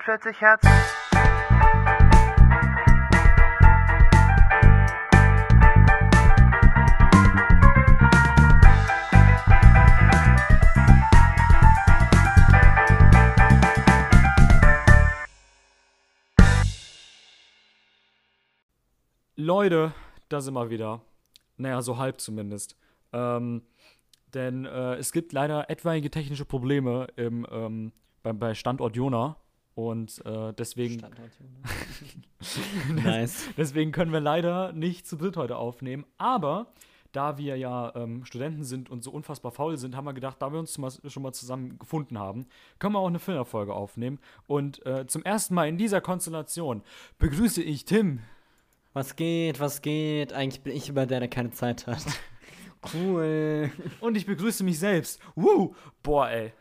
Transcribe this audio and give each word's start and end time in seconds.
440 0.00 0.40
Hertz. 0.40 0.64
Leute, 19.36 19.92
da 20.28 20.40
sind 20.40 20.54
wir 20.54 20.70
wieder. 20.70 21.02
Naja, 21.56 21.82
so 21.82 21.98
halb 21.98 22.20
zumindest. 22.20 22.76
Ähm, 23.12 23.62
denn 24.32 24.64
äh, 24.64 24.94
es 24.94 25.12
gibt 25.12 25.32
leider 25.32 25.70
etwaige 25.70 26.10
technische 26.10 26.44
Probleme 26.44 27.06
im, 27.16 27.46
ähm, 27.50 27.92
bei, 28.22 28.32
bei 28.32 28.54
Standort 28.54 28.96
Jona. 28.96 29.36
Und 29.74 30.24
äh, 30.24 30.52
deswegen, 30.52 31.02
Nice. 32.94 33.48
deswegen 33.56 33.92
können 33.92 34.12
wir 34.12 34.20
leider 34.20 34.72
nicht 34.72 35.06
zu 35.06 35.16
dritt 35.16 35.36
heute 35.36 35.56
aufnehmen. 35.56 36.04
Aber 36.18 36.72
da 37.14 37.38
wir 37.38 37.56
ja 37.56 37.94
ähm, 37.94 38.24
Studenten 38.24 38.64
sind 38.64 38.90
und 38.90 39.02
so 39.02 39.10
unfassbar 39.10 39.52
faul 39.52 39.76
sind, 39.76 39.96
haben 39.96 40.04
wir 40.04 40.14
gedacht, 40.14 40.36
da 40.40 40.52
wir 40.52 40.58
uns 40.58 40.74
schon 40.74 41.22
mal 41.22 41.32
zusammen 41.32 41.78
gefunden 41.78 42.18
haben, 42.18 42.46
können 42.78 42.94
wir 42.94 42.98
auch 42.98 43.06
eine 43.06 43.20
Filmerfolge 43.20 43.72
aufnehmen. 43.72 44.18
Und 44.46 44.84
äh, 44.84 45.06
zum 45.06 45.22
ersten 45.22 45.54
Mal 45.54 45.68
in 45.68 45.78
dieser 45.78 46.00
Konstellation 46.00 46.82
begrüße 47.18 47.62
ich 47.62 47.84
Tim. 47.84 48.20
Was 48.92 49.16
geht, 49.16 49.60
was 49.60 49.82
geht? 49.82 50.32
Eigentlich 50.32 50.62
bin 50.62 50.76
ich 50.76 50.88
über 50.88 51.06
der, 51.06 51.20
der 51.20 51.28
keine 51.28 51.50
Zeit 51.50 51.86
hat. 51.86 52.04
Cool. 52.92 53.70
Und 54.00 54.14
ich 54.14 54.26
begrüße 54.26 54.62
mich 54.62 54.78
selbst. 54.78 55.18
Woo! 55.34 55.74
Boah, 56.02 56.28
ey. 56.28 56.52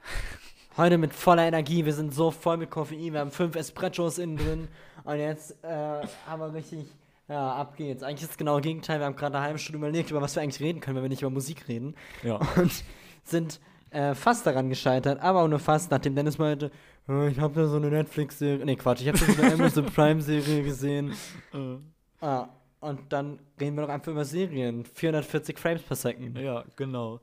Heute 0.76 0.98
mit 0.98 1.14
voller 1.14 1.44
Energie. 1.46 1.86
Wir 1.86 1.94
sind 1.94 2.14
so 2.16 2.32
voll 2.32 2.58
mit 2.58 2.72
Koffein. 2.72 3.14
Wir 3.14 3.20
haben 3.20 3.30
fünf 3.30 3.56
Espressos 3.56 4.18
innen 4.18 4.38
drin. 4.38 4.68
Und 5.04 5.18
jetzt 5.18 5.64
äh, 5.64 6.02
haben 6.26 6.40
wir 6.40 6.52
richtig. 6.54 6.88
Ja, 7.28 7.54
ab 7.54 7.78
geht's. 7.78 8.02
Eigentlich 8.02 8.24
ist 8.24 8.32
es 8.32 8.38
genau 8.38 8.56
das 8.58 8.64
Gegenteil. 8.64 9.00
Wir 9.00 9.06
haben 9.06 9.16
gerade 9.16 9.38
eine 9.38 9.46
halbe 9.46 9.60
Stunde 9.60 9.78
überlegt, 9.78 10.10
über 10.10 10.22
was 10.22 10.36
wir 10.36 10.42
eigentlich 10.42 10.62
reden 10.62 10.80
können, 10.80 10.96
wenn 10.96 11.04
wir 11.04 11.10
nicht 11.10 11.22
über 11.22 11.30
Musik 11.30 11.68
reden. 11.68 11.96
Ja. 12.24 12.40
Und 12.58 12.84
sind 13.24 13.60
äh, 13.92 14.16
fast 14.16 14.48
daran 14.48 14.70
gescheitert, 14.70 15.22
aber 15.22 15.44
auch 15.44 15.48
nur 15.48 15.60
fast, 15.60 15.92
nachdem 15.92 16.16
Dennis 16.16 16.40
meinte, 16.40 16.72
"Oh, 17.08 17.28
ich 17.32 17.40
habe 17.40 17.54
da 17.54 17.68
so 17.68 17.78
eine 17.78 17.90
Netflix-Serie. 17.92 18.66
Nee, 18.66 18.76
Quatsch, 18.76 19.02
ich 19.02 19.08
habe 19.08 19.18
so 19.20 19.26
eine 19.42 19.54
Amazon 19.54 19.86
Prime-Serie 19.86 20.64
gesehen. 20.64 21.14
Ah, 22.20 22.48
und 22.80 23.12
dann 23.12 23.38
reden 23.60 23.76
wir 23.76 23.82
doch 23.82 23.90
einfach 23.90 24.14
über 24.14 24.24
Serien. 24.24 24.86
440 24.86 25.60
Frames 25.60 25.82
per 25.82 25.98
Second. 25.98 26.38
Ja, 26.38 26.64
genau. 26.78 27.20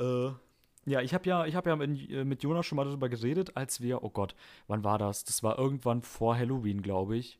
Äh, 0.00 0.30
ja, 0.88 1.00
ich 1.00 1.14
habe 1.14 1.28
ja, 1.28 1.46
ich 1.46 1.54
hab 1.54 1.66
ja 1.66 1.76
mit, 1.76 2.10
äh, 2.10 2.24
mit 2.24 2.42
Jonas 2.42 2.66
schon 2.66 2.76
mal 2.76 2.84
darüber 2.84 3.08
geredet, 3.08 3.56
als 3.56 3.80
wir, 3.80 4.02
oh 4.02 4.10
Gott, 4.10 4.34
wann 4.66 4.84
war 4.84 4.98
das? 4.98 5.24
Das 5.24 5.42
war 5.42 5.58
irgendwann 5.58 6.02
vor 6.02 6.36
Halloween, 6.36 6.82
glaube 6.82 7.16
ich. 7.16 7.38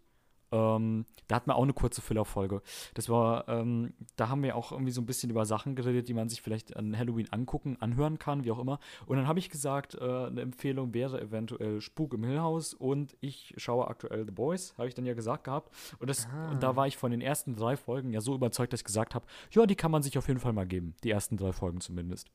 Ähm, 0.50 1.04
da 1.26 1.36
hatten 1.36 1.50
wir 1.50 1.56
auch 1.56 1.62
eine 1.62 1.74
kurze 1.74 2.00
Filler-Folge. 2.00 2.62
Das 2.94 3.08
war, 3.08 3.46
ähm, 3.48 3.92
da 4.16 4.30
haben 4.30 4.42
wir 4.42 4.56
auch 4.56 4.72
irgendwie 4.72 4.92
so 4.92 5.02
ein 5.02 5.06
bisschen 5.06 5.30
über 5.30 5.44
Sachen 5.44 5.74
geredet, 5.74 6.08
die 6.08 6.14
man 6.14 6.28
sich 6.28 6.40
vielleicht 6.40 6.74
an 6.76 6.96
Halloween 6.96 7.28
angucken, 7.30 7.76
anhören 7.80 8.18
kann, 8.18 8.44
wie 8.44 8.50
auch 8.50 8.58
immer. 8.58 8.78
Und 9.06 9.18
dann 9.18 9.28
habe 9.28 9.38
ich 9.38 9.50
gesagt, 9.50 9.94
äh, 9.94 9.98
eine 9.98 10.40
Empfehlung 10.40 10.94
wäre 10.94 11.20
eventuell 11.20 11.80
Spuk 11.80 12.14
im 12.14 12.24
Hill 12.24 12.40
House 12.40 12.72
und 12.72 13.16
ich 13.20 13.54
schaue 13.58 13.88
aktuell 13.88 14.24
The 14.24 14.32
Boys, 14.32 14.74
habe 14.78 14.88
ich 14.88 14.94
dann 14.94 15.04
ja 15.04 15.14
gesagt 15.14 15.44
gehabt. 15.44 15.70
Und, 15.98 16.08
das, 16.08 16.26
und 16.50 16.62
da 16.62 16.76
war 16.76 16.86
ich 16.86 16.96
von 16.96 17.10
den 17.10 17.20
ersten 17.20 17.54
drei 17.54 17.76
Folgen 17.76 18.12
ja 18.12 18.20
so 18.20 18.34
überzeugt, 18.34 18.72
dass 18.72 18.80
ich 18.80 18.86
gesagt 18.86 19.14
habe, 19.14 19.26
ja, 19.50 19.66
die 19.66 19.76
kann 19.76 19.90
man 19.90 20.02
sich 20.02 20.16
auf 20.16 20.28
jeden 20.28 20.40
Fall 20.40 20.54
mal 20.54 20.66
geben. 20.66 20.94
Die 21.04 21.10
ersten 21.10 21.36
drei 21.36 21.52
Folgen 21.52 21.80
zumindest. 21.80 22.30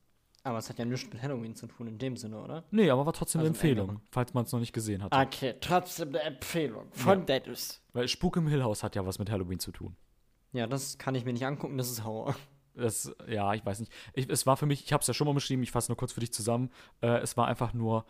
Aber 0.46 0.58
es 0.58 0.68
hat 0.68 0.78
ja 0.78 0.84
nichts 0.84 1.10
mit 1.10 1.22
Halloween 1.22 1.54
zu 1.56 1.66
tun 1.66 1.86
in 1.86 1.98
dem 1.98 2.16
Sinne, 2.18 2.38
oder? 2.38 2.64
Nee, 2.70 2.90
aber 2.90 3.06
war 3.06 3.14
trotzdem 3.14 3.40
eine 3.40 3.48
Also 3.48 3.54
im 3.60 3.68
Empfehlung, 3.70 3.88
Engeren. 3.88 4.06
falls 4.10 4.34
man 4.34 4.44
es 4.44 4.52
noch 4.52 4.60
nicht 4.60 4.74
gesehen 4.74 5.02
hat. 5.02 5.14
Okay, 5.14 5.54
trotzdem 5.58 6.10
eine 6.10 6.20
Empfehlung 6.20 6.92
von 6.92 7.24
Dennis. 7.24 7.82
Weil 7.94 8.08
Spuk 8.08 8.36
im 8.36 8.46
Hill 8.46 8.62
House 8.62 8.82
hat 8.82 8.94
ja 8.94 9.06
was 9.06 9.18
mit 9.18 9.30
Halloween 9.30 9.58
zu 9.58 9.72
tun. 9.72 9.96
Ja, 10.52 10.66
das 10.66 10.98
kann 10.98 11.14
ich 11.14 11.24
mir 11.24 11.32
nicht 11.32 11.46
angucken, 11.46 11.78
das 11.78 11.90
ist 11.90 12.04
Horror. 12.04 12.36
Das, 12.74 13.14
ja, 13.26 13.54
ich 13.54 13.64
weiß 13.64 13.80
nicht. 13.80 13.92
Ich, 14.12 14.28
es 14.28 14.46
war 14.46 14.56
für 14.56 14.66
mich, 14.66 14.84
ich 14.84 14.92
habe 14.92 15.00
es 15.00 15.06
ja 15.06 15.14
schon 15.14 15.26
mal 15.26 15.32
beschrieben, 15.32 15.62
ich 15.62 15.70
fasse 15.70 15.90
nur 15.90 15.96
kurz 15.96 16.12
für 16.12 16.20
dich 16.20 16.32
zusammen. 16.32 16.70
Äh, 17.00 17.18
es 17.18 17.36
war 17.36 17.46
einfach 17.46 17.72
nur, 17.72 18.04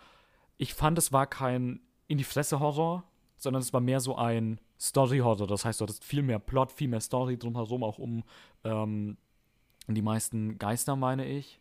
ich 0.56 0.74
fand, 0.74 0.98
es 0.98 1.12
war 1.12 1.26
kein 1.26 1.80
in 2.06 2.18
die 2.18 2.24
Fresse 2.24 2.60
Horror, 2.60 3.04
sondern 3.36 3.62
es 3.62 3.72
war 3.72 3.80
mehr 3.80 4.00
so 4.00 4.16
ein 4.16 4.58
Story 4.80 5.18
Horror. 5.18 5.46
Das 5.46 5.64
heißt, 5.64 5.80
dort 5.80 5.90
ist 5.90 6.04
viel 6.04 6.22
mehr 6.22 6.38
Plot, 6.38 6.72
viel 6.72 6.88
mehr 6.88 7.00
Story 7.00 7.38
drumherum, 7.38 7.84
auch 7.84 7.98
um 7.98 8.24
ähm, 8.64 9.18
die 9.86 10.02
meisten 10.02 10.58
Geister, 10.58 10.96
meine 10.96 11.26
ich. 11.26 11.60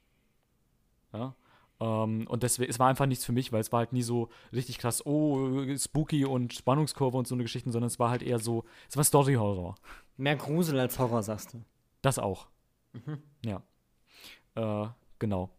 Ja. 1.14 1.36
Ähm, 1.80 2.28
und 2.28 2.44
deswegen, 2.44 2.70
es 2.70 2.80
war 2.80 2.88
einfach 2.88 3.06
nichts 3.06 3.26
für 3.26 3.32
mich, 3.32 3.52
weil 3.52 3.62
es 3.62 3.72
war 3.72 3.80
halt 3.80 3.94
nie 3.94 4.04
so 4.04 4.30
richtig 4.52 4.78
krass, 4.78 5.06
oh, 5.06 5.66
spooky 5.78 6.26
und 6.26 6.54
Spannungskurve 6.54 7.18
und 7.18 7.28
so 7.28 7.36
eine 7.36 7.44
Geschichten, 7.44 7.72
sondern 7.72 7.88
es 7.88 8.00
war 8.00 8.10
halt 8.10 8.22
eher 8.24 8.40
so, 8.40 8.64
es 8.90 8.96
war 8.98 9.04
Story 9.04 9.34
Horror. 9.36 9.76
Mehr 10.18 10.36
Grusel 10.36 10.80
als 10.80 10.98
Horror, 11.00 11.24
sagst 11.24 11.54
du. 11.54 11.64
Das 12.02 12.20
auch. 12.20 12.48
Ja. 13.44 13.62
Äh, 14.56 14.88
genau. 15.20 15.50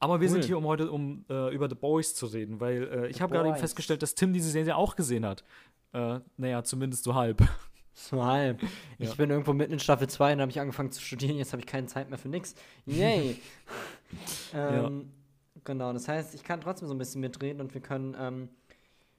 Aber 0.00 0.20
wir 0.20 0.28
Cool. 0.28 0.32
sind 0.34 0.44
hier, 0.44 0.58
um 0.58 0.64
heute 0.66 0.90
um 0.90 1.24
äh, 1.28 1.54
über 1.54 1.68
The 1.68 1.74
Boys 1.74 2.14
zu 2.14 2.26
reden, 2.26 2.60
weil 2.60 2.82
äh, 2.84 3.06
ich 3.08 3.20
habe 3.20 3.32
gerade 3.32 3.48
eben 3.48 3.56
festgestellt, 3.58 4.02
dass 4.02 4.14
Tim 4.14 4.32
diese 4.32 4.50
Serie 4.50 4.76
auch 4.76 4.96
gesehen 4.96 5.24
hat. 5.26 5.44
Äh, 5.92 6.20
naja, 6.36 6.62
zumindest 6.62 7.04
so 7.04 7.14
halb. 7.14 7.42
So 7.98 8.24
halb. 8.24 8.60
Ja. 8.98 9.08
Ich 9.08 9.16
bin 9.16 9.30
irgendwo 9.30 9.52
mitten 9.52 9.74
in 9.74 9.78
Staffel 9.78 10.08
2 10.08 10.32
und 10.32 10.40
habe 10.40 10.50
ich 10.50 10.58
angefangen 10.58 10.90
zu 10.90 11.00
studieren, 11.00 11.36
jetzt 11.36 11.52
habe 11.52 11.60
ich 11.60 11.66
keine 11.68 11.86
Zeit 11.86 12.08
mehr 12.10 12.18
für 12.18 12.28
nix. 12.28 12.56
Yay! 12.84 13.36
ähm, 14.54 15.12
Genau, 15.68 15.92
das 15.92 16.08
heißt, 16.08 16.34
ich 16.34 16.44
kann 16.44 16.62
trotzdem 16.62 16.88
so 16.88 16.94
ein 16.94 16.98
bisschen 16.98 17.20
mitreden 17.20 17.60
und 17.60 17.74
wir 17.74 17.82
können 17.82 18.16
ähm, 18.18 18.48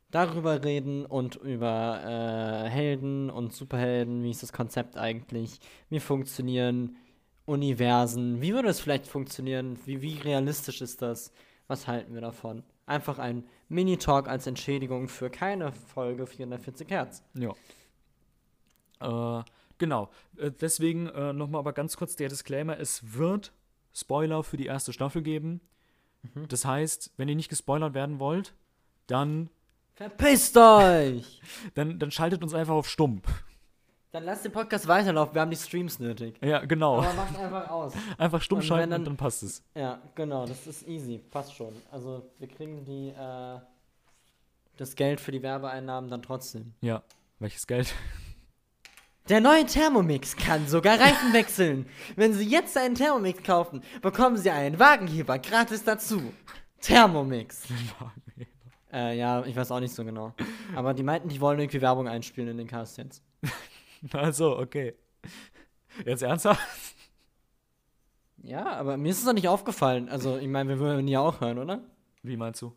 darüber 0.10 0.64
reden 0.64 1.06
und 1.06 1.36
über 1.36 2.02
äh, 2.04 2.70
Helden 2.70 3.30
und 3.30 3.54
Superhelden, 3.54 4.24
wie 4.24 4.32
ist 4.32 4.42
das 4.42 4.52
Konzept 4.52 4.98
eigentlich, 4.98 5.60
wie 5.90 6.00
funktionieren 6.00 6.98
Universen, 7.46 8.42
wie 8.42 8.54
würde 8.54 8.70
es 8.70 8.80
vielleicht 8.80 9.06
funktionieren, 9.06 9.78
wie, 9.86 10.02
wie 10.02 10.18
realistisch 10.18 10.82
ist 10.82 11.04
das, 11.04 11.32
was 11.68 11.88
halten 11.88 12.16
wir 12.16 12.22
davon? 12.22 12.64
Einfach 12.88 13.20
ein 13.20 13.44
Mini-Talk 13.68 14.28
als 14.28 14.48
Entschädigung 14.48 15.08
für 15.08 15.30
keine 15.30 15.72
Folge 15.72 16.26
440 16.26 16.90
Hertz. 16.90 17.24
Ja. 17.36 17.54
Äh, 19.00 19.44
genau. 19.78 20.10
Äh, 20.38 20.52
deswegen 20.52 21.08
äh, 21.08 21.34
nochmal 21.34 21.60
aber 21.60 21.74
ganz 21.74 21.98
kurz 21.98 22.16
der 22.16 22.30
Disclaimer: 22.30 22.80
Es 22.80 23.14
wird 23.14 23.52
Spoiler 23.94 24.44
für 24.44 24.58
die 24.58 24.66
erste 24.68 24.94
Staffel 24.94 25.22
geben. 25.22 25.62
Mhm. 26.22 26.48
Das 26.48 26.66
heißt, 26.66 27.14
wenn 27.18 27.30
ihr 27.30 27.36
nicht 27.36 27.50
gespoilert 27.50 27.94
werden 27.94 28.20
wollt, 28.20 28.54
dann, 29.08 29.50
Verpisst 29.96 30.56
euch! 30.58 31.42
dann, 31.74 32.00
dann 32.00 32.12
schaltet 32.12 32.44
uns 32.44 32.54
einfach 32.54 32.74
auf 32.74 32.88
Stumm. 32.90 33.22
Dann 34.12 34.24
lasst 34.24 34.44
den 34.44 34.52
Podcast 34.52 34.88
weiterlaufen, 34.88 35.36
wir 35.36 35.42
haben 35.42 35.52
die 35.52 35.58
Streams 35.58 36.00
nötig. 36.00 36.36
Ja, 36.42 36.66
genau. 36.66 36.98
Aber 36.98 37.14
macht 37.14 37.38
einfach 37.38 37.70
aus. 37.70 37.94
Einfach 38.18 38.42
stumm 38.42 38.62
schalten 38.64 38.90
dann- 38.90 39.02
und 39.02 39.06
dann 39.06 39.18
passt 39.18 39.44
es. 39.44 39.64
Ja, 39.76 40.02
genau, 40.16 40.48
das 40.48 40.66
ist 40.66 40.88
easy, 40.88 41.20
passt 41.20 41.54
schon. 41.54 41.74
Also 41.92 42.28
wir 42.40 42.48
kriegen 42.48 42.84
die, 42.86 43.10
äh, 43.10 43.60
das 44.78 44.96
Geld 44.96 45.22
für 45.22 45.32
die 45.32 45.44
Werbeeinnahmen 45.44 46.10
dann 46.10 46.24
trotzdem. 46.24 46.74
Ja. 46.82 47.04
Welches 47.38 47.68
Geld? 47.68 47.94
Der 49.30 49.42
neue 49.42 49.64
Thermomix 49.64 50.36
kann 50.36 50.68
sogar 50.68 51.00
Reifen 51.00 51.34
wechseln. 51.34 51.86
Wenn 52.16 52.34
Sie 52.34 52.50
jetzt 52.50 52.76
einen 52.76 52.96
Thermomix 52.96 53.44
kaufen, 53.44 53.84
bekommen 54.02 54.38
Sie 54.38 54.50
einen 54.50 54.80
Wagenheber 54.80 55.38
gratis 55.38 55.84
dazu. 55.84 56.34
Thermomix. 56.82 57.64
Äh, 58.92 59.20
ja, 59.20 59.46
ich 59.46 59.56
weiß 59.56 59.70
auch 59.72 59.82
nicht 59.82 59.94
so 59.94 60.04
genau. 60.04 60.34
Aber 60.76 60.96
die 60.96 61.04
meinten, 61.04 61.30
die 61.30 61.40
wollen 61.40 61.60
irgendwie 61.60 61.80
Werbung 61.80 62.08
einspielen 62.08 62.50
in 62.50 62.58
den 62.58 62.68
Cast 62.68 62.98
jetzt. 62.98 63.24
Also, 64.14 64.58
okay. 64.58 64.96
Jetzt 66.06 66.24
ernsthaft? 66.24 66.62
Ja, 68.38 68.66
aber 68.66 68.98
mir 68.98 69.10
ist 69.10 69.20
es 69.20 69.26
doch 69.26 69.34
nicht 69.34 69.48
aufgefallen. 69.48 70.10
Also, 70.10 70.38
ich 70.38 70.48
meine, 70.48 70.70
wir 70.70 70.80
würden 70.80 71.08
ja 71.08 71.20
auch 71.20 71.40
hören, 71.42 71.60
oder? 71.60 71.82
Wie 72.24 72.38
meinst 72.38 72.62
du? 72.62 72.74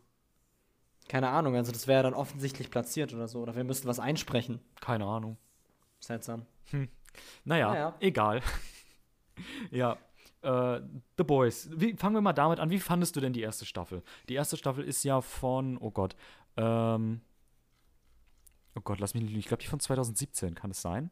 Keine 1.07 1.29
Ahnung, 1.29 1.55
also 1.55 1.71
das 1.71 1.87
wäre 1.87 2.03
dann 2.03 2.13
offensichtlich 2.13 2.69
platziert 2.69 3.11
oder 3.13 3.27
so. 3.27 3.39
Oder 3.39 3.55
wir 3.55 3.63
müssten 3.63 3.87
was 3.87 3.99
einsprechen. 3.99 4.59
Keine 4.81 5.05
Ahnung. 5.05 5.37
Seltsam. 6.03 6.45
Naja, 7.45 7.69
Naja. 7.69 7.95
egal. 7.99 8.41
ja. 9.71 9.97
Äh, 10.41 10.81
The 11.17 11.23
Boys. 11.23 11.69
Wie, 11.73 11.95
fangen 11.95 12.15
wir 12.15 12.21
mal 12.21 12.33
damit 12.33 12.59
an. 12.59 12.69
Wie 12.69 12.79
fandest 12.79 13.15
du 13.15 13.21
denn 13.21 13.31
die 13.33 13.41
erste 13.41 13.65
Staffel? 13.65 14.03
Die 14.27 14.33
erste 14.35 14.57
Staffel 14.57 14.83
ist 14.83 15.03
ja 15.03 15.21
von, 15.21 15.77
oh 15.77 15.91
Gott, 15.91 16.15
ähm, 16.57 17.21
oh 18.75 18.81
Gott, 18.81 18.99
lass 18.99 19.13
mich 19.13 19.23
nicht, 19.23 19.35
ich 19.37 19.47
glaube, 19.47 19.63
die 19.63 19.69
von 19.69 19.79
2017, 19.79 20.55
kann 20.55 20.71
es 20.71 20.81
sein? 20.81 21.11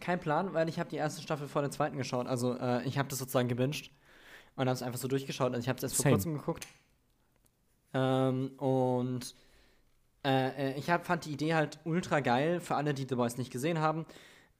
Kein 0.00 0.20
Plan, 0.20 0.52
weil 0.52 0.68
ich 0.68 0.78
habe 0.78 0.90
die 0.90 0.96
erste 0.96 1.22
Staffel 1.22 1.48
vor 1.48 1.62
der 1.62 1.70
zweiten 1.70 1.96
geschaut. 1.96 2.26
Also 2.26 2.56
äh, 2.58 2.84
ich 2.86 2.98
habe 2.98 3.08
das 3.08 3.18
sozusagen 3.18 3.48
gebinged 3.48 3.90
und 4.56 4.66
habe 4.68 4.72
es 4.74 4.82
einfach 4.82 5.00
so 5.00 5.08
durchgeschaut. 5.08 5.52
Also 5.54 5.60
ich 5.64 5.68
habe 5.68 5.78
es 5.78 5.82
erst 5.84 5.96
vor 5.96 6.02
Same. 6.04 6.14
kurzem 6.14 6.34
geguckt. 6.34 6.66
Ähm, 7.94 8.48
und 8.58 9.34
äh, 10.28 10.72
äh, 10.72 10.78
ich 10.78 10.90
hab, 10.90 11.06
fand 11.06 11.24
die 11.24 11.32
Idee 11.32 11.54
halt 11.54 11.78
ultra 11.84 12.20
geil 12.20 12.60
für 12.60 12.76
alle, 12.76 12.92
die 12.92 13.06
The 13.08 13.14
Boys 13.14 13.38
nicht 13.38 13.50
gesehen 13.50 13.78
haben 13.78 14.04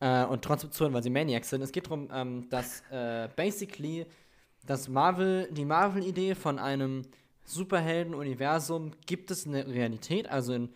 äh, 0.00 0.24
und 0.24 0.42
trotzdem 0.42 0.72
zuhören, 0.72 0.94
weil 0.94 1.02
sie 1.02 1.10
Maniacs 1.10 1.50
sind. 1.50 1.60
Es 1.60 1.72
geht 1.72 1.86
darum, 1.86 2.08
ähm, 2.12 2.48
dass 2.48 2.82
äh, 2.90 3.28
basically 3.36 4.06
das 4.66 4.88
Marvel, 4.88 5.48
die 5.52 5.66
Marvel-Idee 5.66 6.34
von 6.34 6.58
einem 6.58 7.02
Superhelden-Universum 7.44 8.92
gibt 9.06 9.30
es 9.30 9.46
eine 9.46 9.66
Realität, 9.66 10.28
also 10.28 10.54
in 10.54 10.70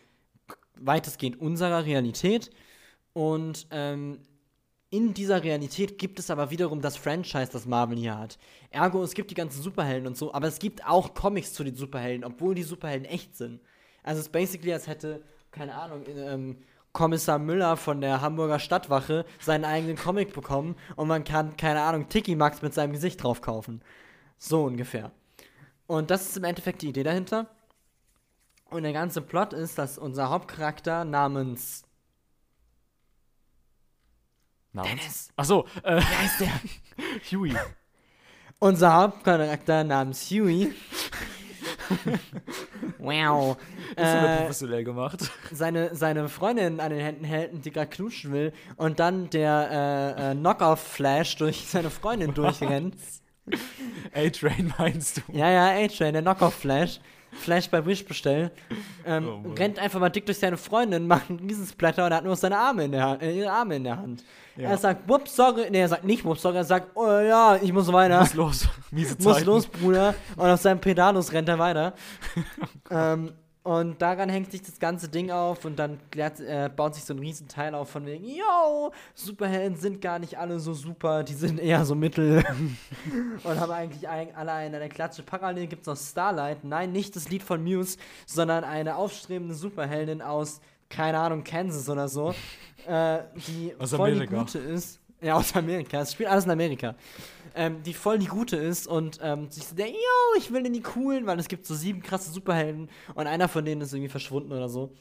weitestgehend 0.76 1.40
unserer 1.40 1.84
Realität. 1.84 2.50
Und 3.14 3.66
ähm, 3.70 4.20
in 4.90 5.14
dieser 5.14 5.42
Realität 5.42 5.98
gibt 5.98 6.18
es 6.18 6.30
aber 6.30 6.50
wiederum 6.50 6.82
das 6.82 6.98
Franchise, 6.98 7.50
das 7.50 7.66
Marvel 7.66 7.98
hier 7.98 8.18
hat. 8.18 8.38
Ergo, 8.70 9.02
es 9.02 9.14
gibt 9.14 9.30
die 9.30 9.34
ganzen 9.34 9.62
Superhelden 9.62 10.06
und 10.06 10.18
so, 10.18 10.34
aber 10.34 10.48
es 10.48 10.58
gibt 10.58 10.86
auch 10.86 11.14
Comics 11.14 11.54
zu 11.54 11.64
den 11.64 11.76
Superhelden, 11.76 12.24
obwohl 12.24 12.54
die 12.54 12.62
Superhelden 12.62 13.06
echt 13.06 13.36
sind. 13.36 13.60
Also 14.02 14.20
es 14.20 14.26
ist 14.26 14.32
basically, 14.32 14.72
als 14.72 14.86
hätte, 14.86 15.22
keine 15.50 15.74
Ahnung, 15.74 16.04
ähm, 16.08 16.56
Kommissar 16.92 17.38
Müller 17.38 17.76
von 17.76 18.00
der 18.00 18.20
Hamburger 18.20 18.58
Stadtwache 18.58 19.24
seinen 19.40 19.64
eigenen 19.64 19.96
Comic 19.96 20.34
bekommen 20.34 20.76
und 20.96 21.08
man 21.08 21.24
kann, 21.24 21.56
keine 21.56 21.80
Ahnung, 21.80 22.08
Tiki 22.08 22.36
Max 22.36 22.60
mit 22.60 22.74
seinem 22.74 22.92
Gesicht 22.92 23.22
drauf 23.22 23.40
kaufen. 23.40 23.80
So 24.38 24.64
ungefähr. 24.64 25.10
Und 25.86 26.10
das 26.10 26.28
ist 26.28 26.36
im 26.36 26.44
Endeffekt 26.44 26.82
die 26.82 26.88
Idee 26.88 27.02
dahinter. 27.02 27.46
Und 28.70 28.82
der 28.82 28.92
ganze 28.92 29.22
Plot 29.22 29.52
ist, 29.52 29.78
dass 29.78 29.98
unser 29.98 30.30
Hauptcharakter 30.30 31.04
namens 31.04 31.84
Namens? 34.72 34.90
Dennis. 34.90 35.32
Achso, 35.36 35.66
äh, 35.82 35.96
Wer 35.96 36.18
heißt 36.18 36.40
der? 36.40 36.50
Huey. 37.30 37.54
Unser 38.58 38.94
Hauptcharakter 38.94 39.84
namens 39.84 40.30
Huey. 40.30 40.72
wow. 42.98 43.56
Das 43.96 44.08
ist 44.08 44.14
Äh, 44.14 44.36
professionell 44.38 44.84
gemacht. 44.84 45.30
seine, 45.52 45.94
seine 45.94 46.28
Freundin 46.28 46.80
an 46.80 46.90
den 46.90 47.00
Händen 47.00 47.24
hält 47.24 47.52
und 47.52 47.64
die 47.64 47.70
gerade 47.70 47.88
knutschen 47.90 48.32
will 48.32 48.52
und 48.76 49.00
dann 49.00 49.30
der 49.30 50.16
äh, 50.18 50.30
äh, 50.32 50.34
Knockoff-Flash 50.34 51.36
durch 51.36 51.66
seine 51.68 51.90
Freundin 51.90 52.34
durchrennt. 52.34 52.94
A-Train 54.14 54.72
meinst 54.78 55.18
du? 55.18 55.22
Ja, 55.32 55.50
ja, 55.50 55.84
A-Train, 55.84 56.12
der 56.12 56.22
Knockoff-Flash. 56.22 57.00
Flash 57.32 57.68
bei 57.70 57.84
Wish 57.84 58.04
bestellen. 58.04 58.50
Ähm, 59.06 59.28
Oh 59.28 59.52
rennt 59.54 59.78
einfach 59.78 59.98
mal 60.00 60.10
dick 60.10 60.26
durch 60.26 60.38
seine 60.38 60.56
Freundin, 60.56 61.06
macht 61.06 61.30
einen 61.30 61.40
Riesensplatter 61.40 62.06
und 62.06 62.14
hat 62.14 62.24
nur 62.24 62.36
seine 62.36 62.58
Arme 62.58 62.84
in 62.84 62.92
der 62.92 63.02
Hand, 63.02 63.22
äh, 63.22 63.32
ihre 63.32 63.50
Arme 63.50 63.76
in 63.76 63.84
der 63.84 63.96
Hand. 63.96 64.24
Ja. 64.56 64.70
Er 64.70 64.78
sagt, 64.78 65.08
whoops, 65.08 65.34
sorry. 65.34 65.70
Nee, 65.70 65.80
er 65.80 65.88
sagt 65.88 66.04
nicht 66.04 66.24
whoops, 66.24 66.42
sorry, 66.42 66.56
er 66.56 66.64
sagt, 66.64 66.90
oh 66.94 67.06
ja, 67.06 67.56
ich 67.56 67.72
muss 67.72 67.90
weiter. 67.92 68.20
Muss 68.20 68.34
los. 68.34 68.68
Miese 68.90 69.16
Zeiten. 69.16 69.28
muss 69.28 69.44
los, 69.44 69.66
Bruder. 69.66 70.14
Und 70.36 70.48
auf 70.50 70.60
seinem 70.60 70.80
Pedalus 70.80 71.32
rennt 71.32 71.48
er 71.48 71.58
weiter. 71.58 71.94
ähm, 72.90 73.32
und 73.64 74.02
daran 74.02 74.28
hängt 74.28 74.50
sich 74.50 74.62
das 74.62 74.80
ganze 74.80 75.08
Ding 75.08 75.30
auf 75.30 75.64
und 75.64 75.78
dann 75.78 76.00
äh, 76.16 76.68
baut 76.68 76.96
sich 76.96 77.04
so 77.04 77.14
ein 77.14 77.20
Riesenteil 77.20 77.76
auf 77.76 77.90
von 77.90 78.04
wegen, 78.06 78.24
yo, 78.24 78.92
Superhelden 79.14 79.78
sind 79.78 80.00
gar 80.00 80.18
nicht 80.18 80.36
alle 80.36 80.58
so 80.58 80.74
super, 80.74 81.22
die 81.22 81.34
sind 81.34 81.60
eher 81.60 81.84
so 81.84 81.94
mittel. 81.94 82.44
und 83.44 83.60
haben 83.60 83.70
eigentlich 83.70 84.08
alle 84.08 84.52
eine, 84.52 84.76
eine 84.76 84.88
Klatsche. 84.88 85.22
Parallel 85.22 85.68
gibt 85.68 85.82
es 85.82 85.86
noch 85.86 85.96
Starlight. 85.96 86.64
Nein, 86.64 86.90
nicht 86.90 87.14
das 87.14 87.28
Lied 87.30 87.44
von 87.44 87.62
Muse, 87.62 87.98
sondern 88.26 88.64
eine 88.64 88.96
aufstrebende 88.96 89.54
Superheldin 89.54 90.22
aus, 90.22 90.60
keine 90.88 91.18
Ahnung, 91.20 91.44
Kansas 91.44 91.88
oder 91.88 92.08
so, 92.08 92.34
äh, 92.86 93.20
die 93.46 93.74
Aus 93.78 93.90
voll 93.94 94.10
Amerika. 94.10 94.34
die 94.34 94.40
gute 94.40 94.58
ist. 94.58 94.98
Ja, 95.22 95.36
aus 95.36 95.54
Amerika. 95.54 96.00
Es 96.00 96.12
spielt 96.12 96.28
alles 96.28 96.44
in 96.44 96.50
Amerika. 96.50 96.94
Ähm, 97.54 97.82
die 97.82 97.94
voll 97.94 98.18
die 98.18 98.26
gute 98.26 98.56
ist 98.56 98.86
und 98.86 99.20
ähm, 99.22 99.50
sich 99.50 99.64
so 99.64 99.74
denkt, 99.74 99.94
yo, 99.94 100.38
ich 100.38 100.52
will 100.52 100.64
in 100.66 100.72
die 100.72 100.80
coolen, 100.80 101.26
weil 101.26 101.38
es 101.38 101.48
gibt 101.48 101.66
so 101.66 101.74
sieben 101.74 102.02
krasse 102.02 102.30
Superhelden 102.30 102.88
und 103.14 103.26
einer 103.26 103.46
von 103.48 103.64
denen 103.64 103.82
ist 103.82 103.92
irgendwie 103.92 104.08
verschwunden 104.08 104.52
oder 104.52 104.68
so. 104.68 104.92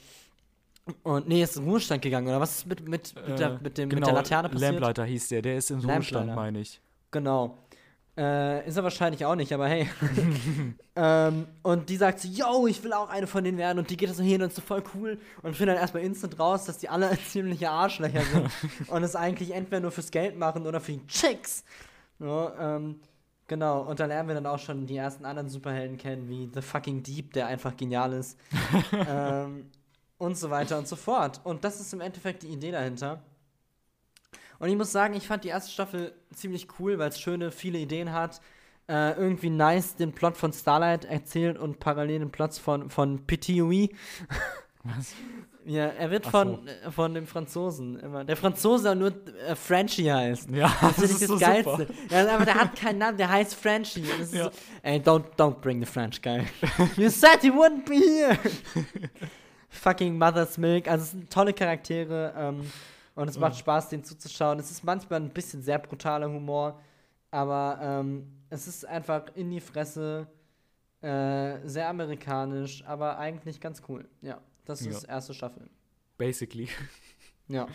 Und 1.03 1.27
nee, 1.27 1.41
ist 1.41 1.55
in 1.55 1.63
den 1.63 1.69
Ruhestand 1.71 2.01
gegangen, 2.01 2.27
oder 2.27 2.41
was 2.41 2.57
ist 2.57 2.65
mit, 2.65 2.87
mit, 2.87 3.13
mit, 3.27 3.39
der, 3.39 3.59
mit, 3.61 3.77
dem, 3.77 3.89
mit 3.89 4.05
der 4.05 4.13
Laterne 4.13 4.49
passiert? 4.49 4.71
Äh, 4.71 4.75
genau, 4.75 4.79
Lamplighter 4.87 5.05
hieß 5.05 5.27
der. 5.29 5.41
Der 5.41 5.57
ist 5.57 5.71
im 5.71 5.77
Lamplighter. 5.77 5.95
Ruhestand, 5.95 6.35
meine 6.35 6.59
ich. 6.59 6.81
Genau. 7.11 7.57
Äh, 8.17 8.67
ist 8.67 8.75
er 8.75 8.83
wahrscheinlich 8.83 9.25
auch 9.25 9.35
nicht, 9.35 9.53
aber 9.53 9.67
hey. 9.67 9.89
ähm, 10.95 11.47
und 11.63 11.89
die 11.89 11.95
sagt 11.95 12.19
so, 12.19 12.27
yo, 12.27 12.67
ich 12.67 12.83
will 12.83 12.93
auch 12.93 13.09
eine 13.09 13.25
von 13.25 13.43
denen 13.43 13.57
werden. 13.57 13.79
Und 13.79 13.89
die 13.89 13.97
geht 13.97 14.09
da 14.09 14.13
so 14.13 14.23
hin 14.23 14.41
und 14.41 14.49
ist 14.49 14.55
so 14.55 14.61
voll 14.61 14.83
cool. 14.93 15.17
Und 15.41 15.55
findet 15.55 15.75
dann 15.75 15.81
erstmal 15.81 16.03
instant 16.03 16.37
raus, 16.39 16.65
dass 16.65 16.77
die 16.77 16.89
alle 16.89 17.17
ziemliche 17.27 17.69
Arschlöcher 17.69 18.21
sind. 18.23 18.49
und 18.89 19.03
es 19.03 19.15
eigentlich 19.15 19.51
entweder 19.51 19.79
nur 19.79 19.91
fürs 19.91 20.11
Geld 20.11 20.37
machen 20.37 20.67
oder 20.67 20.81
für 20.81 20.93
die 20.93 21.07
Chicks. 21.07 21.63
So, 22.19 22.51
ähm, 22.59 22.99
genau. 23.47 23.81
Und 23.81 23.99
da 23.99 24.05
lernen 24.05 24.27
wir 24.27 24.35
dann 24.35 24.45
auch 24.45 24.59
schon 24.59 24.85
die 24.85 24.97
ersten 24.97 25.25
anderen 25.25 25.49
Superhelden 25.49 25.97
kennen, 25.97 26.27
wie 26.27 26.49
The 26.53 26.61
Fucking 26.61 27.03
Deep, 27.03 27.33
der 27.33 27.47
einfach 27.47 27.77
genial 27.77 28.13
ist. 28.13 28.37
ähm, 29.07 29.71
und 30.17 30.37
so 30.37 30.51
weiter 30.51 30.77
und 30.77 30.87
so 30.87 30.95
fort. 30.95 31.41
Und 31.43 31.63
das 31.63 31.79
ist 31.79 31.93
im 31.93 32.01
Endeffekt 32.01 32.43
die 32.43 32.49
Idee 32.49 32.71
dahinter. 32.71 33.23
Und 34.61 34.69
ich 34.69 34.75
muss 34.77 34.91
sagen, 34.91 35.15
ich 35.15 35.25
fand 35.27 35.43
die 35.43 35.47
erste 35.49 35.71
Staffel 35.71 36.13
ziemlich 36.35 36.67
cool, 36.79 36.99
weil 36.99 37.09
es 37.09 37.19
schöne, 37.19 37.51
viele 37.51 37.79
Ideen 37.79 38.13
hat. 38.13 38.39
Äh, 38.87 39.13
irgendwie 39.13 39.49
nice 39.49 39.95
den 39.95 40.11
Plot 40.11 40.37
von 40.37 40.53
Starlight 40.53 41.05
erzählt 41.05 41.57
und 41.57 41.79
parallel 41.79 42.19
den 42.19 42.31
Plot 42.31 42.53
von, 42.55 42.89
von 42.89 43.25
Petit 43.25 43.59
Was? 44.83 45.13
Ja, 45.65 45.85
er 45.85 46.09
wird 46.11 46.25
von, 46.25 46.67
äh, 46.67 46.91
von 46.91 47.13
dem 47.13 47.25
Franzosen 47.25 47.99
immer. 47.99 48.23
Der 48.23 48.37
Franzose, 48.37 48.83
der 48.83 48.95
nur 48.95 49.13
äh, 49.47 49.55
Frenchie 49.55 50.11
heißt. 50.11 50.49
Ja, 50.51 50.71
Das 50.81 50.95
das 50.95 51.03
ist 51.11 51.21
das 51.21 51.27
so 51.29 51.37
Geilste. 51.39 51.87
super. 51.87 51.93
Ja, 52.09 52.35
aber 52.35 52.45
der 52.45 52.55
hat 52.55 52.75
keinen 52.75 52.97
Namen, 52.99 53.17
der 53.17 53.29
heißt 53.29 53.55
Frenchie. 53.55 54.03
Ja. 54.31 54.45
so, 54.45 54.51
ey, 54.83 54.99
don't, 54.99 55.23
don't 55.37 55.59
bring 55.61 55.79
the 55.79 55.85
French 55.85 56.21
guy. 56.21 56.43
you 56.97 57.09
said 57.09 57.39
he 57.41 57.49
wouldn't 57.51 57.85
be 57.87 57.95
here. 57.95 58.37
Fucking 59.69 60.17
Mother's 60.17 60.57
Milk. 60.57 60.87
Also, 60.87 61.03
es 61.03 61.11
sind 61.11 61.31
tolle 61.31 61.53
Charaktere. 61.53 62.33
Ähm, 62.37 62.71
und 63.15 63.27
es 63.29 63.37
macht 63.37 63.55
Spaß, 63.57 63.89
denen 63.89 64.03
zuzuschauen. 64.03 64.59
Es 64.59 64.71
ist 64.71 64.83
manchmal 64.83 65.19
ein 65.21 65.29
bisschen 65.29 65.61
sehr 65.61 65.79
brutaler 65.79 66.27
Humor. 66.29 66.79
Aber 67.29 67.79
ähm, 67.81 68.27
es 68.49 68.67
ist 68.67 68.85
einfach 68.85 69.23
in 69.35 69.49
die 69.49 69.61
Fresse. 69.61 70.27
Äh, 71.01 71.67
sehr 71.67 71.89
amerikanisch, 71.89 72.83
aber 72.85 73.17
eigentlich 73.17 73.59
ganz 73.59 73.81
cool. 73.89 74.07
Ja, 74.21 74.39
das 74.65 74.81
ist 74.81 75.03
Ja. 75.03 75.09
erste 75.15 75.33
Staffel. 75.33 75.69
Basically. 76.17 76.67
Ja. 77.47 77.67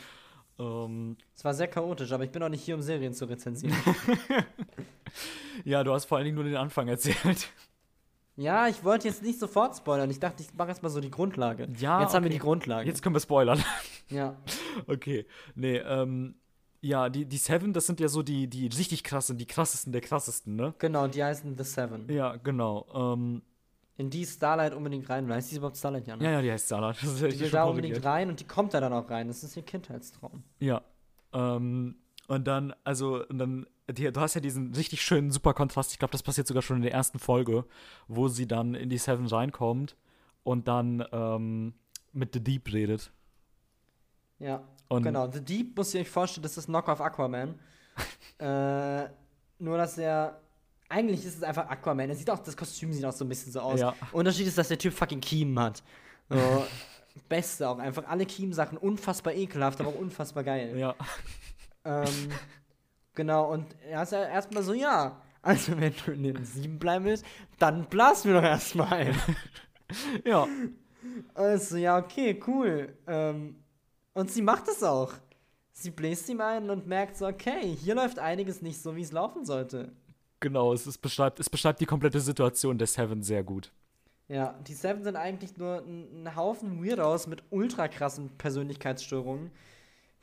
Ähm, 0.58 1.16
Es 1.34 1.44
war 1.44 1.52
sehr 1.52 1.66
chaotisch, 1.68 2.10
aber 2.12 2.24
ich 2.24 2.30
bin 2.30 2.42
auch 2.42 2.48
nicht 2.48 2.62
hier, 2.62 2.76
um 2.76 2.80
Serien 2.82 3.12
zu 3.12 3.26
rezensieren. 3.26 3.76
ja, 5.64 5.84
du 5.84 5.92
hast 5.92 6.06
vor 6.06 6.16
allen 6.18 6.24
Dingen 6.24 6.36
nur 6.36 6.44
den 6.44 6.56
Anfang 6.56 6.88
erzählt. 6.88 7.48
ja, 8.36 8.68
ich 8.68 8.82
wollte 8.84 9.08
jetzt 9.08 9.22
nicht 9.22 9.38
sofort 9.38 9.76
spoilern. 9.76 10.08
Ich 10.10 10.20
dachte, 10.20 10.42
ich 10.42 10.54
mache 10.54 10.68
erstmal 10.68 10.90
so 10.90 11.00
die 11.00 11.10
Grundlage. 11.10 11.68
Ja, 11.78 12.00
jetzt 12.00 12.14
haben 12.14 12.22
wir 12.24 12.28
okay. 12.30 12.38
die 12.38 12.38
Grundlage. 12.38 12.88
Jetzt 12.88 13.02
können 13.02 13.14
wir 13.14 13.20
spoilern. 13.20 13.62
Ja. 14.08 14.36
Okay. 14.86 15.26
Nee, 15.54 15.78
ähm, 15.78 16.34
ja, 16.82 17.08
die, 17.08 17.24
die 17.24 17.38
Seven, 17.38 17.72
das 17.72 17.86
sind 17.86 17.98
ja 17.98 18.08
so 18.08 18.22
die, 18.22 18.46
die 18.46 18.66
richtig 18.66 19.02
krassen, 19.02 19.38
die 19.38 19.46
krassesten 19.46 19.90
der 19.92 20.02
krassesten, 20.02 20.54
ne? 20.54 20.74
Genau, 20.78 21.06
die 21.08 21.24
heißen 21.24 21.56
The 21.56 21.64
Seven. 21.64 22.06
Ja, 22.10 22.36
genau. 22.36 22.86
Ähm, 22.94 23.42
In 23.96 24.10
die 24.10 24.26
Starlight 24.26 24.74
unbedingt 24.74 25.08
rein. 25.08 25.32
Heißt 25.32 25.50
die 25.50 25.56
überhaupt 25.56 25.78
Starlight, 25.78 26.06
Jan? 26.06 26.20
ja, 26.20 26.30
ja, 26.32 26.42
die 26.42 26.52
heißt 26.52 26.68
Salat. 26.68 26.96
Das 27.02 27.14
ist 27.14 27.20
ja 27.22 27.28
Die 27.28 27.40
will 27.40 27.50
da 27.50 27.64
unbedingt 27.64 28.04
rein 28.04 28.28
und 28.28 28.38
die 28.38 28.44
kommt 28.44 28.74
da 28.74 28.80
dann 28.80 28.92
auch 28.92 29.08
rein. 29.08 29.28
Das 29.28 29.42
ist 29.42 29.56
ihr 29.56 29.62
Kindheitstraum. 29.62 30.42
Ja. 30.60 30.82
Ähm, 31.32 31.96
und 32.28 32.46
dann, 32.46 32.74
also, 32.84 33.26
und 33.26 33.38
dann, 33.38 33.66
die, 33.90 34.12
du 34.12 34.20
hast 34.20 34.34
ja 34.34 34.40
diesen 34.42 34.74
richtig 34.74 35.00
schönen, 35.02 35.30
super 35.30 35.54
Kontrast. 35.54 35.92
Ich 35.92 35.98
glaube, 35.98 36.12
das 36.12 36.22
passiert 36.22 36.46
sogar 36.46 36.62
schon 36.62 36.76
in 36.76 36.82
der 36.82 36.92
ersten 36.92 37.18
Folge, 37.18 37.64
wo 38.08 38.28
sie 38.28 38.46
dann 38.46 38.74
in 38.74 38.90
die 38.90 38.98
Seven 38.98 39.26
reinkommt 39.26 39.96
und 40.42 40.68
dann 40.68 41.02
ähm, 41.12 41.74
mit 42.12 42.34
The 42.34 42.44
Deep 42.44 42.72
redet. 42.72 43.10
Ja. 44.38 44.62
Und 44.88 45.02
genau. 45.02 45.30
The 45.30 45.40
Deep, 45.44 45.76
muss 45.76 45.94
ich 45.94 46.02
euch 46.02 46.10
vorstellen, 46.10 46.42
das 46.42 46.56
ist 46.56 46.66
Knock-off 46.66 47.00
Aquaman. 47.00 47.58
äh, 48.38 49.08
nur, 49.58 49.78
dass 49.78 49.98
er. 49.98 50.40
Eigentlich 50.88 51.24
ist 51.24 51.38
es 51.38 51.42
einfach 51.42 51.68
Aquaman. 51.68 52.10
Er 52.10 52.14
sieht 52.14 52.30
auch, 52.30 52.38
das 52.38 52.56
Kostüm 52.56 52.92
sieht 52.92 53.04
auch 53.04 53.12
so 53.12 53.24
ein 53.24 53.28
bisschen 53.28 53.50
so 53.50 53.60
aus. 53.60 53.80
Ja. 53.80 53.94
Unterschied 54.12 54.46
ist, 54.46 54.56
dass 54.56 54.68
der 54.68 54.78
Typ 54.78 54.92
fucking 54.92 55.20
Kiemen 55.20 55.58
hat. 55.58 55.82
So, 56.28 56.64
Beste 57.28 57.68
auch. 57.68 57.78
Einfach 57.78 58.06
alle 58.06 58.24
Kiemen-Sachen 58.24 58.78
unfassbar 58.78 59.34
ekelhaft, 59.34 59.80
aber 59.80 59.90
auch 59.90 59.98
unfassbar 59.98 60.44
geil. 60.44 60.78
Ja. 60.78 60.94
Ähm, 61.84 62.30
genau, 63.14 63.52
und 63.52 63.74
er 63.88 64.02
ist 64.02 64.12
ja 64.12 64.24
erstmal 64.24 64.62
so, 64.62 64.74
ja. 64.74 65.20
Also, 65.42 65.80
wenn 65.80 65.94
du 66.04 66.12
in 66.12 66.22
den 66.24 66.44
sieben 66.44 66.78
bleiben 66.78 67.04
willst, 67.04 67.24
dann 67.58 67.86
blasen 67.86 68.32
wir 68.32 68.40
doch 68.40 68.48
erstmal 68.48 68.92
ein. 68.92 69.16
Ja. 70.24 70.48
Also, 71.32 71.76
ja, 71.76 71.96
okay, 71.96 72.42
cool. 72.44 72.98
Ähm, 73.06 73.54
und 74.16 74.30
sie 74.30 74.40
macht 74.40 74.66
es 74.66 74.82
auch. 74.82 75.12
Sie 75.72 75.90
bläst 75.90 76.28
ihm 76.30 76.40
ein 76.40 76.70
und 76.70 76.86
merkt 76.86 77.18
so, 77.18 77.26
okay, 77.26 77.76
hier 77.76 77.94
läuft 77.94 78.18
einiges 78.18 78.62
nicht 78.62 78.80
so, 78.80 78.96
wie 78.96 79.02
es 79.02 79.12
laufen 79.12 79.44
sollte. 79.44 79.92
Genau, 80.40 80.72
es, 80.72 80.86
ist, 80.86 80.98
beschreibt, 80.98 81.38
es 81.38 81.50
beschreibt 81.50 81.82
die 81.82 81.86
komplette 81.86 82.20
Situation 82.20 82.78
der 82.78 82.86
Seven 82.86 83.22
sehr 83.22 83.44
gut. 83.44 83.72
Ja, 84.28 84.54
die 84.66 84.72
Seven 84.72 85.04
sind 85.04 85.16
eigentlich 85.16 85.58
nur 85.58 85.82
ein, 85.86 86.24
ein 86.24 86.34
Haufen 86.34 86.82
Weirdos 86.82 87.26
mit 87.26 87.42
ultra 87.50 87.88
krassen 87.88 88.30
Persönlichkeitsstörungen, 88.38 89.50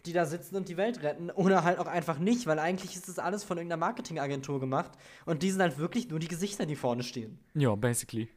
die 0.07 0.13
da 0.13 0.25
sitzen 0.25 0.55
und 0.55 0.69
die 0.69 0.77
Welt 0.77 1.03
retten. 1.03 1.29
Oder 1.29 1.63
halt 1.63 1.77
auch 1.77 1.85
einfach 1.85 2.17
nicht, 2.17 2.47
weil 2.47 2.57
eigentlich 2.57 2.95
ist 2.95 3.07
das 3.07 3.19
alles 3.19 3.43
von 3.43 3.57
irgendeiner 3.57 3.79
Marketingagentur 3.79 4.59
gemacht 4.59 4.91
und 5.27 5.43
die 5.43 5.51
sind 5.51 5.61
halt 5.61 5.77
wirklich 5.77 6.09
nur 6.09 6.17
die 6.17 6.27
Gesichter, 6.27 6.65
die 6.65 6.75
vorne 6.75 7.03
stehen. 7.03 7.37
Ja, 7.53 7.75
basically. 7.75 8.27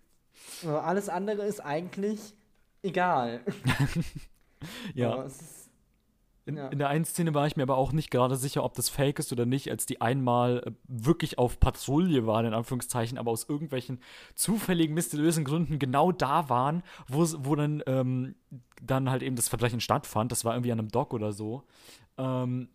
Äh, 0.63 0.69
Alles 0.69 1.09
andere 1.09 1.47
ist 1.47 1.61
eigentlich 1.61 2.35
egal. 2.83 3.41
Ja. 4.95 5.23
Ist 5.23 5.71
In, 6.47 6.57
Ja. 6.57 6.69
in 6.69 6.79
der 6.79 6.89
einen 6.89 7.05
Szene 7.05 7.35
war 7.35 7.47
ich 7.49 7.57
mir 7.57 7.65
aber 7.65 7.77
auch 7.77 7.91
nicht 7.93 8.11
gerade 8.13 8.37
sicher, 8.37 8.63
ob 8.63 8.75
das 8.75 8.89
fake 8.89 9.19
ist 9.19 9.33
oder 9.33 9.47
nicht, 9.47 9.69
als 9.69 9.85
die 9.85 10.01
einmal 10.01 10.63
äh, 10.65 10.71
wirklich 10.87 11.39
auf 11.39 11.59
Patrouille 11.59 12.25
waren, 12.27 12.47
in 12.47 12.55
Anführungszeichen, 12.55 13.19
aber 13.19 13.33
aus 13.33 13.49
irgendwelchen 13.49 13.99
zufälligen, 14.37 14.95
mysteriösen 14.95 15.45
Gründen 15.45 15.81
genau 15.81 16.13
da 16.13 16.49
waren, 16.49 16.85
wo, 17.09 17.27
wo 17.39 17.57
dann, 17.57 17.83
ähm, 17.87 18.37
dann 18.81 19.11
halt 19.11 19.23
eben 19.25 19.35
das 19.35 19.49
Verbrechen 19.49 19.81
stattfand. 19.81 20.31
Das 20.31 20.45
war 20.45 20.55
irgendwie 20.55 20.71
an 20.71 20.79
einem 20.79 20.89
Dock 20.89 21.13
oder 21.15 21.33
so. 21.33 21.65
Ähm, 22.17 22.69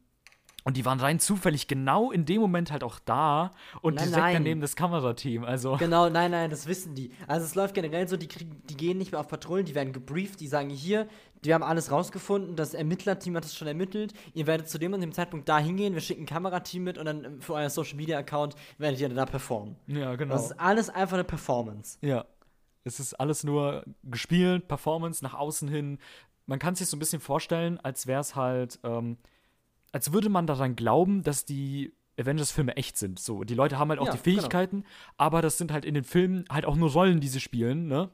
und 0.64 0.78
die 0.78 0.86
waren 0.86 1.00
rein 1.00 1.20
zufällig 1.20 1.68
genau 1.68 2.12
in 2.12 2.26
dem 2.26 2.42
Moment 2.42 2.72
halt 2.72 2.84
auch 2.84 3.00
da 3.00 3.52
und 3.82 3.96
Nein, 3.96 4.06
direkt 4.06 4.24
nein. 4.24 4.34
daneben 4.36 4.62
das 4.62 4.76
Kamerateam. 4.76 5.44
Also, 5.44 5.78
Genau, 5.78 6.10
nein, 6.10 6.32
nein, 6.32 6.50
das 6.50 6.68
wissen 6.68 6.94
die. 6.94 7.12
Also 7.28 7.46
es 7.46 7.56
läuft 7.56 7.74
generell 7.74 8.08
so, 8.08 8.18
die, 8.18 8.28
kriegen, 8.28 8.62
die 8.70 8.78
gehen 8.78 8.98
nicht 8.98 9.12
mehr 9.12 9.22
auf 9.22 9.28
Patrouillen, 9.28 9.66
die 9.66 9.76
werden 9.76 9.94
gebrieft, 9.94 10.40
die 10.40 10.48
sagen 10.48 10.70
hier, 10.70 11.08
wir 11.44 11.56
haben 11.56 11.64
alles 11.64 11.92
rausgefunden, 11.92 12.56
das 12.56 12.74
Ermittlerteam 12.76 13.36
hat 13.36 13.46
es 13.46 13.56
schon 13.56 13.68
ermittelt, 13.68 14.14
ihr 14.34 14.46
werdet 14.46 14.70
zu 14.70 14.78
dem 14.78 14.94
und 14.94 15.02
dem 15.02 15.12
Zeitpunkt 15.12 15.50
da 15.50 15.58
hingehen, 15.58 15.94
wir 15.96 16.02
schicken 16.02 16.24
ein 16.24 16.28
Kamerateam 16.28 16.84
mit 16.84 16.98
und 17.00 17.06
dann 17.06 17.24
ähm, 17.24 17.42
für 17.42 17.54
euer 17.54 17.70
Social 17.70 17.96
Media 17.96 18.20
Account 18.20 18.56
werdet 18.78 19.00
ihr 19.00 19.10
da 19.10 19.26
performen. 19.26 19.76
ja, 19.88 20.16
genau. 20.16 20.36
Das 20.36 20.52
ist 20.52 20.60
alles 20.60 20.90
einfach 20.90 21.16
eine 21.16 21.24
Performance. 21.24 21.98
Ja. 22.02 22.26
Es 22.84 23.00
ist 23.00 23.14
alles 23.20 23.44
nur 23.44 23.84
gespielt, 24.04 24.68
Performance 24.68 25.24
nach 25.24 25.36
außen 25.36 25.68
hin. 25.68 26.00
Man 26.48 26.58
kann 26.58 26.76
sich 26.76 26.88
so 26.88 26.98
ein 26.98 27.00
bisschen 27.00 27.22
vorstellen, 27.22 27.80
als 27.80 28.08
wäre 28.08 28.22
es 28.22 28.36
halt, 28.36 28.80
ähm, 28.84 29.18
als 29.92 30.14
würde 30.14 30.30
man 30.30 30.48
daran 30.48 30.76
glauben, 30.76 31.24
dass 31.24 31.46
die 31.46 31.94
Avengers-Filme 32.20 32.76
echt 32.78 32.98
sind. 32.98 33.20
So, 33.20 33.44
die 33.44 33.56
Leute 33.56 33.80
haben 33.80 33.90
halt 33.90 34.00
auch 34.00 34.06
Ja, 34.08 34.12
die 34.12 34.18
Fähigkeiten, 34.18 34.84
aber 35.18 35.42
das 35.42 35.58
sind 35.58 35.72
halt 35.72 35.86
in 35.86 35.94
den 35.94 36.04
Filmen 36.04 36.46
halt 36.50 36.66
auch 36.66 36.76
nur 36.76 36.92
Rollen, 36.92 37.20
die 37.20 37.28
sie 37.28 37.40
spielen, 37.40 37.88
ne? 37.88 38.10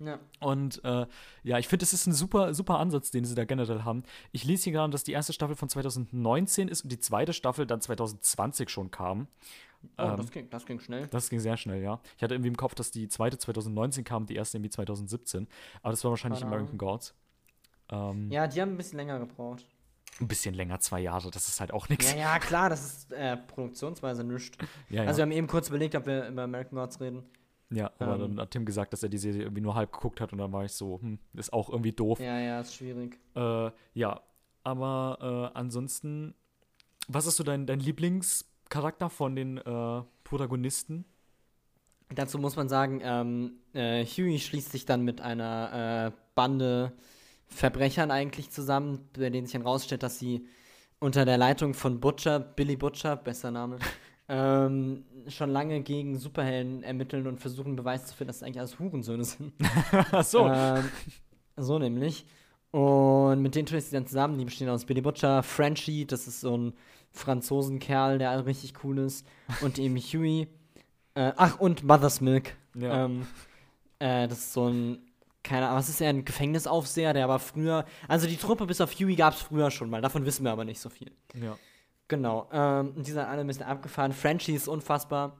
Ja. 0.00 0.20
Und 0.38 0.84
äh, 0.84 1.06
ja, 1.42 1.58
ich 1.58 1.66
finde, 1.66 1.82
es 1.84 1.92
ist 1.92 2.06
ein 2.06 2.12
super, 2.12 2.54
super 2.54 2.78
Ansatz, 2.78 3.10
den 3.10 3.24
sie 3.24 3.34
da 3.34 3.44
generell 3.44 3.82
haben. 3.82 4.04
Ich 4.30 4.44
lese 4.44 4.64
hier 4.64 4.72
gerade, 4.74 4.92
dass 4.92 5.02
die 5.02 5.10
erste 5.12 5.32
Staffel 5.32 5.56
von 5.56 5.68
2019 5.68 6.68
ist 6.68 6.82
und 6.82 6.92
die 6.92 7.00
zweite 7.00 7.32
Staffel 7.32 7.66
dann 7.66 7.80
2020 7.80 8.68
schon 8.70 8.92
kam. 8.92 9.26
Oh, 9.96 10.02
Ähm, 10.04 10.16
das, 10.16 10.30
ging, 10.30 10.50
das 10.50 10.66
ging 10.66 10.78
schnell. 10.78 11.06
Das 11.08 11.30
ging 11.30 11.40
sehr 11.40 11.56
schnell, 11.56 11.82
ja. 11.82 12.00
Ich 12.16 12.22
hatte 12.22 12.34
irgendwie 12.34 12.48
im 12.48 12.56
Kopf, 12.56 12.74
dass 12.76 12.92
die 12.92 13.08
zweite 13.08 13.38
2019 13.38 14.04
kam, 14.04 14.26
die 14.26 14.36
erste 14.36 14.58
irgendwie 14.58 14.70
2017. 14.70 15.48
Aber 15.82 15.90
das 15.90 16.04
war 16.04 16.10
wahrscheinlich 16.12 16.44
American 16.44 16.78
Gods. 16.78 17.14
Ähm, 17.90 18.30
Ja, 18.30 18.46
die 18.46 18.60
haben 18.60 18.72
ein 18.72 18.76
bisschen 18.76 18.98
länger 18.98 19.18
gebraucht. 19.18 19.66
Ein 20.20 20.26
bisschen 20.28 20.54
länger, 20.54 20.80
zwei 20.80 21.00
Jahre, 21.00 21.30
das 21.30 21.48
ist 21.48 21.60
halt 21.60 21.72
auch 21.72 21.88
nichts. 21.88 22.12
Ja, 22.12 22.18
ja, 22.18 22.38
klar, 22.38 22.68
das 22.70 22.84
ist 22.84 23.12
äh, 23.12 23.36
produktionsweise 23.36 24.24
nichts. 24.24 24.58
Ja, 24.88 25.02
ja. 25.02 25.08
Also 25.08 25.18
wir 25.18 25.22
haben 25.22 25.32
eben 25.32 25.46
kurz 25.46 25.68
überlegt, 25.68 25.94
ob 25.94 26.06
wir 26.06 26.26
über 26.28 26.42
American 26.42 26.76
Gods 26.76 27.00
reden. 27.00 27.22
ja, 27.70 27.90
aber 27.98 28.14
ähm, 28.14 28.20
dann 28.20 28.40
hat 28.40 28.50
Tim 28.50 28.64
gesagt, 28.64 28.92
dass 28.92 29.02
er 29.02 29.08
die 29.08 29.18
Serie 29.18 29.42
irgendwie 29.42 29.62
nur 29.62 29.74
halb 29.74 29.92
geguckt 29.92 30.20
hat 30.20 30.32
und 30.32 30.38
dann 30.38 30.52
war 30.52 30.64
ich 30.64 30.72
so, 30.72 31.00
hm, 31.00 31.18
ist 31.34 31.52
auch 31.52 31.68
irgendwie 31.70 31.92
doof. 31.92 32.18
Ja, 32.18 32.38
ja, 32.40 32.60
ist 32.60 32.74
schwierig. 32.74 33.20
Äh, 33.36 33.70
ja, 33.94 34.20
aber 34.64 35.52
äh, 35.54 35.58
ansonsten, 35.58 36.34
was 37.06 37.26
ist 37.26 37.36
so 37.36 37.44
dein, 37.44 37.66
dein 37.66 37.80
Lieblingscharakter 37.80 39.08
von 39.10 39.36
den 39.36 39.58
äh, 39.58 40.02
Protagonisten? 40.24 41.04
Dazu 42.14 42.38
muss 42.38 42.56
man 42.56 42.68
sagen, 42.68 43.00
ähm, 43.02 43.52
äh, 43.74 44.04
Huey 44.04 44.38
schließt 44.38 44.72
sich 44.72 44.84
dann 44.86 45.02
mit 45.02 45.20
einer 45.20 46.08
äh, 46.08 46.18
Bande 46.34 46.92
Verbrechern 47.48 48.10
eigentlich 48.10 48.50
zusammen, 48.50 49.08
bei 49.14 49.30
denen 49.30 49.46
sich 49.46 49.54
dann 49.54 49.62
rausstellt, 49.62 50.02
dass 50.02 50.18
sie 50.18 50.46
unter 51.00 51.24
der 51.24 51.38
Leitung 51.38 51.74
von 51.74 52.00
Butcher, 52.00 52.38
Billy 52.40 52.76
Butcher, 52.76 53.16
besser 53.16 53.50
Name, 53.50 53.78
ähm, 54.28 55.04
schon 55.28 55.50
lange 55.50 55.82
gegen 55.82 56.18
Superhelden 56.18 56.82
ermitteln 56.82 57.26
und 57.26 57.40
versuchen 57.40 57.76
Beweis 57.76 58.06
zu 58.06 58.14
finden, 58.14 58.28
dass 58.28 58.36
es 58.36 58.42
eigentlich 58.42 58.60
alles 58.60 58.78
Hurensöhne 58.78 59.24
sind. 59.24 59.52
Ach 60.12 60.24
so. 60.24 60.46
Ähm, 60.46 60.88
so 61.56 61.78
nämlich. 61.78 62.26
Und 62.70 63.40
mit 63.40 63.54
denen 63.54 63.66
tun 63.66 63.80
sie 63.80 63.92
dann 63.92 64.06
zusammen. 64.06 64.38
Die 64.38 64.44
bestehen 64.44 64.68
aus 64.68 64.84
Billy 64.84 65.00
Butcher, 65.00 65.42
Frenchie, 65.42 66.04
das 66.04 66.28
ist 66.28 66.42
so 66.42 66.56
ein 66.56 66.74
Franzosenkerl, 67.12 68.18
der 68.18 68.44
richtig 68.44 68.84
cool 68.84 68.98
ist. 68.98 69.26
Und 69.62 69.78
eben 69.78 69.96
Huey. 69.96 70.48
Äh, 71.14 71.32
ach, 71.36 71.58
und 71.58 71.82
Mother's 71.82 72.20
Milk. 72.20 72.54
Ja. 72.74 73.06
Ähm, 73.06 73.26
äh, 73.98 74.28
das 74.28 74.38
ist 74.38 74.52
so 74.52 74.68
ein, 74.68 74.98
keine 75.48 75.66
Ahnung, 75.66 75.78
was 75.78 75.88
ist 75.88 76.00
er, 76.00 76.10
ein 76.10 76.24
Gefängnisaufseher, 76.24 77.14
der 77.14 77.24
aber 77.24 77.38
früher, 77.38 77.84
also 78.06 78.26
die 78.26 78.36
Truppe 78.36 78.66
bis 78.66 78.80
auf 78.80 78.92
Huey 78.92 79.16
gab 79.16 79.34
es 79.34 79.40
früher 79.42 79.70
schon 79.70 79.88
mal, 79.88 80.02
davon 80.02 80.24
wissen 80.26 80.44
wir 80.44 80.52
aber 80.52 80.64
nicht 80.64 80.80
so 80.80 80.90
viel. 80.90 81.10
ja. 81.34 81.56
Genau, 82.10 82.48
ähm, 82.52 82.94
die 82.96 83.10
sind 83.10 83.18
alle 83.18 83.42
ein 83.42 83.46
bisschen 83.46 83.66
abgefahren. 83.66 84.14
Frenchie 84.14 84.54
ist 84.54 84.66
unfassbar. 84.66 85.36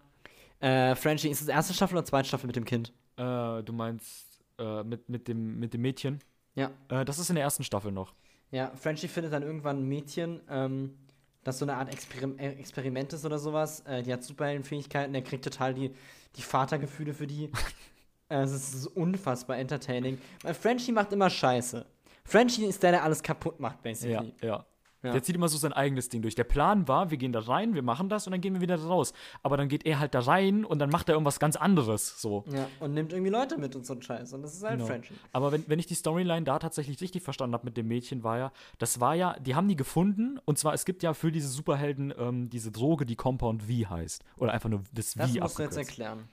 Äh, 0.60 0.94
Frenchie 0.96 1.30
ist 1.30 1.40
das 1.40 1.48
erste 1.48 1.72
Staffel 1.72 1.96
oder 1.96 2.04
zweite 2.04 2.28
Staffel 2.28 2.46
mit 2.46 2.56
dem 2.56 2.66
Kind? 2.66 2.92
Äh, 3.16 3.62
du 3.62 3.72
meinst 3.72 4.42
äh, 4.58 4.84
mit, 4.84 5.08
mit, 5.08 5.28
dem, 5.28 5.58
mit 5.58 5.72
dem 5.72 5.80
Mädchen? 5.80 6.18
Ja. 6.56 6.70
Äh, 6.90 7.06
das 7.06 7.18
ist 7.18 7.30
in 7.30 7.36
der 7.36 7.44
ersten 7.44 7.64
Staffel 7.64 7.90
noch. 7.90 8.12
Ja, 8.50 8.70
Frenchie 8.76 9.08
findet 9.08 9.32
dann 9.32 9.42
irgendwann 9.42 9.78
ein 9.78 9.88
Mädchen, 9.88 10.42
ähm, 10.50 10.94
das 11.42 11.58
so 11.58 11.64
eine 11.64 11.74
Art 11.74 11.90
Experim 11.90 12.38
äh, 12.38 12.50
Experiment 12.52 13.14
ist 13.14 13.24
oder 13.24 13.38
sowas. 13.38 13.80
Äh, 13.86 14.02
die 14.02 14.12
hat 14.12 14.22
Superheldenfähigkeiten, 14.22 15.14
der 15.14 15.22
kriegt 15.22 15.44
total 15.44 15.72
die, 15.72 15.94
die 16.36 16.42
Vatergefühle 16.42 17.14
für 17.14 17.26
die. 17.26 17.50
äh, 18.28 18.42
es 18.42 18.52
ist 18.74 18.86
unfassbar 18.86 19.56
entertaining. 19.58 20.18
Weil 20.42 20.54
Frenchie 20.54 20.92
macht 20.92 21.12
immer 21.12 21.30
Scheiße. 21.30 21.84
Frenchie 22.24 22.64
ist 22.66 22.82
der, 22.82 22.92
der 22.92 23.04
alles 23.04 23.22
kaputt 23.22 23.58
macht, 23.60 23.76
Ja, 23.76 23.80
basically. 23.90 24.34
ja. 24.42 24.64
Ja. 25.00 25.12
Der 25.12 25.22
zieht 25.22 25.36
immer 25.36 25.48
so 25.48 25.56
sein 25.58 25.72
eigenes 25.72 26.08
Ding 26.08 26.22
durch. 26.22 26.34
Der 26.34 26.42
Plan 26.42 26.88
war, 26.88 27.12
wir 27.12 27.18
gehen 27.18 27.32
da 27.32 27.38
rein, 27.38 27.72
wir 27.76 27.82
machen 27.84 28.08
das 28.08 28.26
und 28.26 28.32
dann 28.32 28.40
gehen 28.40 28.54
wir 28.54 28.60
wieder 28.60 28.76
da 28.76 28.84
raus. 28.84 29.12
Aber 29.44 29.56
dann 29.56 29.68
geht 29.68 29.86
er 29.86 30.00
halt 30.00 30.12
da 30.12 30.18
rein 30.18 30.64
und 30.64 30.80
dann 30.80 30.90
macht 30.90 31.08
er 31.08 31.12
irgendwas 31.12 31.38
ganz 31.38 31.54
anderes. 31.54 32.20
So. 32.20 32.42
Ja, 32.52 32.66
und 32.80 32.94
nimmt 32.94 33.12
irgendwie 33.12 33.30
Leute 33.30 33.58
mit 33.58 33.76
und 33.76 33.86
so 33.86 33.94
ein 33.94 34.02
Scheiß. 34.02 34.32
Und 34.32 34.42
das 34.42 34.54
ist 34.54 34.64
halt 34.64 34.78
Genau. 34.78 34.86
Frenchie. 34.86 35.14
Aber 35.32 35.52
wenn, 35.52 35.62
wenn 35.68 35.78
ich 35.78 35.86
die 35.86 35.94
Storyline 35.94 36.42
da 36.42 36.58
tatsächlich 36.58 37.00
richtig 37.00 37.22
verstanden 37.22 37.54
habe 37.54 37.64
mit 37.64 37.76
dem 37.76 37.86
Mädchen, 37.86 38.24
war 38.24 38.38
ja, 38.38 38.52
das 38.78 38.98
war 38.98 39.14
ja, 39.14 39.38
die 39.38 39.54
haben 39.54 39.68
die 39.68 39.76
gefunden 39.76 40.40
und 40.44 40.58
zwar, 40.58 40.74
es 40.74 40.84
gibt 40.84 41.04
ja 41.04 41.14
für 41.14 41.30
diese 41.30 41.46
Superhelden 41.48 42.12
ähm, 42.18 42.50
diese 42.50 42.72
Droge, 42.72 43.06
die 43.06 43.14
Compound 43.14 43.62
V 43.62 43.88
heißt. 43.88 44.24
Oder 44.38 44.52
einfach 44.52 44.68
nur 44.68 44.82
das 44.92 45.12
V 45.12 45.20
Das 45.20 45.28
musst 45.28 45.36
du 45.36 45.38
jetzt 45.38 45.58
abgekürzt. 45.78 45.78
erklären. 45.78 46.28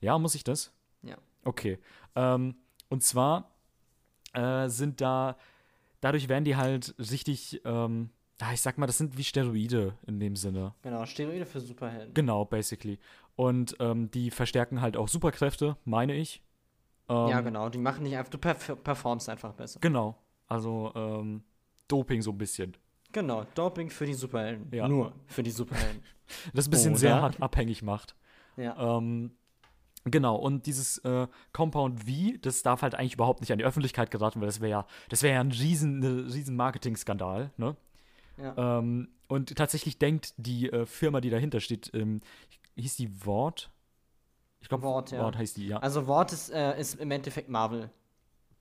Ja, 0.00 0.18
muss 0.18 0.34
ich 0.34 0.42
das? 0.42 0.72
Okay. 1.44 1.78
Ähm, 2.14 2.56
und 2.88 3.02
zwar 3.02 3.50
äh, 4.32 4.68
sind 4.68 5.00
da, 5.00 5.36
dadurch 6.00 6.28
werden 6.28 6.44
die 6.44 6.56
halt 6.56 6.94
richtig, 6.98 7.60
ähm, 7.64 8.10
ich 8.52 8.60
sag 8.60 8.78
mal, 8.78 8.86
das 8.86 8.98
sind 8.98 9.16
wie 9.16 9.24
Steroide 9.24 9.94
in 10.06 10.20
dem 10.20 10.36
Sinne. 10.36 10.74
Genau, 10.82 11.04
Steroide 11.06 11.46
für 11.46 11.60
Superhelden. 11.60 12.14
Genau, 12.14 12.44
basically. 12.44 12.98
Und 13.36 13.76
ähm, 13.80 14.10
die 14.10 14.30
verstärken 14.30 14.80
halt 14.80 14.96
auch 14.96 15.08
Superkräfte, 15.08 15.76
meine 15.84 16.14
ich. 16.14 16.42
Ähm, 17.08 17.28
ja, 17.28 17.40
genau. 17.40 17.68
Die 17.68 17.78
machen 17.78 18.02
nicht 18.02 18.16
einfach, 18.16 18.30
du 18.30 18.38
perf 18.38 18.76
performst 18.82 19.28
einfach 19.28 19.52
besser. 19.52 19.80
Genau. 19.80 20.16
Also 20.46 20.92
ähm, 20.94 21.42
Doping 21.88 22.22
so 22.22 22.30
ein 22.30 22.38
bisschen. 22.38 22.76
Genau, 23.12 23.44
Doping 23.54 23.90
für 23.90 24.06
die 24.06 24.14
Superhelden. 24.14 24.68
Ja. 24.72 24.88
Nur 24.88 25.12
für 25.26 25.42
die 25.42 25.50
Superhelden. 25.50 26.02
Das 26.54 26.66
ein 26.66 26.70
bisschen 26.70 26.92
Oder? 26.92 26.98
sehr 26.98 27.20
hart 27.20 27.42
abhängig 27.42 27.82
macht. 27.82 28.16
ja. 28.56 28.96
Ähm, 28.96 29.32
genau, 30.04 30.36
und 30.36 30.66
dieses 30.66 30.98
äh, 30.98 31.26
Compound 31.52 32.00
V, 32.00 32.36
das 32.40 32.62
darf 32.62 32.82
halt 32.82 32.94
eigentlich 32.94 33.14
überhaupt 33.14 33.40
nicht 33.40 33.52
an 33.52 33.58
die 33.58 33.64
Öffentlichkeit 33.64 34.10
geraten, 34.10 34.40
weil 34.40 34.46
das 34.46 34.60
wäre 34.60 34.70
ja, 34.70 34.86
das 35.08 35.22
wäre 35.22 35.34
ja 35.34 35.40
ein 35.40 35.52
riesen, 35.52 35.98
ne, 36.00 36.26
riesen 36.32 36.56
Marketing-Skandal, 36.56 37.50
ne? 37.56 37.76
ja. 38.36 38.78
Ähm, 38.78 39.08
und 39.28 39.56
tatsächlich 39.56 39.98
denkt 39.98 40.34
die 40.36 40.70
äh, 40.70 40.84
Firma, 40.84 41.20
die 41.20 41.30
dahinter 41.30 41.60
steht, 41.60 41.90
ähm, 41.94 42.20
hieß 42.76 42.96
die 42.96 43.24
Wort? 43.24 43.70
Ich 44.60 44.68
glaube, 44.68 44.84
Wort, 44.84 45.10
ja. 45.10 45.22
Wort 45.22 45.36
heißt 45.36 45.56
die, 45.56 45.68
ja. 45.68 45.78
Also 45.78 46.06
Wort 46.06 46.32
ist, 46.32 46.50
äh, 46.50 46.78
ist 46.78 47.00
im 47.00 47.10
Endeffekt 47.10 47.48
Marvel. 47.48 47.90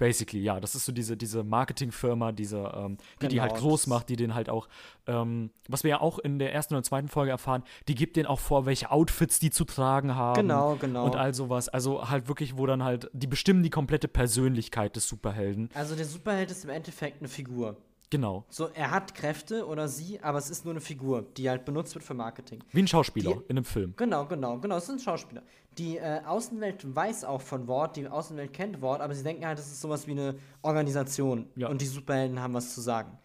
Basically, 0.02 0.42
ja. 0.42 0.60
Das 0.60 0.74
ist 0.74 0.88
so 0.88 0.92
diese, 0.92 1.16
diese 1.16 1.44
Marketingfirma, 1.44 2.32
diese, 2.32 2.58
ähm, 2.76 2.98
die 3.22 3.28
die 3.28 3.36
Genau, 3.36 3.44
halt 3.44 3.54
groß 3.54 3.82
das- 3.82 3.88
macht, 3.88 4.10
die 4.10 4.16
den 4.16 4.34
halt 4.34 4.50
auch, 4.50 4.68
ähm, 5.06 5.52
was 5.70 5.84
wir 5.84 5.92
ja 5.92 6.02
auch 6.02 6.18
in 6.18 6.40
der 6.40 6.52
ersten 6.56 6.74
oder 6.74 6.82
zweiten 6.82 7.08
Folge 7.08 7.30
erfahren, 7.30 7.64
die 7.88 7.94
gibt 7.94 8.16
denen 8.16 8.26
auch 8.26 8.40
vor, 8.40 8.66
welche 8.66 8.90
Outfits 8.90 9.38
die 9.38 9.52
zu 9.52 9.64
tragen 9.64 10.16
haben. 10.16 10.42
Genau, 10.42 10.76
genau. 10.76 11.06
Und 11.06 11.16
all 11.16 11.36
sowas. 11.36 11.70
Also 11.70 12.10
halt 12.10 12.28
wirklich, 12.28 12.58
wo 12.58 12.66
dann 12.66 12.84
halt, 12.84 13.12
die 13.14 13.28
bestimmen 13.28 13.62
die 13.62 13.70
komplette 13.70 14.08
Persönlichkeit 14.08 14.96
des 14.96 15.08
Superhelden. 15.08 15.70
Also 15.76 15.96
der 15.96 16.06
Superheld 16.06 16.50
ist 16.50 16.64
im 16.64 16.72
Endeffekt 16.72 17.20
eine 17.20 17.28
Figur. 17.28 17.78
Genau. 18.12 18.46
So, 18.50 18.68
er 18.74 18.92
hat 18.92 19.16
Kräfte 19.16 19.66
oder 19.66 19.88
sie, 19.88 20.20
aber 20.22 20.38
es 20.38 20.50
ist 20.52 20.66
nur 20.66 20.74
eine 20.74 20.82
Figur, 20.82 21.26
die 21.38 21.50
halt 21.50 21.66
benutzt 21.66 21.96
wird 21.96 22.04
für 22.06 22.14
Marketing. 22.14 22.60
Wie 22.72 22.82
ein 22.84 22.88
Schauspieler 22.88 23.32
Die- 23.34 23.40
in 23.48 23.58
einem 23.58 23.66
Film. 23.66 23.94
Genau, 23.98 24.26
genau, 24.28 24.60
genau, 24.60 24.78
es 24.78 24.86
sind 24.86 25.02
Schauspieler. 25.02 25.42
Die 25.78 25.98
äh, 25.98 26.20
Außenwelt 26.26 26.94
weiß 26.96 27.24
auch 27.24 27.42
von 27.42 27.66
Wort, 27.68 27.96
die 27.96 28.08
Außenwelt 28.08 28.52
kennt 28.54 28.82
Wort, 28.82 29.02
aber 29.02 29.16
sie 29.16 29.24
denken 29.24 29.46
halt, 29.48 29.58
das 29.58 29.68
ist 29.72 29.82
sowas 29.82 30.06
wie 30.06 30.12
eine 30.12 30.36
Organisation 30.62 31.48
Ja. 31.56 31.70
und 31.70 31.82
die 31.82 31.86
Superhelden 31.86 32.40
haben 32.40 32.54
was 32.54 32.76
zu 32.76 32.82
sagen. 32.82 33.18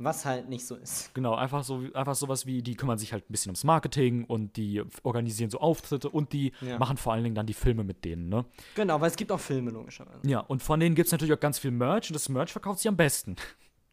Was 0.00 0.24
halt 0.24 0.48
nicht 0.48 0.64
so 0.64 0.76
ist. 0.76 1.12
Genau, 1.14 1.34
einfach 1.34 1.64
so, 1.64 1.82
einfach 1.92 2.14
sowas 2.14 2.46
wie, 2.46 2.62
die 2.62 2.76
kümmern 2.76 2.98
sich 2.98 3.12
halt 3.12 3.24
ein 3.28 3.32
bisschen 3.32 3.50
ums 3.50 3.64
Marketing 3.64 4.22
und 4.26 4.56
die 4.56 4.80
organisieren 5.02 5.50
so 5.50 5.58
Auftritte 5.58 6.08
und 6.08 6.32
die 6.32 6.52
Ja. 6.60 6.78
machen 6.78 6.96
vor 6.96 7.12
allen 7.14 7.24
Dingen 7.24 7.34
dann 7.34 7.46
die 7.46 7.54
Filme 7.54 7.82
mit 7.82 8.04
denen, 8.04 8.28
ne? 8.28 8.44
Genau, 8.76 9.00
weil 9.00 9.10
es 9.10 9.16
gibt 9.16 9.32
auch 9.32 9.40
Filme, 9.40 9.72
logischerweise. 9.72 10.20
Ja, 10.24 10.38
und 10.38 10.62
von 10.62 10.78
denen 10.78 10.94
gibt 10.94 11.06
es 11.06 11.12
natürlich 11.12 11.34
auch 11.34 11.40
ganz 11.40 11.58
viel 11.58 11.72
Merch 11.72 12.10
und 12.10 12.14
das 12.14 12.28
Merch 12.28 12.52
verkauft 12.52 12.78
sich 12.78 12.86
am 12.88 12.96
besten. 12.96 13.34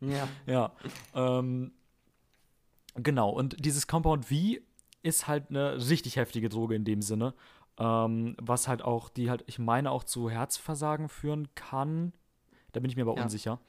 Ja. 0.02 0.28
Ja. 0.46 0.72
Ähm, 1.14 1.72
genau, 2.96 3.30
und 3.30 3.64
dieses 3.66 3.88
Compound 3.88 4.26
V 4.26 4.36
ist 5.02 5.28
halt 5.28 5.50
eine 5.50 5.78
richtig 5.90 6.16
heftige 6.16 6.50
Droge 6.50 6.76
in 6.76 6.84
dem 6.86 7.02
Sinne. 7.02 7.34
Ähm, 7.78 8.36
was 8.42 8.68
halt 8.68 8.82
auch, 8.82 9.10
die 9.10 9.30
halt, 9.30 9.44
ich 9.48 9.60
meine, 9.60 9.92
auch 9.92 10.04
zu 10.04 10.30
Herzversagen 10.30 11.10
führen 11.10 11.50
kann. 11.56 12.14
Da 12.72 12.80
bin 12.80 12.90
ich 12.90 12.96
mir 12.96 13.02
aber 13.04 13.18
Ja. 13.18 13.24
unsicher. 13.24 13.60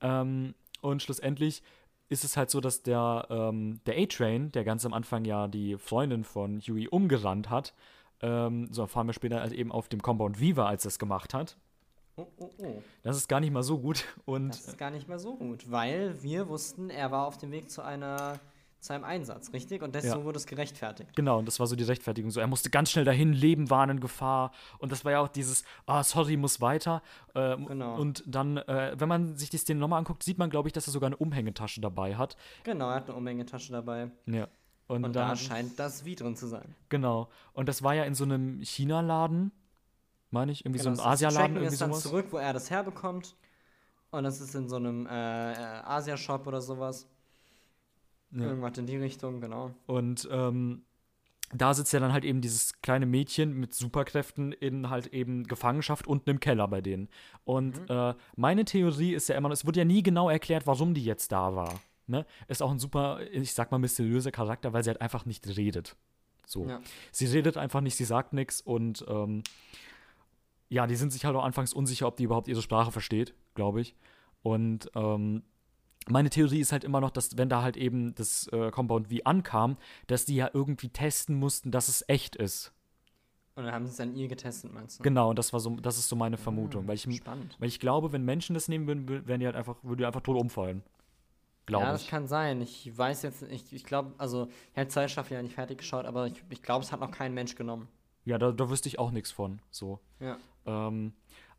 Ähm, 0.00 0.54
und 0.82 1.02
schlussendlich 1.02 1.62
ist 2.10 2.24
es 2.24 2.36
halt 2.36 2.50
so, 2.50 2.60
dass 2.60 2.82
der, 2.82 3.26
ähm, 3.30 3.80
der 3.86 3.96
A-Train, 3.96 4.52
der 4.52 4.64
ganz 4.64 4.84
am 4.84 4.92
Anfang 4.92 5.24
ja 5.24 5.48
die 5.48 5.78
Freundin 5.78 6.24
von 6.24 6.60
Huey 6.60 6.88
umgerannt 6.88 7.48
hat, 7.48 7.72
ähm, 8.20 8.68
so 8.70 8.82
erfahren 8.82 9.06
wir 9.06 9.14
später 9.14 9.40
halt 9.40 9.52
eben 9.52 9.72
auf 9.72 9.88
dem 9.88 10.02
Compound 10.02 10.38
Viva, 10.40 10.66
als 10.66 10.84
er 10.84 10.88
es 10.88 10.98
gemacht 10.98 11.32
hat. 11.32 11.56
Oh, 12.16 12.26
oh, 12.38 12.50
oh. 12.58 12.82
Das 13.02 13.16
ist 13.16 13.28
gar 13.28 13.40
nicht 13.40 13.52
mal 13.52 13.62
so 13.62 13.78
gut. 13.78 14.04
Und 14.24 14.48
Das 14.50 14.68
ist 14.68 14.78
gar 14.78 14.90
nicht 14.90 15.08
mal 15.08 15.18
so 15.18 15.36
gut, 15.36 15.70
weil 15.70 16.22
wir 16.22 16.48
wussten, 16.48 16.90
er 16.90 17.10
war 17.10 17.26
auf 17.26 17.38
dem 17.38 17.50
Weg 17.50 17.70
zu 17.70 17.82
einer 17.82 18.38
zu 18.80 18.92
einem 18.92 19.04
Einsatz, 19.04 19.50
richtig? 19.54 19.80
Und 19.82 19.94
deswegen 19.94 20.18
Ja. 20.18 20.24
wurde 20.24 20.36
es 20.36 20.44
gerechtfertigt. 20.44 21.16
Genau, 21.16 21.38
und 21.38 21.46
das 21.48 21.58
war 21.58 21.66
so 21.66 21.74
die 21.74 21.84
Rechtfertigung. 21.84 22.30
So, 22.30 22.40
er 22.40 22.46
musste 22.46 22.68
ganz 22.68 22.90
schnell 22.90 23.06
dahin, 23.06 23.32
Leben 23.32 23.70
waren 23.70 23.88
in 23.88 23.98
Gefahr. 23.98 24.52
Und 24.78 24.92
das 24.92 25.06
war 25.06 25.12
ja 25.12 25.20
auch 25.20 25.28
dieses, 25.28 25.64
ah, 25.86 26.04
sorry, 26.04 26.36
muss 26.36 26.60
weiter. 26.60 27.02
Ähm, 27.34 27.64
Genau. 27.64 27.96
Und 27.98 28.22
dann, 28.26 28.58
äh, 28.58 28.94
wenn 28.98 29.08
man 29.08 29.36
sich 29.36 29.48
die 29.48 29.56
Szene 29.56 29.80
nochmal 29.80 30.00
anguckt, 30.00 30.22
sieht 30.22 30.36
man, 30.36 30.50
glaube 30.50 30.68
ich, 30.68 30.74
dass 30.74 30.86
er 30.86 30.92
sogar 30.92 31.06
eine 31.06 31.16
Umhängetasche 31.16 31.80
dabei 31.80 32.16
hat. 32.16 32.36
Genau, 32.64 32.90
er 32.90 32.96
hat 32.96 33.08
eine 33.08 33.16
Umhängetasche 33.16 33.72
dabei. 33.72 34.10
Ja. 34.26 34.48
Und, 34.86 35.02
Und 35.02 35.16
dann, 35.16 35.28
da 35.30 35.36
scheint 35.36 35.78
das 35.78 36.04
wie 36.04 36.14
drin 36.14 36.36
zu 36.36 36.46
sein. 36.46 36.74
genau. 36.90 37.30
Und 37.54 37.70
das 37.70 37.82
war 37.82 37.94
ja 37.94 38.04
in 38.04 38.14
so 38.14 38.24
einem 38.24 38.60
China-Laden, 38.60 39.50
meine 40.34 40.52
ich, 40.52 40.66
irgendwie 40.66 40.80
Genau, 40.82 40.94
so 40.94 41.00
ist- 41.00 41.06
Asialaden, 41.06 41.56
irgendwie 41.56 41.72
ist 41.72 41.80
dann 41.80 41.90
sowas. 41.92 42.02
zurück, 42.02 42.26
wo 42.30 42.36
er 42.36 42.52
das 42.52 42.68
herbekommt. 42.70 43.34
Und 44.10 44.24
das 44.24 44.40
ist 44.42 44.54
in 44.54 44.68
so 44.68 44.76
einem 44.76 45.06
äh, 45.06 45.52
äh, 45.52 45.56
Asia-Shop 45.84 46.46
oder 46.46 46.60
sowas. 46.60 47.08
Ja. 48.30 48.42
Irgendwas 48.46 48.76
in 48.78 48.86
die 48.86 48.96
Richtung, 48.96 49.40
genau. 49.40 49.70
Und 49.86 50.28
ähm, 50.30 50.82
da 51.52 51.72
sitzt 51.74 51.92
ja 51.92 52.00
dann 52.00 52.12
halt 52.12 52.24
eben 52.24 52.40
dieses 52.40 52.80
kleine 52.82 53.06
Mädchen 53.06 53.54
mit 53.58 53.74
Superkräften 53.74 54.52
in 54.52 54.90
halt 54.90 55.08
eben 55.08 55.44
Gefangenschaft 55.44 56.06
unten 56.06 56.30
im 56.30 56.40
Keller 56.40 56.66
bei 56.68 56.80
denen. 56.80 57.08
Und 57.44 57.78
Mhm. 57.80 57.86
äh, 57.96 58.14
meine 58.36 58.64
Theorie 58.64 59.14
ist 59.14 59.28
ja 59.28 59.36
immer, 59.36 59.50
es 59.50 59.64
wurde 59.66 59.80
ja 59.80 59.84
nie 59.84 60.02
genau 60.02 60.28
erklärt, 60.30 60.66
warum 60.66 60.94
die 60.94 61.04
jetzt 61.04 61.30
da 61.32 61.54
war. 61.54 61.80
Ne? 62.06 62.26
Ist 62.48 62.62
auch 62.62 62.70
ein 62.70 62.78
super, 62.78 63.20
ich 63.32 63.52
sag 63.54 63.70
mal, 63.70 63.78
mysteriöser 63.78 64.30
Charakter, 64.30 64.72
weil 64.72 64.82
sie 64.84 64.90
halt 64.90 65.00
einfach 65.00 65.26
nicht 65.26 65.46
redet. 65.56 65.96
So. 66.46 66.66
Ja. 66.66 66.80
Sie 67.12 67.26
redet 67.26 67.56
einfach 67.56 67.80
nicht, 67.80 67.96
sie 67.96 68.04
sagt 68.04 68.32
nichts 68.32 68.60
und 68.60 69.04
ähm, 69.08 69.42
ja, 70.68 70.86
die 70.86 70.96
sind 70.96 71.12
sich 71.12 71.24
halt 71.24 71.36
auch 71.36 71.44
anfangs 71.44 71.72
unsicher, 71.72 72.06
ob 72.06 72.16
die 72.16 72.24
überhaupt 72.24 72.48
ihre 72.48 72.62
Sprache 72.62 72.90
versteht, 72.92 73.34
glaube 73.54 73.80
ich. 73.80 73.94
Und 74.42 74.90
ähm, 74.94 75.42
meine 76.08 76.30
Theorie 76.30 76.60
ist 76.60 76.72
halt 76.72 76.84
immer 76.84 77.00
noch, 77.00 77.10
dass 77.10 77.36
wenn 77.38 77.48
da 77.48 77.62
halt 77.62 77.76
eben 77.76 78.14
das 78.14 78.46
äh, 78.48 78.70
Compound 78.70 79.08
wie 79.10 79.24
ankam, 79.24 79.76
dass 80.06 80.24
die 80.24 80.34
ja 80.36 80.50
irgendwie 80.52 80.88
testen 80.90 81.36
mussten, 81.36 81.70
dass 81.70 81.88
es 81.88 82.04
echt 82.08 82.36
ist. 82.36 82.72
Und 83.56 83.64
dann 83.64 83.72
haben 83.72 83.86
sie 83.86 83.92
es 83.92 84.00
an 84.00 84.14
ihr 84.16 84.26
getestet, 84.26 84.72
meinst 84.72 84.98
du? 84.98 85.02
Genau, 85.04 85.30
und 85.30 85.38
das 85.38 85.52
war 85.52 85.60
so, 85.60 85.76
das 85.76 85.96
ist 85.96 86.08
so 86.08 86.16
meine 86.16 86.36
Vermutung, 86.36 86.88
weil 86.88 86.96
ich, 86.96 87.02
Spannend. 87.02 87.56
weil 87.60 87.68
ich 87.68 87.78
glaube, 87.78 88.12
wenn 88.12 88.24
Menschen 88.24 88.52
das 88.54 88.66
nehmen 88.68 88.86
würden, 88.88 89.08
wür- 89.08 89.26
wären 89.28 89.38
die 89.40 89.46
halt 89.46 89.54
einfach, 89.54 89.76
würden 89.84 89.98
die 89.98 90.04
einfach 90.06 90.22
tot 90.22 90.36
umfallen. 90.36 90.82
Glaube 91.66 91.84
ja, 91.86 91.92
das 91.92 92.02
ich. 92.02 92.08
kann 92.08 92.26
sein. 92.26 92.60
Ich 92.60 92.98
weiß 92.98 93.22
jetzt, 93.22 93.42
ich, 93.44 93.72
ich 93.72 93.84
glaube, 93.84 94.12
also, 94.18 94.48
ich 94.72 94.78
habe 94.78 94.88
zwei 94.88 95.08
Staffeln 95.08 95.38
ja 95.38 95.42
nicht 95.42 95.54
fertig 95.54 95.78
geschaut, 95.78 96.04
aber 96.04 96.26
ich, 96.26 96.42
ich 96.50 96.62
glaube, 96.62 96.84
es 96.84 96.90
hat 96.92 97.00
noch 97.00 97.12
kein 97.12 97.32
Mensch 97.32 97.54
genommen. 97.54 97.88
Ja, 98.24 98.38
da, 98.38 98.50
da 98.52 98.68
wüsste 98.68 98.88
ich 98.88 98.98
auch 98.98 99.12
nichts 99.12 99.30
von. 99.30 99.60
So. 99.70 100.00
Ja. 100.20 100.36
Ähm, 100.66 101.12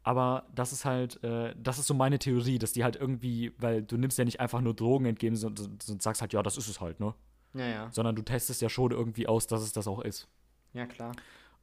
aber 0.04 0.46
das 0.54 0.72
ist 0.72 0.86
halt, 0.86 1.24
äh, 1.24 1.56
das 1.58 1.80
ist 1.80 1.88
so 1.88 1.96
meine 1.96 2.20
Theorie, 2.20 2.60
dass 2.60 2.74
die 2.74 2.84
halt 2.84 2.96
irgendwie, 2.96 3.54
weil 3.58 3.82
du 3.82 3.98
nimmst 3.98 4.18
ja 4.20 4.26
nicht 4.26 4.40
einfach 4.40 4.62
nur 4.62 4.76
Drogen 4.76 5.06
entgegen 5.06 5.36
und, 5.44 5.60
und, 5.60 6.02
sagst 6.02 6.22
halt, 6.22 6.32
ja, 6.32 6.44
das 6.44 6.58
ist 6.58 6.68
es 6.68 6.80
halt, 6.80 7.00
ne? 7.00 7.16
Ja, 7.56 7.68
ja. 7.68 7.92
Sondern 7.92 8.16
du 8.16 8.22
testest 8.22 8.62
ja 8.62 8.70
schon 8.70 8.92
irgendwie 8.92 9.28
aus, 9.28 9.48
dass 9.48 9.64
es 9.64 9.72
das 9.72 9.88
auch 9.88 10.02
ist. 10.02 10.28
Ja, 10.74 10.86
klar. 10.86 11.14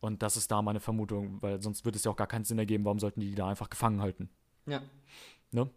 Und 0.01 0.23
das 0.23 0.37
ist 0.37 0.51
da 0.51 0.61
meine 0.61 0.81
Vermutung, 0.81 1.41
weil 1.41 1.63
sonst 1.63 1.85
würde 1.85 1.97
es 1.97 2.05
ja 2.05 2.11
auch 2.11 2.17
gar 2.17 2.27
keinen 2.27 2.45
Sinn 2.45 2.59
ergeben, 2.59 2.85
warum 2.85 2.99
sollten 2.99 3.21
die 3.21 3.29
die 3.29 3.37
da 3.37 3.47
einfach 3.47 3.71
gefangen 3.71 4.01
halten. 4.03 4.29
Ja. 4.67 4.83
Ne? 5.53 5.71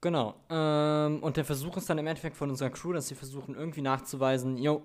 Genau. 0.00 0.34
Ähm, 0.48 1.22
und 1.22 1.36
der 1.36 1.44
Versuch 1.44 1.76
ist 1.76 1.90
dann 1.90 1.98
im 1.98 2.06
Endeffekt 2.06 2.36
von 2.36 2.48
unserer 2.48 2.70
Crew, 2.70 2.94
dass 2.94 3.08
sie 3.08 3.14
versuchen 3.14 3.54
irgendwie 3.54 3.82
nachzuweisen, 3.82 4.56
yo, 4.56 4.82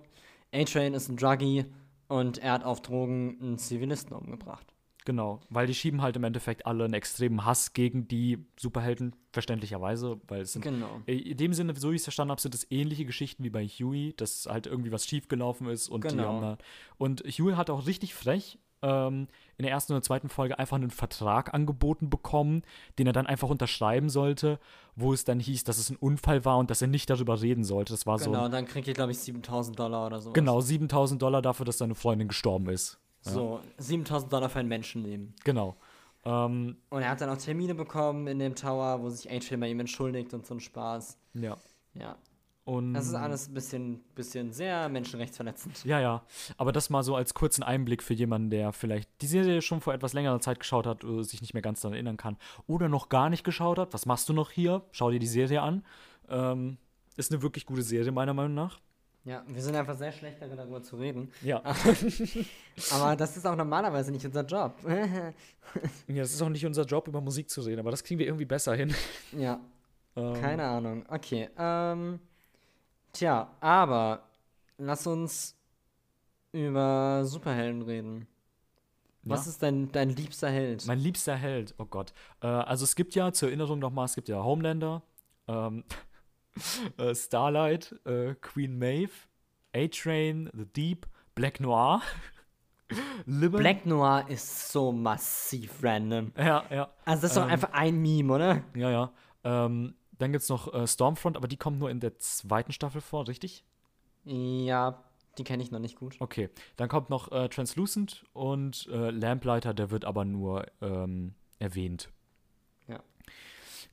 A-Train 0.54 0.94
ist 0.94 1.08
ein 1.08 1.16
Druggie 1.16 1.66
und 2.10 2.40
er 2.40 2.52
hat 2.52 2.66
auf 2.66 2.82
Drogen 2.82 3.38
einen 3.42 3.58
Zivilisten 3.58 4.14
umgebracht. 4.14 4.75
Genau, 5.06 5.40
weil 5.50 5.68
die 5.68 5.74
schieben 5.76 6.02
halt 6.02 6.16
im 6.16 6.24
Endeffekt 6.24 6.66
alle 6.66 6.84
einen 6.86 6.94
extremen 6.96 7.46
Hass 7.46 7.74
gegen 7.74 8.08
die 8.08 8.46
Superhelden, 8.60 9.16
verständlicherweise, 9.32 10.20
weil 10.28 10.42
es 10.42 10.54
sind 10.54 10.64
Genau. 10.64 11.02
In 11.06 11.38
dem 11.38 11.54
Sinne, 11.54 11.76
so 11.76 11.92
wie 11.92 11.96
ich 11.96 12.02
es 12.02 12.06
verstanden 12.06 12.32
habe, 12.32 12.42
sind 12.42 12.56
es 12.56 12.70
ähnliche 12.72 13.06
Geschichten 13.06 13.44
wie 13.44 13.50
bei 13.50 13.66
Huey, 13.68 14.14
dass 14.18 14.48
halt 14.50 14.66
irgendwie 14.68 14.92
was 14.92 15.06
schiefgelaufen 15.06 15.68
ist 15.70 15.90
und 15.90 16.04
die 16.04 16.10
Genau. 16.10 16.24
haben 16.24 16.42
da, 16.42 16.58
Und 16.98 17.22
Huey 17.22 17.54
hat 17.56 17.70
auch 17.70 17.86
richtig 17.88 18.14
frech 18.16 18.58
ähm, 18.82 19.28
in 19.58 19.64
der 19.64 19.72
ersten 19.72 19.94
oder 19.94 20.02
zweiten 20.02 20.28
Folge 20.30 20.60
einfach 20.60 20.76
einen 20.76 20.92
Vertrag 20.92 21.54
angeboten 21.54 22.10
bekommen, 22.10 22.64
den 23.00 23.08
er 23.08 23.14
dann 23.14 23.26
einfach 23.28 23.50
unterschreiben 23.50 24.10
sollte, 24.10 24.60
wo 24.96 25.14
es 25.14 25.24
dann 25.24 25.40
hieß, 25.40 25.64
dass 25.64 25.78
es 25.78 25.90
ein 25.90 25.96
Unfall 25.98 26.46
war 26.46 26.58
und 26.58 26.70
dass 26.70 26.82
er 26.82 26.88
nicht 26.88 27.10
darüber 27.10 27.42
reden 27.42 27.64
sollte. 27.64 27.94
Das 27.94 28.06
war 28.06 28.18
Genau, 28.18 28.40
so. 28.40 28.46
und 28.46 28.52
dann 28.52 28.66
kriegt 28.66 28.88
ihr, 28.88 28.94
glaube 28.94 29.12
ich, 29.12 29.20
7000 29.20 29.78
Dollar 29.80 30.08
oder 30.08 30.20
so. 30.20 30.34
Genau, 30.34 30.62
7000 30.62 31.22
Dollar 31.22 31.42
dafür, 31.42 31.66
dass 31.66 31.78
seine 31.78 31.96
Freundin 31.96 32.28
gestorben 32.28 32.70
ist. 32.70 33.00
So, 33.34 33.60
7000 33.78 34.32
Dollar 34.32 34.50
für 34.50 34.60
ein 34.60 34.68
Menschenleben. 34.68 35.34
Genau. 35.44 35.76
Ähm, 36.24 36.78
Und 36.90 37.02
er 37.02 37.10
hat 37.10 37.22
dann 37.22 37.30
auch 37.30 37.38
Termine 37.38 37.76
bekommen 37.76 38.28
in 38.28 38.40
dem 38.40 38.56
Tower, 38.56 39.02
wo 39.02 39.10
sich 39.10 39.30
A-Train 39.32 39.60
bei 39.60 39.70
ihm 39.70 39.80
entschuldigt 39.80 40.34
und 40.34 40.46
so 40.46 40.56
ein 40.56 40.60
Spaß. 40.60 41.18
ja. 41.34 41.58
Ja. 41.94 42.18
Und 42.66 42.96
Das 42.96 43.06
ist 43.06 43.14
alles 43.14 43.48
ein 43.48 43.54
bisschen, 43.54 44.00
bisschen 44.16 44.52
sehr 44.52 44.90
menschenrechtsverletzend. 44.90 45.86
Ja, 45.86 46.00
ja. 46.00 46.24
Aber 46.58 46.72
das 46.72 46.90
mal 46.90 47.04
so 47.04 47.16
als 47.16 47.36
kurzen 47.36 47.62
Einblick 47.62 48.02
für 48.02 48.16
jemanden, 48.16 48.50
der 48.50 48.74
vielleicht 48.74 49.08
die 49.22 49.28
Serie 49.28 49.62
schon 49.62 49.82
vor 49.82 49.94
etwas 49.94 50.14
längerer 50.14 50.40
Zeit 50.42 50.60
geschaut 50.60 50.88
hat 50.88 51.04
oder 51.04 51.24
sich 51.24 51.42
nicht 51.42 51.54
mehr 51.54 51.62
ganz 51.62 51.82
daran 51.82 51.94
erinnern 51.94 52.18
kann 52.18 52.38
oder 52.66 52.90
noch 52.90 53.08
gar 53.10 53.30
nicht 53.30 53.44
geschaut 53.44 53.78
hat. 53.78 53.94
Was 53.94 54.08
machst 54.08 54.28
du 54.30 54.34
noch 54.34 54.50
hier? 54.50 54.82
Schau 54.92 55.12
dir 55.12 55.20
die 55.20 55.28
Serie 55.28 55.62
an. 55.62 55.86
Ähm, 56.28 56.78
ist 57.18 57.32
eine 57.32 57.44
wirklich 57.44 57.68
gute 57.68 57.84
Serie, 57.84 58.12
meiner 58.12 58.34
Meinung 58.34 58.56
nach. 58.56 58.80
Ja, 59.26 59.44
wir 59.48 59.62
sind 59.62 59.76
einfach 59.76 59.96
sehr 59.98 60.12
schlecht 60.12 60.40
darin, 60.42 60.56
darüber 60.56 60.84
zu 60.84 60.98
reden. 60.98 61.32
Ja. 61.42 61.62
Aber 62.92 63.16
das 63.16 63.36
ist 63.36 63.46
auch 63.48 63.56
normalerweise 63.56 64.12
nicht 64.12 64.24
unser 64.26 64.46
Job. 64.46 64.76
ja, 66.08 66.22
es 66.24 66.34
ist 66.34 66.42
auch 66.44 66.50
nicht 66.50 66.66
unser 66.66 66.84
Job, 66.84 67.08
über 67.08 67.22
Musik 67.22 67.50
zu 67.50 67.62
reden, 67.62 67.80
aber 67.80 67.90
das 67.92 68.04
kriegen 68.04 68.20
wir 68.20 68.28
irgendwie 68.28 68.46
besser 68.46 68.76
hin. 68.76 68.94
ja, 69.32 69.60
Ähm, 70.16 70.34
keine 70.42 70.64
Ahnung. 70.64 71.04
Okay, 71.10 71.50
ähm, 71.58 72.20
tja, 73.14 73.50
aber 73.60 74.22
lass 74.78 75.06
uns 75.08 75.56
über 76.52 77.24
Superhelden 77.26 77.82
reden. 77.82 78.28
Was 79.24 79.46
Ja. 79.46 79.52
ist 79.52 79.64
dein, 79.64 79.92
dein 79.92 80.10
liebster 80.12 80.50
Held? 80.52 80.86
Mein 80.86 81.00
liebster 81.00 81.36
Held, 81.36 81.74
oh 81.80 81.86
Gott. 81.86 82.14
Äh, 82.42 82.48
also 82.48 82.84
es 82.84 82.96
gibt 82.96 83.16
ja, 83.16 83.34
zur 83.34 83.50
Erinnerung 83.50 83.80
nochmal, 83.80 84.06
es 84.06 84.14
gibt 84.16 84.30
ja 84.30 84.44
Homelander, 84.44 85.02
ähm, 85.48 85.84
äh, 86.98 87.16
Starlight, 87.16 87.96
äh, 88.06 88.36
Queen 88.36 88.78
Maeve, 88.78 89.12
A-Train, 89.76 90.50
The 90.54 90.66
Deep, 90.66 91.08
Black 91.36 91.60
Noir, 91.60 92.02
Liberty. 93.26 93.64
Black 93.64 93.86
Noir 93.86 94.26
ist 94.30 94.72
so 94.72 94.92
massiv 94.92 95.84
random. 95.84 96.32
Ja, 96.38 96.66
ja. 96.70 96.94
Also 97.06 97.22
das 97.24 97.32
ist 97.32 97.38
doch 97.38 97.44
Ähm, 97.44 97.50
einfach 97.50 97.72
ein 97.74 98.02
Meme, 98.02 98.34
oder? 98.34 98.64
Ja, 98.76 98.90
ja. 98.92 99.14
Ähm, 99.44 99.96
dann 100.18 100.32
gibt 100.32 100.44
es 100.44 100.50
noch 100.50 100.74
äh, 100.74 100.88
Stormfront, 100.88 101.38
aber 101.38 101.48
die 101.48 101.58
kommt 101.58 101.80
nur 101.80 101.90
in 101.90 102.00
der 102.00 102.18
zweiten 102.20 102.72
Staffel 102.72 103.02
vor, 103.02 103.28
richtig? 103.28 103.66
Ja, 104.26 105.04
die 105.38 105.44
kenne 105.44 105.64
ich 105.64 105.72
noch 105.72 105.80
nicht 105.80 105.96
gut. 105.98 106.20
Okay. 106.20 106.50
Dann 106.78 106.90
kommt 106.90 107.10
noch 107.10 107.32
äh, 107.32 107.50
Translucent 107.50 108.26
und 108.34 108.88
äh, 108.92 109.12
Lamplighter, 109.12 109.74
der 109.74 109.92
wird 109.92 110.06
aber 110.06 110.26
nur 110.26 110.66
ähm, 110.82 111.36
erwähnt. 111.60 112.10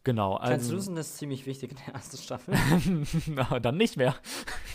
Genau, 0.04 0.34
also. 0.34 0.54
Translucent 0.54 0.98
ist 0.98 1.18
ziemlich 1.18 1.46
wichtig 1.46 1.70
in 1.70 1.76
der 1.86 1.94
ersten 1.94 2.16
Staffel. 2.16 2.54
Na, 3.28 3.60
dann 3.60 3.76
nicht 3.76 3.96
mehr. 3.96 4.16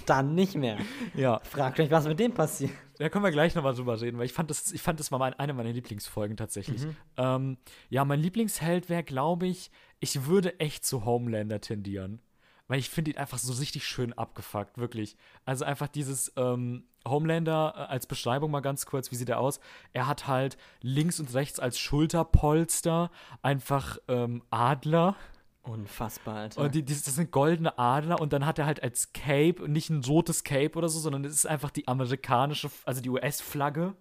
Dann 0.06 0.36
nicht 0.36 0.56
mehr. 0.56 0.78
Ja. 1.16 1.42
Fragt 1.44 1.80
euch, 1.82 1.92
was 1.92 2.08
mit 2.08 2.20
dem 2.20 2.34
passiert. 2.34 2.72
Da 2.98 3.10
können 3.10 3.26
wir 3.26 3.32
gleich 3.32 3.54
nochmal 3.54 3.76
drüber 3.76 4.00
reden, 4.00 4.18
weil 4.18 4.26
ich 4.26 4.34
fand 4.34 4.50
das, 4.50 4.72
ich 4.72 4.82
fand 4.82 5.00
das 5.00 5.12
war 5.12 5.20
mein, 5.20 5.34
eine 5.34 5.54
meiner 5.54 5.72
Lieblingsfolgen 5.74 6.38
tatsächlich. 6.38 6.86
Mhm. 6.86 6.96
Ähm, 7.18 7.58
ja, 7.90 8.06
mein 8.06 8.22
Lieblingsheld 8.22 8.88
wäre, 8.90 9.04
glaube 9.04 9.48
ich, 9.48 9.70
ich 10.00 10.26
würde 10.26 10.60
echt 10.60 10.86
zu 10.86 11.04
Homelander 11.04 11.60
tendieren. 11.60 12.22
Weil 12.68 12.80
ich 12.80 12.90
finde 12.90 13.12
ihn 13.12 13.18
einfach 13.18 13.38
so 13.38 13.54
richtig 13.54 13.86
schön 13.86 14.14
abgefuckt, 14.14 14.78
wirklich. 14.78 15.16
Also 15.46 15.64
einfach 15.64 15.88
dieses 15.88 16.34
ähm, 16.36 16.84
Homelander 17.08 17.74
äh, 17.76 17.80
als 17.92 18.08
Beschreibung 18.08 18.52
mal 18.52 18.60
ganz 18.60 18.86
kurz, 18.86 19.12
wie 19.12 19.16
sieht 19.16 19.30
er 19.30 19.40
aus? 19.40 19.60
Er 19.94 20.08
hat 20.08 20.28
halt 20.28 20.58
links 20.82 21.20
und 21.20 21.34
rechts 21.34 21.60
als 21.60 21.80
Schulterpolster 21.80 23.10
einfach 23.42 23.98
ähm, 24.08 24.44
Adler. 24.50 25.16
Unfassbar, 25.64 26.36
Alter. 26.36 26.62
Und 26.62 26.76
die, 26.76 26.84
die, 26.84 26.94
das 26.94 27.04
sind 27.06 27.32
goldene 27.32 27.78
Adler 27.78 28.22
und 28.22 28.34
dann 28.34 28.46
hat 28.46 28.60
er 28.60 28.66
halt 28.66 28.84
als 28.84 29.14
Cape 29.14 29.68
nicht 29.68 29.90
ein 29.90 30.04
rotes 30.04 30.44
Cape 30.44 30.78
oder 30.78 30.90
so, 30.90 31.00
sondern 31.00 31.26
es 31.26 31.34
ist 31.34 31.48
einfach 31.48 31.72
die 31.72 31.88
amerikanische, 31.88 32.70
also 32.86 33.02
die 33.02 33.10
US-Flagge. 33.10 33.96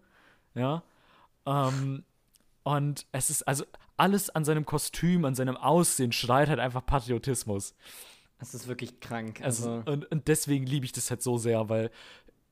Ja. 0.54 0.82
Ähm, 1.44 2.04
und 2.62 3.06
es 3.12 3.30
ist 3.30 3.46
also 3.46 3.64
alles 3.96 4.30
an 4.30 4.44
seinem 4.44 4.66
Kostüm, 4.66 5.24
an 5.24 5.34
seinem 5.34 5.56
Aussehen 5.56 6.12
schreit 6.12 6.48
halt 6.48 6.60
einfach 6.60 6.84
Patriotismus. 6.84 7.74
Das 8.38 8.54
ist 8.54 8.68
wirklich 8.68 9.00
krank. 9.00 9.40
Also, 9.42 9.82
und, 9.86 10.10
und 10.10 10.28
deswegen 10.28 10.66
liebe 10.66 10.84
ich 10.84 10.92
das 10.92 11.10
halt 11.10 11.22
so 11.22 11.38
sehr, 11.38 11.68
weil 11.68 11.90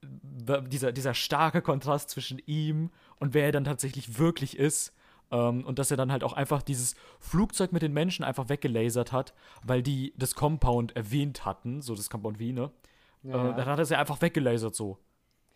dieser, 0.03 0.93
dieser 0.93 1.15
starke 1.15 1.63
Kontrast 1.63 2.11
zwischen 2.11 2.39
ihm 2.47 2.91
und 3.21 3.35
wer 3.35 3.47
er 3.47 3.53
dann 3.53 3.65
tatsächlich 3.65 4.19
wirklich 4.19 4.59
ist, 4.59 4.93
Ähm, 5.31 5.65
und 5.65 5.79
dass 5.79 5.91
er 5.91 5.97
dann 5.97 6.13
halt 6.13 6.23
auch 6.23 6.35
einfach 6.35 6.63
dieses 6.63 6.95
Flugzeug 7.19 7.73
mit 7.73 7.81
den 7.81 7.95
Menschen 7.95 8.25
einfach 8.25 8.51
weggelasert 8.51 9.11
hat, 9.11 9.33
weil 9.65 9.83
die 9.83 10.13
das 10.19 10.35
Compound 10.35 10.95
erwähnt 10.95 11.47
hatten, 11.47 11.81
so 11.81 11.95
das 11.95 12.11
Compound 12.11 12.39
Wie, 12.39 12.53
ne? 12.53 12.71
Ja. 13.23 13.51
Äh, 13.51 13.57
dann 13.57 13.65
hat 13.67 13.79
er 13.79 13.87
sie 13.87 13.97
einfach 13.97 14.21
weggelasert 14.21 14.75
so. 14.75 14.99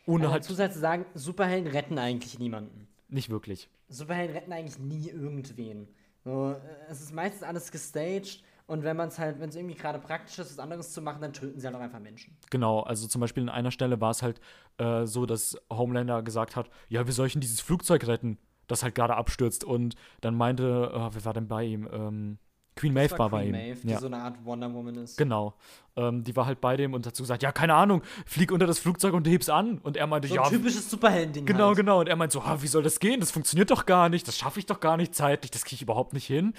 Ohne 0.06 0.24
Also 0.24 0.32
halt 0.32 0.44
sei 0.44 0.68
zu 0.68 0.78
sagen, 0.78 1.04
Superhelden 1.14 1.70
retten 1.70 1.98
eigentlich 1.98 2.38
niemanden. 2.38 2.88
nicht 3.08 3.28
wirklich. 3.28 3.68
Superhelden 3.90 4.34
retten 4.34 4.52
eigentlich 4.54 4.78
nie 4.78 5.10
irgendwen. 5.10 5.86
So, 6.24 6.52
äh, 6.52 6.56
es 6.88 7.02
ist 7.02 7.12
meistens 7.12 7.42
alles 7.42 7.70
gestaged 7.70 8.42
und 8.68 8.84
wenn 8.84 8.96
man 8.96 9.08
es 9.08 9.18
halt, 9.18 9.40
wenn 9.40 9.48
es 9.48 9.56
irgendwie 9.56 9.74
gerade 9.74 9.98
praktisch 9.98 10.38
ist, 10.38 10.50
was 10.52 10.58
anderes 10.58 10.92
zu 10.92 11.00
machen, 11.00 11.22
dann 11.22 11.32
töten 11.32 11.58
sie 11.58 11.66
halt 11.66 11.74
auch 11.74 11.80
einfach 11.80 12.00
Menschen. 12.00 12.36
Genau, 12.50 12.80
also 12.80 13.08
zum 13.08 13.20
Beispiel 13.20 13.42
an 13.42 13.48
einer 13.48 13.70
Stelle 13.70 14.00
war 14.00 14.10
es 14.10 14.22
halt 14.22 14.40
äh, 14.76 15.06
so, 15.06 15.24
dass 15.24 15.56
Homelander 15.72 16.22
gesagt 16.22 16.54
hat, 16.54 16.68
ja, 16.88 17.08
wie 17.08 17.12
soll 17.12 17.26
ich 17.26 17.32
denn 17.32 17.40
dieses 17.40 17.62
Flugzeug 17.62 18.06
retten, 18.06 18.38
das 18.66 18.82
halt 18.82 18.94
gerade 18.94 19.16
abstürzt. 19.16 19.64
Und 19.64 19.96
dann 20.20 20.34
meinte, 20.34 20.92
äh, 20.94 21.14
wer 21.14 21.24
war 21.24 21.32
denn 21.32 21.48
bei 21.48 21.64
ihm? 21.64 21.88
Ähm, 21.90 22.38
Queen 22.76 22.92
Maeve 22.92 23.18
war, 23.18 23.30
bei 23.30 23.40
Queen 23.42 23.54
ihm. 23.54 23.60
Maeve, 23.60 23.80
die 23.82 23.88
ja. 23.88 23.98
so 23.98 24.06
eine 24.06 24.18
Art 24.18 24.44
Wonder 24.44 24.72
Woman 24.72 24.96
ist. 24.96 25.16
Genau. 25.16 25.54
Ähm, 25.96 26.22
die 26.22 26.36
war 26.36 26.44
halt 26.44 26.60
bei 26.60 26.76
dem 26.76 26.92
und 26.92 27.06
hat 27.06 27.16
so 27.16 27.22
gesagt, 27.22 27.42
ja, 27.42 27.50
keine 27.50 27.72
Ahnung, 27.74 28.02
flieg 28.26 28.52
unter 28.52 28.66
das 28.66 28.78
Flugzeug 28.78 29.14
und 29.14 29.26
heb's 29.26 29.48
an. 29.48 29.78
Und 29.78 29.96
er 29.96 30.06
meinte, 30.06 30.28
So 30.28 30.34
ja, 30.34 30.42
ein 30.42 30.50
typisches 30.50 30.90
Superhelden-Ding. 30.90 31.46
genau, 31.46 31.68
halt. 31.68 31.76
genau. 31.78 32.00
Und 32.00 32.08
er 32.08 32.16
meinte 32.16 32.34
so, 32.34 32.42
ah, 32.42 32.58
wie 32.60 32.68
soll 32.68 32.82
das 32.82 33.00
gehen? 33.00 33.18
Das 33.18 33.30
funktioniert 33.30 33.70
doch 33.70 33.86
gar 33.86 34.10
nicht, 34.10 34.28
das 34.28 34.36
schaffe 34.36 34.60
ich 34.60 34.66
doch 34.66 34.80
gar 34.80 34.98
nicht 34.98 35.14
zeitlich, 35.14 35.50
das 35.50 35.64
kriege 35.64 35.76
ich 35.76 35.82
überhaupt 35.82 36.12
nicht 36.12 36.26
hin. 36.26 36.52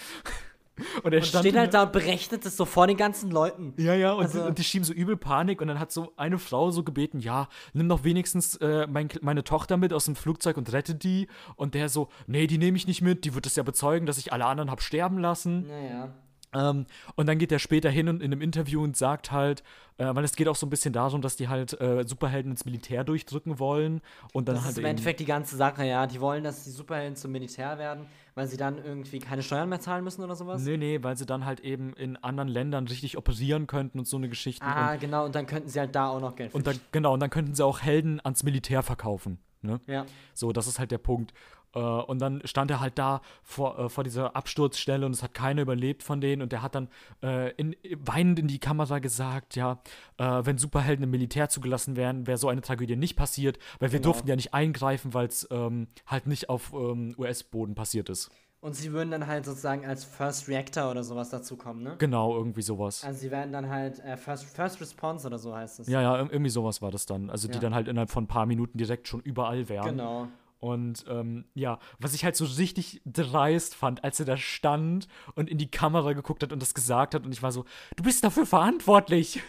Und 1.04 1.13
er 1.13 1.20
Und 1.20 1.26
steht 1.26 1.58
halt 1.58 1.74
da 1.74 1.84
und 1.84 1.92
berechnet 1.92 2.46
es 2.46 2.58
so 2.58 2.65
vor 2.65 2.88
den 2.88 2.98
ganzen 2.98 3.32
Leuten. 3.32 3.74
Ja, 3.78 3.94
ja, 3.94 4.13
und, 4.13 4.24
Also- 4.24 4.44
und 4.44 4.58
die 4.58 4.63
schieben 4.63 4.84
so 4.86 4.94
übel 4.94 5.18
Panik 5.18 5.62
und 5.62 5.68
dann 5.68 5.80
hat 5.80 5.92
so 5.92 6.13
eine 6.18 6.38
Frau 6.39 6.72
so 6.72 6.84
gebeten, 6.84 7.20
ja, 7.20 7.48
nimm 7.74 7.89
doch 7.89 8.04
wenigstens 8.04 8.56
äh, 8.58 8.88
mein, 8.88 9.10
meine 9.22 9.44
Tochter 9.44 9.78
mit 9.78 9.94
aus 9.94 10.06
dem 10.06 10.15
Flugzeug 10.15 10.58
und 10.58 10.72
rette 10.72 10.96
die. 10.96 11.28
Und 11.56 11.74
der 11.74 11.89
so, 11.89 12.10
nee, 12.28 12.48
die 12.48 12.58
nehme 12.58 12.78
ich 12.78 12.88
nicht 12.88 13.02
mit, 13.02 13.26
die 13.26 13.36
wird 13.36 13.46
es 13.46 13.56
ja 13.56 13.63
bezeugen, 13.63 14.06
dass 14.06 14.18
ich 14.18 14.34
alle 14.34 14.46
anderen 14.46 14.72
habe 14.72 14.82
sterben 14.82 15.18
lassen. 15.20 15.68
Naja. 15.68 16.13
Ähm, 16.54 16.86
und 17.16 17.28
dann 17.28 17.38
geht 17.38 17.52
er 17.52 17.60
später 17.60 17.90
hin 17.90 18.10
und 18.10 18.22
in 18.22 18.32
einem 18.32 18.42
Interview 18.42 18.84
und 18.84 18.98
sagt 18.98 19.32
halt, 19.32 19.64
äh, 19.98 20.06
weil 20.16 20.24
es 20.24 20.36
geht 20.36 20.48
auch 20.48 20.56
so 20.56 20.66
ein 20.66 20.70
bisschen 20.70 20.94
darum, 20.94 21.22
dass 21.22 21.36
die 21.36 21.48
halt 21.48 21.80
äh, 21.80 22.04
Superhelden 22.08 22.52
ins 22.52 22.66
Militär 22.66 23.04
durchdrücken 23.04 23.60
wollen 23.60 24.02
und 24.34 24.48
dann 24.48 24.56
Das 24.56 24.64
halt 24.64 24.74
ist 24.74 24.78
im 24.80 24.86
Endeffekt 24.86 25.20
die 25.20 25.26
ganze 25.26 25.56
Sache, 25.58 25.86
ja. 25.86 26.08
Die 26.08 26.20
wollen, 26.20 26.44
dass 26.44 26.64
die 26.64 26.72
Superhelden 26.72 27.16
zum 27.16 27.32
Militär 27.32 27.78
werden, 27.78 28.08
weil 28.34 28.48
sie 28.48 28.58
dann 28.58 28.84
irgendwie 28.84 29.20
keine 29.20 29.44
Steuern 29.44 29.70
mehr 29.70 29.80
zahlen 29.80 30.04
müssen 30.04 30.24
oder 30.24 30.36
sowas. 30.36 30.62
Nee, 30.64 30.78
nee, 30.78 31.04
weil 31.04 31.18
sie 31.18 31.26
dann 31.26 31.46
halt 31.46 31.60
eben 31.60 31.94
in 31.94 32.18
anderen 32.18 32.50
Ländern 32.50 32.88
richtig 32.88 33.18
operieren 33.18 33.68
könnten 33.68 34.00
und 34.00 34.08
so 34.08 34.18
eine 34.18 34.30
Geschichte. 34.30 34.66
Ah, 34.66 34.96
genau, 34.96 35.26
und 35.26 35.36
dann 35.36 35.46
könnten 35.46 35.70
sie 35.70 35.80
halt 35.80 35.94
da 35.94 36.10
auch 36.10 36.22
noch 36.22 36.36
Geld 36.36 36.54
und, 36.54 36.60
und 36.60 36.68
dann, 36.68 36.82
genau, 36.92 37.14
und 37.14 37.20
dann 37.20 37.30
könnten 37.30 37.54
sie 37.54 37.64
auch 37.64 37.82
Helden 37.82 38.20
ans 38.24 38.44
Militär 38.44 38.82
verkaufen. 38.82 39.38
Ne? 39.62 39.82
Ja. 39.88 40.06
So, 40.34 40.54
das 40.54 40.68
ist 40.68 40.80
halt 40.80 40.92
der 40.92 41.00
Punkt. 41.00 41.34
Äh, 41.75 41.79
und 41.79 42.19
dann 42.19 42.41
stand 42.45 42.71
er 42.71 42.79
halt 42.79 42.97
da 42.97 43.21
vor, 43.43 43.77
äh, 43.79 43.89
vor 43.89 44.03
dieser 44.03 44.36
Absturzstelle 44.36 45.05
und 45.05 45.12
es 45.13 45.23
hat 45.23 45.34
keiner 45.34 45.62
überlebt 45.62 46.03
von 46.03 46.21
denen. 46.21 46.41
Und 46.41 46.51
der 46.51 46.62
hat 46.62 46.75
dann 46.75 46.89
äh, 47.23 47.51
in, 47.55 47.75
weinend 47.99 48.39
in 48.39 48.47
die 48.47 48.60
Kamera 48.60 48.99
gesagt, 48.99 49.55
ja, 49.55 49.79
äh, 50.17 50.23
wenn 50.43 50.58
Superhelden 50.58 51.03
im 51.03 51.12
Militär 51.12 51.49
zugelassen 51.49 51.95
wären, 51.95 52.27
wäre 52.27 52.38
so 52.38 52.49
eine 52.49 52.62
Tragödie 52.62 52.95
nicht 52.95 53.15
passiert, 53.15 53.60
weil 53.79 53.91
wir 53.91 53.99
Genau. 53.99 54.12
durften 54.13 54.27
ja 54.27 54.36
nicht 54.36 54.53
eingreifen, 54.53 55.13
weil 55.13 55.27
es 55.27 55.47
ähm, 55.51 55.88
halt 56.08 56.25
nicht 56.27 56.49
auf 56.49 56.73
ähm, 56.73 57.13
US-Boden 57.17 57.75
passiert 57.75 58.10
ist. 58.10 58.29
Und 58.62 58.75
sie 58.75 58.91
würden 58.91 59.10
dann 59.10 59.25
halt 59.25 59.45
sozusagen 59.45 59.86
als 59.86 60.03
First 60.03 60.49
Reactor 60.49 60.91
oder 60.91 61.01
sowas 61.03 61.29
dazukommen, 61.29 61.82
ne? 61.82 61.95
Genau, 61.97 62.36
irgendwie 62.36 62.62
sowas. 62.62 63.05
Also 63.05 63.19
sie 63.21 63.32
werden 63.32 63.53
dann 63.53 63.69
halt 63.69 63.99
äh, 63.99 64.17
First, 64.17 64.43
First 64.53 64.82
Response 64.82 65.25
oder 65.25 65.38
so 65.39 65.55
heißt 65.55 65.79
es. 65.79 65.88
Ja, 65.88 66.01
ja, 66.01 66.15
ir- 66.15 66.29
irgendwie 66.29 66.49
sowas 66.49 66.82
war 66.82 66.91
das 66.91 67.05
dann. 67.05 67.29
Also 67.29 67.47
die 67.47 67.53
Ja. 67.53 67.60
dann 67.62 67.73
halt 67.73 67.88
innerhalb 67.88 68.10
von 68.10 68.25
ein 68.25 68.27
paar 68.27 68.45
Minuten 68.45 68.77
direkt 68.77 69.08
schon 69.08 69.21
überall 69.21 69.69
wären. 69.69 69.91
Genau. 69.97 70.27
Und 70.60 71.06
ähm, 71.08 71.45
ja, 71.54 71.80
was 72.00 72.13
ich 72.13 72.26
halt 72.26 72.36
so 72.36 72.45
richtig 72.45 73.02
dreist 73.06 73.76
fand, 73.76 74.04
als 74.04 74.19
er 74.19 74.26
da 74.26 74.38
stand 74.38 75.08
und 75.36 75.50
in 75.50 75.58
die 75.58 75.72
Kamera 75.72 76.13
geguckt 76.13 76.43
hat 76.43 76.52
und 76.52 76.62
das 76.62 76.74
gesagt 76.74 77.15
hat 77.15 77.26
und 77.26 77.32
ich 77.32 77.41
war 77.41 77.52
so, 77.52 77.65
du 77.95 78.04
bist 78.04 78.24
dafür 78.24 78.45
verantwortlich. 78.45 79.41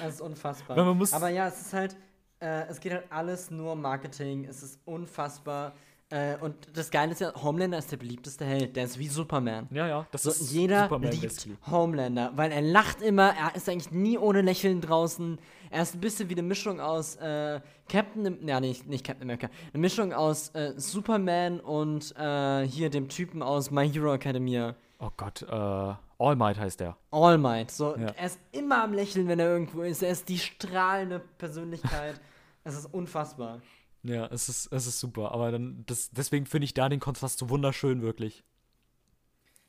Das 0.00 0.14
ist 0.14 0.20
unfassbar. 0.22 0.76
Aber 1.12 1.28
ja, 1.28 1.48
es 1.48 1.60
ist 1.60 1.72
halt, 1.74 1.96
äh, 2.40 2.66
es 2.68 2.80
geht 2.80 2.92
halt 2.92 3.04
alles 3.10 3.50
nur 3.50 3.72
um 3.72 3.82
Marketing. 3.82 4.44
Es 4.46 4.62
ist 4.62 4.80
unfassbar. 4.86 5.74
Äh, 6.14 6.36
und 6.40 6.54
das 6.74 6.92
Geile 6.92 7.10
ist 7.10 7.20
ja, 7.20 7.32
Homelander 7.42 7.78
ist 7.78 7.90
der 7.90 7.96
beliebteste 7.96 8.44
Held. 8.44 8.76
Der 8.76 8.84
ist 8.84 8.98
wie 9.00 9.08
Superman. 9.08 9.66
Ja, 9.72 9.88
ja, 9.88 10.06
das 10.12 10.22
So, 10.22 10.30
ist 10.30 10.52
jeder 10.52 10.84
Superman 10.84 11.10
liebt 11.10 11.22
basically. 11.22 11.56
Homelander, 11.68 12.30
weil 12.36 12.52
er 12.52 12.62
lacht 12.62 13.02
immer, 13.02 13.34
er 13.34 13.56
ist 13.56 13.68
eigentlich 13.68 13.90
nie 13.90 14.16
ohne 14.16 14.40
Lächeln 14.42 14.80
draußen. 14.80 15.38
Er 15.70 15.82
ist 15.82 15.94
ein 15.96 16.00
bisschen 16.00 16.28
wie 16.28 16.34
eine 16.34 16.42
Mischung 16.44 16.78
aus 16.80 17.16
äh, 17.16 17.60
Captain, 17.88 18.46
ja, 18.46 18.60
nicht, 18.60 18.86
nicht 18.86 19.04
Captain 19.04 19.24
America, 19.24 19.48
eine 19.72 19.80
Mischung 19.80 20.12
aus 20.12 20.50
äh, 20.50 20.74
Superman 20.76 21.58
und 21.58 22.14
äh, 22.16 22.64
hier 22.64 22.90
dem 22.90 23.08
Typen 23.08 23.42
aus 23.42 23.72
My 23.72 23.90
Hero 23.90 24.14
Academia. 24.14 24.76
Oh 25.00 25.10
Gott, 25.16 25.42
äh, 25.42 25.94
All 26.18 26.36
Might 26.36 26.58
heißt 26.60 26.78
der. 26.78 26.96
All 27.10 27.38
Might. 27.38 27.72
So, 27.72 27.96
Ja. 27.96 28.12
Er 28.16 28.26
ist 28.26 28.38
immer 28.52 28.84
am 28.84 28.92
Lächeln, 28.92 29.26
wenn 29.26 29.40
er 29.40 29.48
irgendwo 29.48 29.82
ist. 29.82 30.00
Er 30.00 30.10
ist 30.10 30.28
die 30.28 30.38
strahlende 30.38 31.18
Persönlichkeit. 31.38 32.20
es 32.64 32.76
ist 32.78 32.94
unfassbar. 32.94 33.60
Ja, 34.04 34.26
es 34.26 34.48
ist, 34.48 34.66
es 34.72 34.86
ist 34.86 35.00
super. 35.00 35.32
Aber 35.32 35.50
dann, 35.50 35.84
das, 35.86 36.10
deswegen 36.10 36.46
finde 36.46 36.66
ich 36.66 36.74
da 36.74 36.88
den 36.88 37.00
Kontrast 37.00 37.38
so 37.38 37.48
wunderschön, 37.50 38.02
wirklich. 38.02 38.44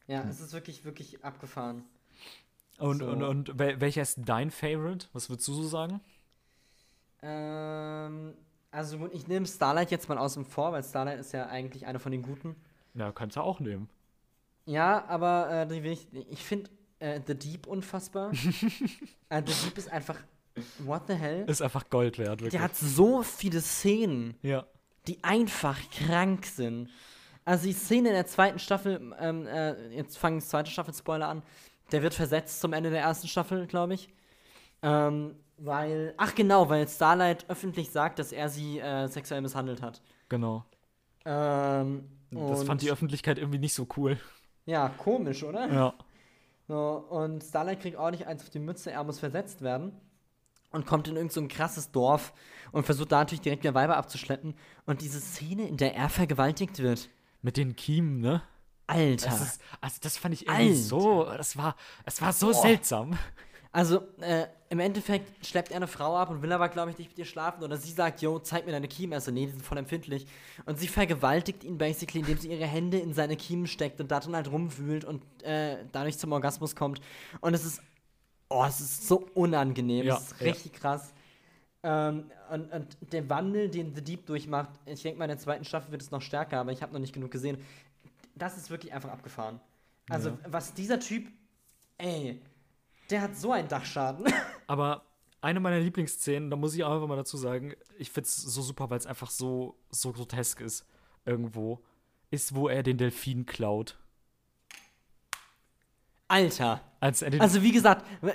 Ja, 0.07 0.25
es 0.29 0.39
ist 0.39 0.53
wirklich, 0.53 0.83
wirklich 0.85 1.23
abgefahren. 1.23 1.83
Und, 2.77 2.99
So. 2.99 3.07
und, 3.07 3.21
und 3.23 3.59
wel- 3.59 3.79
welcher 3.81 4.01
ist 4.01 4.19
dein 4.25 4.49
Favorite? 4.51 5.07
Was 5.13 5.29
würdest 5.29 5.47
du 5.49 5.53
so 5.53 5.67
sagen? 5.67 5.99
Ähm, 7.21 8.33
also 8.71 8.97
gut, 8.97 9.13
ich 9.13 9.27
nehme 9.27 9.45
Starlight 9.47 9.91
jetzt 9.91 10.09
mal 10.09 10.17
außen 10.17 10.45
vor, 10.45 10.71
weil 10.71 10.83
Starlight 10.83 11.19
ist 11.19 11.31
ja 11.33 11.47
eigentlich 11.47 11.85
einer 11.85 11.99
von 11.99 12.11
den 12.11 12.21
Guten. 12.21 12.55
Ja, 12.95 13.11
kannst 13.11 13.35
du 13.37 13.41
auch 13.41 13.59
nehmen. 13.59 13.89
Ja, 14.65 15.05
aber 15.07 15.67
äh, 15.69 15.91
ich, 15.91 16.07
ich 16.13 16.43
finde 16.43 16.69
äh, 16.99 17.21
The 17.25 17.35
Deep 17.35 17.67
unfassbar. 17.67 18.31
äh, 19.29 19.41
The 19.45 19.53
Deep 19.53 19.77
ist 19.77 19.91
einfach, 19.91 20.17
what 20.79 21.03
the 21.07 21.13
hell? 21.13 21.45
Ist 21.47 21.61
einfach 21.61 21.89
Gold 21.89 22.17
wert, 22.17 22.41
wirklich. 22.41 22.51
Der 22.51 22.61
hat 22.61 22.75
so 22.75 23.23
viele 23.23 23.61
Szenen, 23.61 24.35
ja. 24.41 24.65
die 25.07 25.23
einfach 25.23 25.79
krank 25.89 26.45
sind. 26.45 26.89
Also 27.43 27.67
die 27.67 27.73
Szene 27.73 28.09
in 28.09 28.15
der 28.15 28.25
zweiten 28.25 28.59
Staffel, 28.59 29.13
ähm, 29.19 29.45
äh, 29.47 29.95
jetzt 29.95 30.17
fangen 30.17 30.39
die 30.39 30.45
zweite 30.45 30.71
Staffel 30.71 30.93
Spoiler 30.93 31.27
an, 31.27 31.43
der 31.91 32.01
wird 32.01 32.13
versetzt 32.15 32.59
zum 32.59 32.73
Ende 32.73 32.89
der 32.89 33.01
ersten 33.01 33.27
Staffel, 33.27 33.67
glaube 33.67 33.93
ich. 33.93 34.09
Ähm, 34.81 35.35
weil, 35.57 36.13
ach 36.17 36.35
genau, 36.35 36.69
weil 36.69 36.87
Starlight 36.87 37.45
öffentlich 37.49 37.91
sagt, 37.91 38.19
dass 38.19 38.31
er 38.31 38.49
sie 38.49 38.79
äh, 38.79 39.07
sexuell 39.07 39.41
misshandelt 39.41 39.81
hat. 39.81 40.01
Genau. 40.27 40.65
Ähm, 41.25 42.09
Das 42.31 42.63
fand 42.63 42.81
die 42.81 42.91
Öffentlichkeit 42.91 43.37
irgendwie 43.37 43.59
nicht 43.59 43.73
so 43.73 43.87
cool. 43.95 44.17
Ja, 44.65 44.89
komisch, 44.97 45.43
oder? 45.43 45.71
Ja. 45.71 45.93
So, 46.67 47.05
und 47.09 47.43
Starlight 47.43 47.81
kriegt 47.81 47.99
nicht 48.11 48.25
eins 48.25 48.41
auf 48.41 48.49
die 48.49 48.59
Mütze, 48.59 48.91
er 48.91 49.03
muss 49.03 49.19
versetzt 49.19 49.61
werden. 49.61 49.93
Und 50.71 50.85
kommt 50.85 51.07
in 51.07 51.15
irgend 51.15 51.31
so 51.31 51.45
krasses 51.47 51.91
Dorf 51.91 52.33
und 52.71 52.85
versucht 52.85 53.11
da 53.11 53.19
natürlich 53.19 53.41
direkt 53.41 53.63
wieder 53.63 53.73
Weiber 53.73 53.95
abzuschleppen. 53.95 54.55
Und 54.85 55.01
diese 55.01 55.21
Szene, 55.21 55.67
in 55.67 55.77
der 55.77 55.95
er 55.95 56.09
vergewaltigt 56.09 56.79
wird. 56.79 57.09
Mit 57.41 57.57
den 57.57 57.75
Kiemen, 57.75 58.19
ne? 58.19 58.41
Alter. 58.87 59.29
Das 59.29 59.41
ist, 59.41 59.61
also 59.81 59.97
das 60.01 60.17
fand 60.17 60.33
ich 60.33 60.47
irgendwie 60.47 60.69
Alter. 60.69 60.81
so, 60.81 61.23
das 61.25 61.57
war, 61.57 61.75
es 62.05 62.21
war 62.21 62.33
so 62.33 62.51
seltsam. 62.51 63.17
Also, 63.71 64.01
äh, 64.21 64.47
im 64.69 64.79
Endeffekt 64.79 65.45
schleppt 65.45 65.71
er 65.71 65.77
eine 65.77 65.87
Frau 65.87 66.15
ab 66.15 66.29
und 66.29 66.41
will 66.41 66.51
aber, 66.53 66.69
glaube 66.69 66.91
ich, 66.91 66.97
nicht 66.97 67.09
mit 67.09 67.19
ihr 67.19 67.25
schlafen. 67.25 67.61
Oder 67.61 67.75
sie 67.75 67.91
sagt, 67.91 68.21
yo, 68.21 68.39
zeig 68.39 68.65
mir 68.65 68.71
deine 68.71 68.87
Kiemen. 68.87 69.13
Also, 69.13 69.31
nee, 69.31 69.47
die 69.47 69.51
sind 69.51 69.65
voll 69.65 69.77
empfindlich. 69.77 70.25
Und 70.65 70.79
sie 70.79 70.87
vergewaltigt 70.87 71.65
ihn 71.65 71.77
basically, 71.77 72.21
indem 72.21 72.37
sie 72.37 72.51
ihre 72.51 72.65
Hände 72.65 72.99
in 72.99 73.13
seine 73.13 73.35
Kiemen 73.35 73.67
steckt 73.67 73.99
und 73.99 74.11
darin 74.11 74.33
halt 74.33 74.49
rumwühlt 74.49 75.03
und 75.03 75.21
äh, 75.43 75.77
dadurch 75.91 76.17
zum 76.17 76.31
Orgasmus 76.31 76.73
kommt. 76.73 77.01
Und 77.41 77.53
es 77.53 77.65
ist, 77.65 77.81
oh, 78.49 78.65
es 78.67 78.79
ist 78.79 79.07
so 79.07 79.27
unangenehm. 79.33 80.05
Ja, 80.05 80.17
es 80.17 80.31
ist 80.31 80.41
ja. 80.41 80.47
richtig 80.47 80.73
krass. 80.73 81.13
Ähm, 81.83 82.31
und, 82.49 82.71
und 82.71 82.97
der 83.13 83.29
Wandel, 83.29 83.69
den 83.69 83.93
The 83.95 84.03
Deep 84.03 84.25
durchmacht, 84.25 84.71
ich 84.85 85.01
denke 85.01 85.19
mal, 85.19 85.25
in 85.25 85.29
der 85.29 85.37
zweiten 85.37 85.65
Staffel 85.65 85.91
wird 85.91 86.01
es 86.01 86.11
noch 86.11 86.21
stärker, 86.21 86.59
aber 86.59 86.71
ich 86.71 86.81
habe 86.81 86.93
noch 86.93 86.99
nicht 86.99 87.13
genug 87.13 87.31
gesehen. 87.31 87.57
Das 88.35 88.57
ist 88.57 88.69
wirklich 88.69 88.93
einfach 88.93 89.09
abgefahren. 89.11 89.59
Also, 90.09 90.29
Ja. 90.29 90.37
was 90.47 90.73
dieser 90.73 90.99
Typ, 90.99 91.27
ey, 91.97 92.41
der 93.09 93.21
hat 93.21 93.35
so 93.35 93.51
einen 93.51 93.67
Dachschaden. 93.67 94.25
Aber 94.67 95.03
eine 95.41 95.59
meiner 95.59 95.79
Lieblingsszenen, 95.79 96.49
da 96.49 96.55
muss 96.55 96.73
ich 96.73 96.83
auch 96.83 96.93
einfach 96.93 97.07
mal 97.07 97.15
dazu 97.15 97.37
sagen, 97.37 97.75
ich 97.97 98.09
finde 98.09 98.27
es 98.27 98.35
so 98.35 98.61
super, 98.61 98.89
weil 98.89 98.97
es 98.97 99.05
einfach 99.05 99.29
so, 99.29 99.77
so 99.89 100.11
grotesk 100.11 100.61
ist, 100.61 100.85
irgendwo, 101.23 101.83
ist, 102.31 102.55
wo 102.55 102.67
er 102.67 102.81
den 102.81 102.97
Delfin 102.97 103.45
klaut. 103.45 103.99
Alter. 106.27 106.81
Als 106.99 107.23
Also, 107.39 107.61
wie 107.61 107.71
gesagt, 107.71 108.05
äh, 108.21 108.31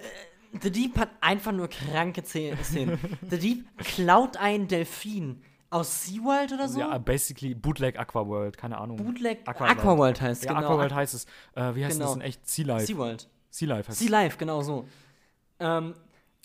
The 0.61 0.71
Deep 0.71 0.99
hat 0.99 1.11
einfach 1.21 1.53
nur 1.53 1.69
kranke 1.69 2.23
Szenen. 2.25 2.99
The 3.29 3.39
Deep 3.39 3.79
klaut 3.79 4.37
einen 4.37 4.69
Delfin 4.69 5.43
aus 5.71 6.05
SeaWorld 6.05 6.53
oder 6.53 6.69
so? 6.69 6.81
ja, 6.81 6.99
basically 6.99 7.55
Bootleg 7.55 7.99
Aquaworld, 7.99 8.57
keine 8.59 8.77
Ahnung. 8.79 8.97
Bootleg 8.97 9.47
Aquaworld. 9.49 9.79
Aquaworld 9.79 10.21
heißt, 10.21 10.45
ja, 10.45 10.53
genau. 10.55 10.67
Aquaworld 10.67 10.95
heißt 10.95 11.15
es. 11.15 11.25
Äh, 11.55 11.75
wie 11.77 11.85
heißt 11.85 11.97
Genau. 11.99 12.07
das 12.09 12.17
in 12.17 12.21
echt? 12.23 12.49
Sea 12.49 12.65
Life. 12.67 12.87
SeaWorld. 12.87 13.29
Sea 13.51 13.69
Life 13.69 13.89
heißt 13.89 13.99
Sea 14.01 14.11
Life, 14.11 14.37
genau 14.39 14.63
so. 14.63 14.87
Ähm, 15.61 15.95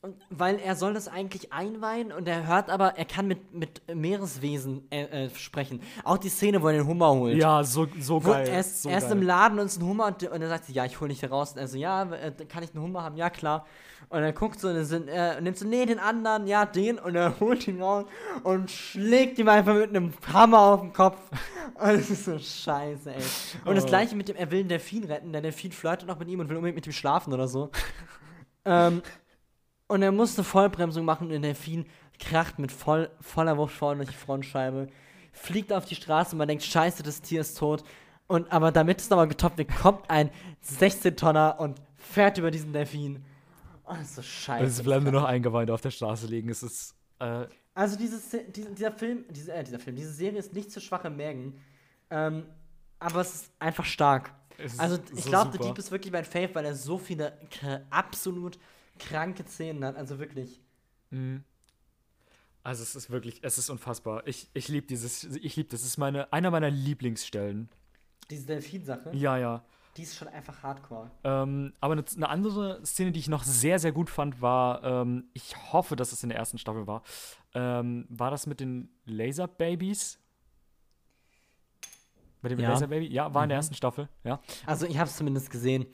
Und 0.05 0.17
weil 0.29 0.59
er 0.59 0.75
soll 0.75 0.93
das 0.93 1.07
eigentlich 1.07 1.51
einweihen 1.51 2.11
und 2.11 2.27
er 2.27 2.45
hört 2.45 2.69
aber, 2.69 2.95
er 2.95 3.05
kann 3.05 3.27
mit, 3.27 3.55
mit 3.55 3.81
Meereswesen 3.91 4.83
äh, 4.91 5.25
äh, 5.25 5.29
sprechen. 5.31 5.81
Auch 6.03 6.19
die 6.19 6.29
Szene, 6.29 6.61
wo 6.61 6.67
er 6.67 6.73
den 6.73 6.85
Hummer 6.85 7.09
holt. 7.09 7.35
Ja, 7.37 7.63
so, 7.63 7.87
so 7.99 8.23
Wo 8.23 8.29
geil. 8.29 8.47
er 8.47 8.59
ist, 8.59 8.83
so 8.83 8.89
er 8.89 8.99
ist 8.99 9.05
geil. 9.09 9.13
im 9.17 9.23
Laden 9.23 9.57
und 9.57 9.65
ist 9.65 9.81
ein 9.81 9.85
Hummer 9.87 10.05
und, 10.05 10.21
und 10.21 10.41
er 10.43 10.47
sagt, 10.47 10.69
ja, 10.69 10.85
ich 10.85 11.01
hole 11.01 11.09
dich 11.09 11.21
da 11.21 11.27
raus. 11.29 11.53
Und 11.53 11.57
er 11.57 11.67
so, 11.67 11.79
ja, 11.79 12.03
äh, 12.03 12.31
kann 12.47 12.61
ich 12.61 12.69
einen 12.75 12.83
Hummer 12.83 13.01
haben? 13.01 13.17
Ja, 13.17 13.31
klar. 13.31 13.65
Und 14.09 14.21
er 14.21 14.31
guckt 14.31 14.59
so 14.59 14.67
und, 14.67 14.75
er 14.75 14.85
sind, 14.85 15.07
nimmt 15.41 15.57
so, 15.57 15.65
nee, 15.65 15.87
den 15.87 15.97
anderen, 15.97 16.45
ja, 16.45 16.67
den. 16.67 16.99
Und 16.99 17.15
er 17.15 17.39
holt 17.39 17.67
ihn 17.67 17.81
raus 17.81 18.05
und 18.43 18.69
schlägt 18.69 19.39
ihm 19.39 19.47
einfach 19.49 19.73
mit 19.73 19.89
einem 19.89 20.13
Hammer 20.31 20.59
auf 20.59 20.81
den 20.81 20.93
Kopf. 20.93 21.17
Und 21.77 21.87
das 21.97 22.09
ist 22.09 22.23
so 22.25 22.37
scheiße, 22.39 23.11
ey. 23.11 23.21
Und 23.65 23.75
das 23.75 23.83
Oh. 23.85 23.87
gleiche 23.87 24.15
mit 24.15 24.29
dem, 24.29 24.37
er 24.37 24.49
will 24.51 24.59
den 24.59 24.69
Delfin 24.69 25.03
retten. 25.03 25.33
Der 25.33 25.41
Delfin 25.41 25.71
flirtet 25.73 26.07
noch 26.07 26.17
mit 26.19 26.29
ihm 26.29 26.39
und 26.39 26.47
will 26.47 26.55
unbedingt 26.55 26.75
mit 26.77 26.85
ihm 26.87 26.93
schlafen 26.93 27.33
oder 27.33 27.49
so. 27.49 27.69
ähm, 28.65 29.01
und 29.87 30.01
er 30.01 30.11
musste 30.11 30.43
Vollbremsung 30.43 31.05
machen 31.05 31.25
und 31.25 31.29
der 31.31 31.39
Delfin 31.39 31.85
kracht 32.19 32.59
mit 32.59 32.71
voll, 32.71 33.09
voller 33.19 33.57
Wucht 33.57 33.73
vorne 33.73 34.03
durch 34.03 34.15
die 34.15 34.23
Frontscheibe, 34.23 34.87
fliegt 35.31 35.73
auf 35.73 35.85
die 35.85 35.95
Straße 35.95 36.31
und 36.31 36.37
man 36.39 36.47
denkt, 36.47 36.63
scheiße, 36.63 37.03
das 37.03 37.21
Tier 37.21 37.41
ist 37.41 37.57
tot. 37.57 37.83
Und 38.27 38.51
aber 38.51 38.71
damit 38.71 39.01
es 39.01 39.09
nochmal 39.09 39.27
getoppt 39.27 39.57
wird, 39.57 39.75
kommt 39.75 40.09
ein 40.09 40.31
16-Tonner 40.65 41.59
und 41.59 41.79
fährt 41.95 42.37
über 42.37 42.49
diesen 42.51 42.73
Delfin. 42.73 43.23
Oh, 43.85 43.93
das 43.93 44.01
ist 44.09 44.15
so 44.15 44.21
scheiße. 44.23 44.65
Es 44.65 44.81
bleiben 44.81 45.03
nur 45.03 45.13
noch 45.13 45.25
Eingeweide 45.25 45.73
auf 45.73 45.81
der 45.81 45.91
Straße 45.91 46.25
liegen. 46.25 46.49
Es 46.49 46.63
ist. 46.63 46.95
Äh, 47.19 47.45
Also 47.75 47.97
dieses, 47.97 48.23
dieser, 48.49 48.91
Film, 48.91 49.25
diese, 49.29 49.53
äh, 49.53 49.63
dieser 49.63 49.77
Film, 49.77 49.95
diese 49.95 50.11
Serie 50.11 50.39
ist 50.39 50.53
nicht 50.53 50.71
zu 50.71 50.81
schwach 50.81 51.05
im 51.05 51.17
Mägen. 51.17 51.59
Ähm, 52.09 52.45
aber 52.97 53.21
es 53.21 53.35
ist 53.35 53.51
einfach 53.59 53.85
stark. 53.85 54.33
es 54.57 54.79
Also 54.79 54.97
ich 55.13 55.23
so 55.23 55.29
glaube, 55.29 55.51
The. 55.51 55.59
Deep 55.59 55.77
ist 55.77 55.91
wirklich 55.91 56.11
mein 56.11 56.25
Fave, 56.25 56.49
weil 56.55 56.65
er 56.65 56.73
so 56.73 56.97
viele 56.97 57.37
absolut 57.91 58.57
kranke 58.99 59.43
Szenen 59.45 59.83
hat. 59.85 59.95
Also 59.95 60.19
wirklich. 60.19 60.61
Mhm. 61.09 61.43
Also 62.63 62.81
es 62.81 62.95
ist 62.95 63.09
wirklich, 63.11 63.43
es 63.43 63.57
ist 63.59 63.69
unfassbar. 63.69 64.25
Ich, 64.27 64.49
ich 64.53 64.67
liebe 64.69 64.87
dieses, 64.87 65.23
ich 65.23 65.55
liebe 65.55 65.69
das. 65.69 65.81
Es 65.81 65.87
ist 65.87 65.97
meine, 65.97 66.31
einer 66.33 66.49
meiner 66.49 66.69
Lieblingsstellen. 66.71 67.69
Diese 68.31 68.47
Delfin-Sache, 68.47 69.11
Ja, 69.13 69.37
ja. 69.37 69.63
die 69.97 70.01
ist 70.01 70.15
schon 70.17 70.27
einfach 70.29 70.63
hardcore. 70.63 71.11
Ähm, 71.23 71.73
aber 71.79 71.93
eine, 71.93 72.03
eine 72.15 72.27
andere 72.29 72.83
Szene, 72.83 73.11
die 73.11 73.19
ich 73.19 73.27
noch 73.27 73.43
sehr, 73.43 73.77
sehr 73.77 73.91
gut 73.91 74.09
fand, 74.09 74.41
war, 74.41 74.83
ähm, 74.83 75.25
ich 75.33 75.55
hoffe, 75.73 75.95
dass 75.95 76.11
es 76.11 76.23
in 76.23 76.29
der 76.29 76.39
ersten 76.39 76.57
Staffel 76.57 76.87
war, 76.87 77.03
ähm, 77.53 78.07
war 78.09 78.31
das 78.31 78.47
mit 78.47 78.59
den 78.59 78.89
Laser-Babys? 79.05 80.17
Mit 82.41 82.51
dem 82.51 82.59
Ja. 82.59 82.69
Laser-Baby? 82.69 83.07
Ja, 83.07 83.31
war 83.33 83.43
in 83.43 83.49
der 83.49 83.57
Mhm. 83.57 83.59
ersten 83.59 83.75
Staffel, 83.75 84.09
ja. 84.23 84.39
Also 84.65 84.87
ich 84.87 84.97
habe 84.97 85.07
es 85.09 85.15
zumindest 85.17 85.51
gesehen. 85.51 85.85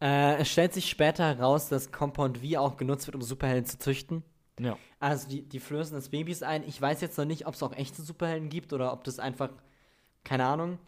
Äh, 0.00 0.36
es 0.36 0.48
stellt 0.48 0.74
sich 0.74 0.88
später 0.88 1.24
heraus, 1.24 1.68
dass 1.68 1.92
Compound 1.92 2.38
V 2.38 2.58
auch 2.58 2.76
genutzt 2.76 3.06
wird, 3.06 3.14
um 3.14 3.22
Superhelden 3.22 3.66
zu 3.66 3.78
züchten. 3.78 4.22
Ja. 4.58 4.76
Also 5.00 5.28
die, 5.28 5.42
die 5.42 5.60
flößen 5.60 5.94
das 5.94 6.08
Babys 6.08 6.42
ein. 6.42 6.64
Ich 6.66 6.80
weiß 6.80 7.00
jetzt 7.00 7.18
noch 7.18 7.24
nicht, 7.24 7.46
ob 7.46 7.54
es 7.54 7.62
auch 7.62 7.72
echte 7.72 8.02
Superhelden 8.02 8.48
gibt 8.48 8.72
oder 8.72 8.92
ob 8.92 9.04
das 9.04 9.18
einfach, 9.18 9.50
keine 10.24 10.46
Ahnung, 10.46 10.78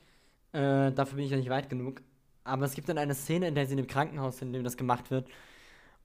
äh, 0.52 0.92
dafür 0.92 1.16
bin 1.16 1.24
ich 1.24 1.30
noch 1.30 1.38
nicht 1.38 1.50
weit 1.50 1.68
genug. 1.68 2.02
Aber 2.44 2.64
es 2.64 2.74
gibt 2.74 2.88
dann 2.88 2.98
eine 2.98 3.14
Szene, 3.14 3.48
in 3.48 3.54
der 3.54 3.66
sie 3.66 3.72
in 3.72 3.78
dem 3.78 3.86
Krankenhaus 3.86 4.38
sind, 4.38 4.48
in 4.48 4.54
dem 4.54 4.64
das 4.64 4.76
gemacht 4.76 5.10
wird. 5.10 5.28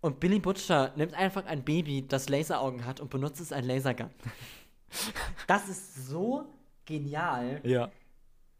Und 0.02 0.20
Billy 0.20 0.40
Butcher 0.40 0.92
nimmt 0.98 1.14
einfach 1.14 1.46
ein 1.46 1.64
Baby, 1.64 2.06
das 2.06 2.28
Laseraugen 2.28 2.86
hat 2.86 3.00
und 3.00 3.10
benutzt 3.10 3.40
es 3.40 3.54
als 3.54 3.66
Lasergun. 3.66 4.10
das 5.48 5.70
ist 5.70 6.08
so 6.08 6.46
genial. 6.86 7.62
Ja. 7.64 7.90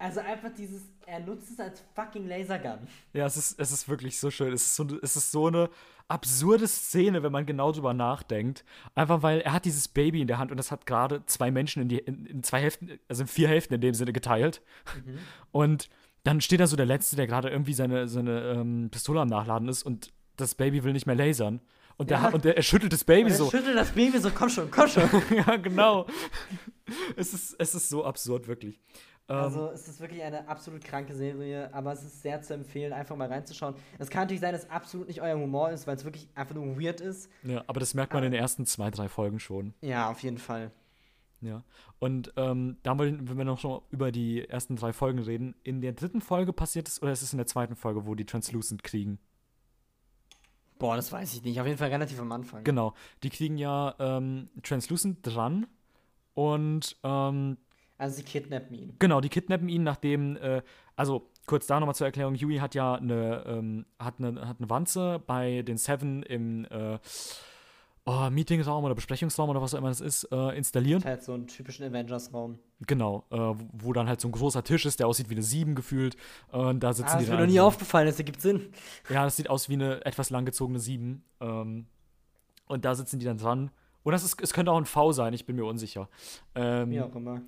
Also 0.04 0.20
einfach 0.20 0.50
dieses, 0.58 0.82
er 1.06 1.22
nutzt 1.22 1.50
es 1.50 1.60
als 1.62 1.82
fucking 1.96 2.28
Lasergun. 2.28 2.80
Ja, 3.14 3.26
es 3.26 3.38
ist, 3.38 3.58
es 3.58 3.72
ist 3.72 3.88
wirklich 3.88 4.20
so 4.20 4.30
schön. 4.32 4.52
Es 4.52 4.64
ist 4.66 4.76
so, 4.76 4.86
es 5.02 5.16
ist 5.16 5.32
so 5.32 5.48
eine 5.48 5.70
absurde 6.10 6.68
Szene, 6.68 7.24
wenn 7.24 7.32
man 7.32 7.46
genau 7.46 7.72
drüber 7.72 7.94
nachdenkt. 7.94 8.66
Einfach 8.96 9.22
weil 9.24 9.40
er 9.40 9.54
hat 9.54 9.64
dieses 9.64 9.88
Baby 9.88 10.20
in 10.20 10.28
der 10.28 10.40
Hand 10.40 10.52
und 10.52 10.58
das 10.58 10.72
hat 10.72 10.86
gerade 10.86 11.26
zwei 11.26 11.52
Menschen 11.52 11.82
in, 11.84 11.88
die, 11.88 12.00
in, 12.00 12.26
in 12.26 12.44
zwei 12.44 12.60
Hälften, 12.60 13.00
also 13.08 13.22
in 13.22 13.28
vier 13.30 13.48
Hälften 13.48 13.76
in 13.76 13.80
dem 13.80 13.94
Sinne 13.94 14.12
geteilt. 14.12 14.62
Und 15.54 15.90
dann 16.24 16.42
steht 16.42 16.60
da 16.60 16.68
so 16.68 16.76
der 16.76 16.86
Letzte, 16.86 17.16
der 17.16 17.26
gerade 17.28 17.50
irgendwie 17.50 17.74
seine, 17.74 18.10
seine 18.10 18.42
ähm, 18.58 18.90
Pistole 18.92 19.22
am 19.22 19.30
Nachladen 19.30 19.70
ist 19.70 19.84
und 19.84 20.12
das 20.36 20.54
Baby 20.56 20.84
will 20.84 20.92
nicht 20.92 21.06
mehr 21.06 21.16
lasern. 21.16 21.62
Und, 21.96 22.10
der, 22.10 22.20
Ja. 22.20 22.30
und 22.30 22.44
der, 22.44 22.58
er 22.58 22.64
schüttelt 22.64 22.92
das 22.92 23.04
Baby 23.04 23.30
er 23.30 23.36
so. 23.36 23.50
schüttelt 23.52 23.78
das 23.78 23.92
Baby 23.92 24.18
so, 24.18 24.32
komm 24.32 24.50
schon, 24.50 24.70
komm 24.72 24.88
schon. 24.88 25.04
ja, 25.36 25.56
genau. 25.58 26.08
es, 27.16 27.34
ist, 27.34 27.56
es 27.60 27.76
ist 27.76 27.90
so 27.90 28.04
absurd, 28.04 28.48
wirklich. 28.48 28.80
Ähm, 29.30 29.36
Also 29.38 29.70
es 29.72 29.88
ist 29.88 30.00
wirklich 30.02 30.22
eine 30.22 30.48
absolut 30.48 30.84
kranke 30.84 31.14
Serie, 31.14 31.74
aber 31.74 31.94
es 31.94 32.04
ist 32.04 32.22
sehr 32.22 32.42
zu 32.42 32.54
empfehlen, 32.54 32.92
einfach 32.94 33.16
mal 33.16 33.28
reinzuschauen. 33.28 33.76
Es 34.00 34.10
kann 34.10 34.24
natürlich 34.24 34.42
sein, 34.42 34.54
dass 34.54 34.64
es 34.66 34.70
absolut 34.70 35.08
nicht 35.08 35.22
euer 35.22 35.38
Humor 35.38 35.70
ist, 35.72 35.88
weil 35.88 35.96
es 35.96 36.04
wirklich 36.04 36.28
einfach 36.36 36.56
nur 36.56 36.80
weird 36.80 37.00
ist. 37.02 37.30
ja, 37.44 37.64
aber 37.68 37.80
das 37.80 37.94
merkt 37.94 38.14
man 38.14 38.24
in 38.24 38.32
den 38.32 38.42
ersten 38.42 38.66
zwei, 38.66 38.92
drei 38.92 39.08
Folgen 39.10 39.40
schon. 39.40 39.74
Ja, 39.82 40.10
auf 40.10 40.22
jeden 40.24 40.38
Fall. 40.38 40.72
Ja. 41.42 41.64
Und 42.00 42.34
ähm, 42.38 42.78
da 42.84 42.98
wollen 42.98 43.30
wenn 43.30 43.38
wir 43.38 43.46
noch 43.46 43.60
schon 43.60 43.82
über 43.92 44.12
die 44.12 44.48
ersten 44.48 44.76
drei 44.76 44.94
Folgen 44.94 45.20
reden. 45.20 45.56
In 45.64 45.82
der 45.82 45.94
dritten 45.94 46.22
Folge 46.22 46.54
passiert 46.54 46.88
es, 46.88 47.02
oder 47.02 47.12
ist 47.12 47.22
es 47.22 47.34
in 47.34 47.38
der 47.38 47.48
zweiten 47.48 47.76
Folge, 47.76 48.06
wo 48.06 48.16
die 48.16 48.26
Translucent 48.26 48.84
kriegen? 48.84 49.20
Boah, 50.80 50.96
das 50.96 51.12
weiß 51.12 51.34
ich 51.34 51.44
nicht. 51.44 51.60
Auf 51.60 51.68
jeden 51.68 51.78
Fall 51.78 51.90
relativ 51.90 52.20
am 52.20 52.32
Anfang. 52.32 52.64
Genau. 52.64 52.94
Die 53.24 53.30
kriegen 53.30 53.58
ja 53.58 53.96
ähm, 54.00 54.50
Translucent 54.64 55.20
dran. 55.22 55.68
Und 56.34 56.98
ähm, 57.04 57.58
Also 57.98 58.16
sie 58.18 58.24
kidnappen 58.24 58.76
ihn. 58.76 58.96
genau, 59.00 59.22
die 59.22 59.30
kidnappen 59.30 59.70
ihn, 59.70 59.84
nachdem, 59.84 60.36
äh, 60.38 60.62
also 60.96 61.30
kurz 61.46 61.68
da 61.68 61.80
nochmal 61.80 61.96
zur 61.96 62.08
Erklärung, 62.08 62.36
Yui 62.36 62.58
hat 62.58 62.76
ja 62.76 62.96
eine, 62.96 63.44
ähm, 63.46 63.86
hat 64.00 64.16
eine, 64.20 64.48
hat 64.48 64.58
eine 64.60 64.70
Wanze 64.70 65.22
bei 65.26 65.62
den 65.62 65.78
Seven 65.78 66.24
im 66.24 66.66
äh, 66.66 66.98
oh, 68.06 68.30
Meetingraum 68.30 68.84
oder 68.84 68.96
Besprechungsraum 68.96 69.50
oder 69.50 69.62
was 69.62 69.74
auch 69.74 69.78
immer 69.78 69.90
das 69.90 70.02
ist, 70.02 70.26
äh, 70.32 70.58
installiert. 70.58 71.06
Halt 71.06 71.24
so 71.24 71.34
einen 71.34 71.48
typischen 71.48 71.86
Avengers-Raum. 71.86 72.60
Genau, 72.86 73.26
äh, 73.30 73.38
wo- 73.38 73.94
dann 73.94 74.08
halt 74.08 74.20
so 74.20 74.28
ein 74.28 74.32
großer 74.34 74.64
Tisch 74.64 74.86
ist, 74.86 75.00
der 75.00 75.08
aussieht 75.08 75.30
wie 75.30 75.36
eine 75.36 75.44
7 75.44 75.76
gefühlt. 75.76 76.18
Äh, 76.52 76.58
und 76.58 76.82
da 76.82 76.92
sitzen 76.94 77.10
Ah, 77.10 77.18
die 77.18 77.26
das 77.26 77.30
ist 77.30 77.30
mir 77.30 77.40
noch 77.40 77.46
nie 77.48 77.58
so- 77.60 77.64
aufgefallen, 77.64 78.08
das 78.08 78.18
ergibt 78.18 78.42
Sinn. 78.42 78.74
Ja, 79.10 79.24
das 79.24 79.38
sieht 79.38 79.50
aus 79.50 79.70
wie 79.70 79.74
eine 79.76 80.04
etwas 80.06 80.30
langgezogene 80.32 80.80
7. 80.80 81.24
Ähm, 81.40 81.86
und 82.68 82.84
da 82.86 82.96
sitzen 82.96 83.20
die 83.20 83.26
dann 83.26 83.38
dran. 83.38 83.72
Und 84.04 84.12
das 84.12 84.24
ist, 84.26 84.42
es 84.42 84.52
könnte 84.52 84.72
auch 84.72 84.78
ein 84.78 84.86
V 84.86 85.14
sein, 85.14 85.34
ich 85.34 85.46
bin 85.46 85.56
mir 85.56 85.64
unsicher. 85.66 86.10
Ähm, 86.56 86.90
Wie 86.92 87.00
auch 87.00 87.16
immer. 87.16 87.42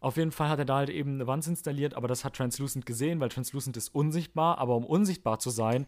Auf 0.00 0.16
jeden 0.16 0.32
Fall 0.32 0.48
hat 0.48 0.58
er 0.58 0.64
da 0.64 0.76
halt 0.76 0.90
eben 0.90 1.14
eine 1.14 1.26
Wanze 1.26 1.50
installiert, 1.50 1.94
aber 1.94 2.08
das 2.08 2.24
hat 2.24 2.34
Translucent 2.34 2.86
gesehen, 2.86 3.20
weil 3.20 3.28
Translucent 3.28 3.76
ist 3.76 3.94
unsichtbar, 3.94 4.58
aber 4.58 4.74
um 4.74 4.84
unsichtbar 4.84 5.38
zu 5.38 5.50
sein, 5.50 5.86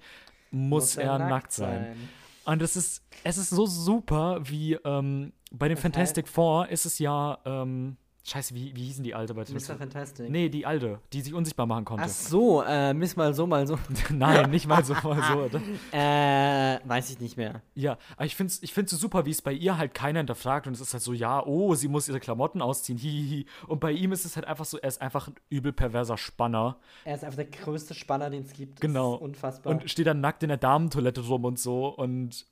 muss, 0.51 0.97
er, 0.97 1.19
nackt 1.19 1.53
sein. 1.53 1.97
Und 2.45 2.61
es 2.61 2.77
ist, 2.77 3.03
es 3.25 3.39
ist 3.39 3.51
so 3.51 3.67
super, 3.67 4.41
wie 4.43 4.75
ähm, 4.85 5.33
bei 5.51 5.69
dem 5.69 5.79
Fantastic 5.79 6.29
Four 6.29 6.69
ist 6.69 6.85
es 6.85 6.99
ja, 6.99 7.39
ähm, 7.45 7.97
scheiße, 8.25 8.55
wie, 8.55 8.75
wie 8.77 8.85
hießen 8.85 9.03
die 9.03 9.15
Alte 9.15 9.35
bei 9.35 9.43
Mr. 9.43 9.77
Fantastic. 9.77 10.31
Nee, 10.31 10.49
die 10.49 10.65
Alte, 10.65 11.01
die 11.13 11.21
sich 11.21 11.35
unsichtbar 11.35 11.67
machen 11.67 11.85
konnte. 11.85 12.05
Ach 12.05 12.09
so, 12.09 12.63
äh, 12.63 12.95
Miss 12.95 13.17
mal 13.17 13.35
so, 13.35 13.47
mal 13.47 13.67
so. 13.67 13.79
Nein, 14.11 14.51
nicht 14.51 14.67
mal 14.67 14.85
so, 14.85 14.95
mal 14.95 15.51
so. 15.51 15.61
äh, 15.97 16.79
weiß 16.85 17.11
ich 17.11 17.21
nicht 17.21 17.37
mehr. 17.37 17.63
Ja, 17.75 17.99
aber 18.17 18.27
ich 18.27 18.37
finde 18.37 18.53
es 18.53 18.63
ich 18.63 18.73
find's 18.73 18.93
so 18.93 18.97
super, 18.97 19.27
wie 19.27 19.31
es 19.31 19.43
bei 19.43 19.53
ihr 19.53 19.77
halt 19.77 19.95
keiner 19.95 20.21
hinterfragt 20.21 20.67
und 20.67 20.75
es 20.75 20.81
ist 20.81 20.93
halt 20.93 21.03
so, 21.03 21.13
ja, 21.13 21.45
oh, 21.45 21.75
sie 21.75 21.89
muss 21.89 22.09
ihre 22.09 22.21
Klamotten 22.21 22.63
ausziehen, 22.63 22.99
hihihi. 22.99 23.47
Und 23.67 23.81
bei 23.81 23.93
ihm 23.93 24.13
ist 24.13 24.25
es 24.25 24.37
halt 24.37 24.47
einfach 24.47 24.65
so, 24.65 24.79
er 24.79 24.89
ist 24.89 25.03
einfach 25.03 25.29
ein 25.29 25.35
übel 25.51 25.73
perverser 25.73 26.17
Spanner 26.17 26.77
Er 27.05 27.17
ist 27.17 27.25
einfach 27.25 27.37
der 27.37 27.47
größte 27.47 27.95
Spanner, 27.95 28.31
den 28.31 28.43
es 28.43 28.53
gibt. 28.53 28.81
Genau. 28.81 29.13
Das 29.13 29.21
ist 29.21 29.25
unfassbar. 29.25 29.73
und 29.73 29.91
steht 29.91 30.07
dann 30.07 30.21
nackt 30.21 30.43
in 30.43 30.49
der 30.49 30.59
Damentoilette 30.59 31.23
rum 31.23 31.45
und 31.45 31.59
so 31.59 31.89
und 31.89 32.47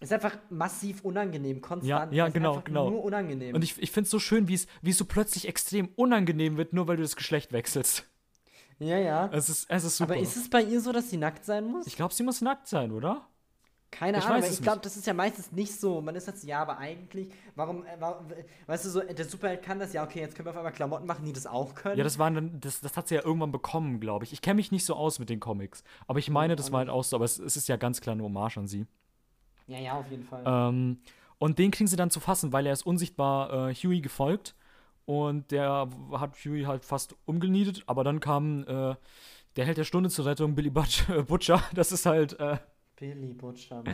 ist 0.00 0.12
einfach 0.12 0.36
massiv 0.50 1.04
unangenehm, 1.04 1.60
konstant. 1.60 2.12
Ja, 2.12 2.26
ja, 2.26 2.28
genau, 2.28 2.60
genau. 2.64 2.90
Nur 2.90 3.04
unangenehm. 3.04 3.54
Und 3.54 3.62
ich, 3.62 3.80
ich 3.82 3.90
finde 3.90 4.06
es 4.06 4.10
so 4.10 4.18
schön, 4.18 4.48
wie 4.48 4.54
es 4.54 4.98
so 4.98 5.04
plötzlich 5.04 5.48
extrem 5.48 5.88
unangenehm 5.96 6.56
wird, 6.56 6.72
nur 6.72 6.86
weil 6.86 6.96
du 6.96 7.02
das 7.02 7.16
Geschlecht 7.16 7.52
wechselst. 7.52 8.04
ja, 8.78 8.98
ja. 8.98 9.28
Es 9.32 9.48
ist, 9.48 9.66
es 9.68 9.84
ist 9.84 9.96
super. 9.96 10.12
Aber 10.12 10.22
ist 10.22 10.36
es 10.36 10.48
bei 10.48 10.62
ihr 10.62 10.80
so, 10.80 10.92
dass 10.92 11.10
sie 11.10 11.16
nackt 11.16 11.44
sein 11.44 11.64
muss? 11.64 11.86
ich 11.86 11.96
glaube, 11.96 12.14
sie 12.14 12.22
muss 12.22 12.40
nackt 12.40 12.68
sein, 12.68 12.92
oder? 12.92 13.26
Keine 13.90 14.18
ich 14.18 14.24
Ahnung, 14.24 14.48
ich 14.48 14.60
glaube, 14.60 14.80
das 14.82 14.96
ist 14.96 15.06
ja 15.06 15.14
meistens 15.14 15.50
nicht 15.50 15.74
so. 15.74 16.02
Man 16.02 16.14
ist 16.14 16.26
halt 16.26 16.38
so, 16.38 16.46
ja, 16.46 16.60
aber 16.60 16.76
eigentlich, 16.76 17.32
warum, 17.54 17.84
äh, 17.84 17.96
warum, 17.98 18.26
weißt 18.66 18.84
du, 18.84 18.90
so, 18.90 19.00
der 19.00 19.24
Superheld 19.24 19.62
kann 19.62 19.78
das, 19.78 19.94
ja, 19.94 20.04
okay, 20.04 20.20
jetzt 20.20 20.36
können 20.36 20.46
wir 20.46 20.50
auf 20.50 20.58
einmal 20.58 20.72
Klamotten 20.72 21.06
machen, 21.06 21.24
die 21.24 21.32
das 21.32 21.46
auch 21.46 21.74
können. 21.74 21.96
Ja, 21.96 22.04
das 22.04 22.18
waren 22.18 22.34
dann, 22.34 22.60
das, 22.60 22.82
das 22.82 22.96
hat 22.98 23.08
sie 23.08 23.14
ja 23.14 23.24
irgendwann 23.24 23.50
bekommen, 23.50 23.98
glaube 23.98 24.26
ich. 24.26 24.32
Ich 24.34 24.42
kenne 24.42 24.56
mich 24.56 24.70
nicht 24.70 24.84
so 24.84 24.94
aus 24.94 25.18
mit 25.18 25.30
den 25.30 25.40
Comics. 25.40 25.84
Aber 26.06 26.18
ich 26.18 26.28
meine, 26.28 26.54
das 26.54 26.70
war 26.70 26.80
halt 26.80 26.90
auch 26.90 27.02
so, 27.02 27.16
aber 27.16 27.24
es, 27.24 27.38
es 27.38 27.56
ist 27.56 27.66
ja 27.66 27.76
ganz 27.76 28.02
klar 28.02 28.12
eine 28.12 28.22
Hommage 28.22 28.58
an 28.58 28.66
sie. 28.68 28.86
Ja, 29.68 29.78
ja, 29.78 29.92
auf 29.98 30.10
jeden 30.10 30.24
Fall. 30.24 30.42
Ähm, 30.46 30.98
und 31.38 31.58
den 31.58 31.70
kriegen 31.70 31.86
sie 31.86 31.96
dann 31.96 32.10
zu 32.10 32.20
fassen, 32.20 32.52
weil 32.52 32.66
er 32.66 32.72
ist 32.72 32.84
unsichtbar 32.84 33.70
äh, 33.70 33.74
Huey 33.74 34.00
gefolgt. 34.00 34.54
Und 35.04 35.50
der 35.52 35.88
hat 36.12 36.36
Huey 36.44 36.64
halt 36.64 36.84
fast 36.84 37.14
umgenietet. 37.24 37.84
Aber 37.86 38.04
dann 38.04 38.20
kam 38.20 38.64
äh, 38.66 38.94
der 39.56 39.64
Held 39.64 39.78
der 39.78 39.84
Stunde 39.84 40.10
zur 40.10 40.26
Rettung, 40.26 40.54
Billy 40.54 40.70
Butch, 40.70 41.08
äh, 41.10 41.22
Butcher. 41.22 41.62
Das 41.74 41.92
ist 41.92 42.06
halt, 42.06 42.38
äh, 42.40 42.58
Billy 42.96 43.32
Butcher, 43.32 43.84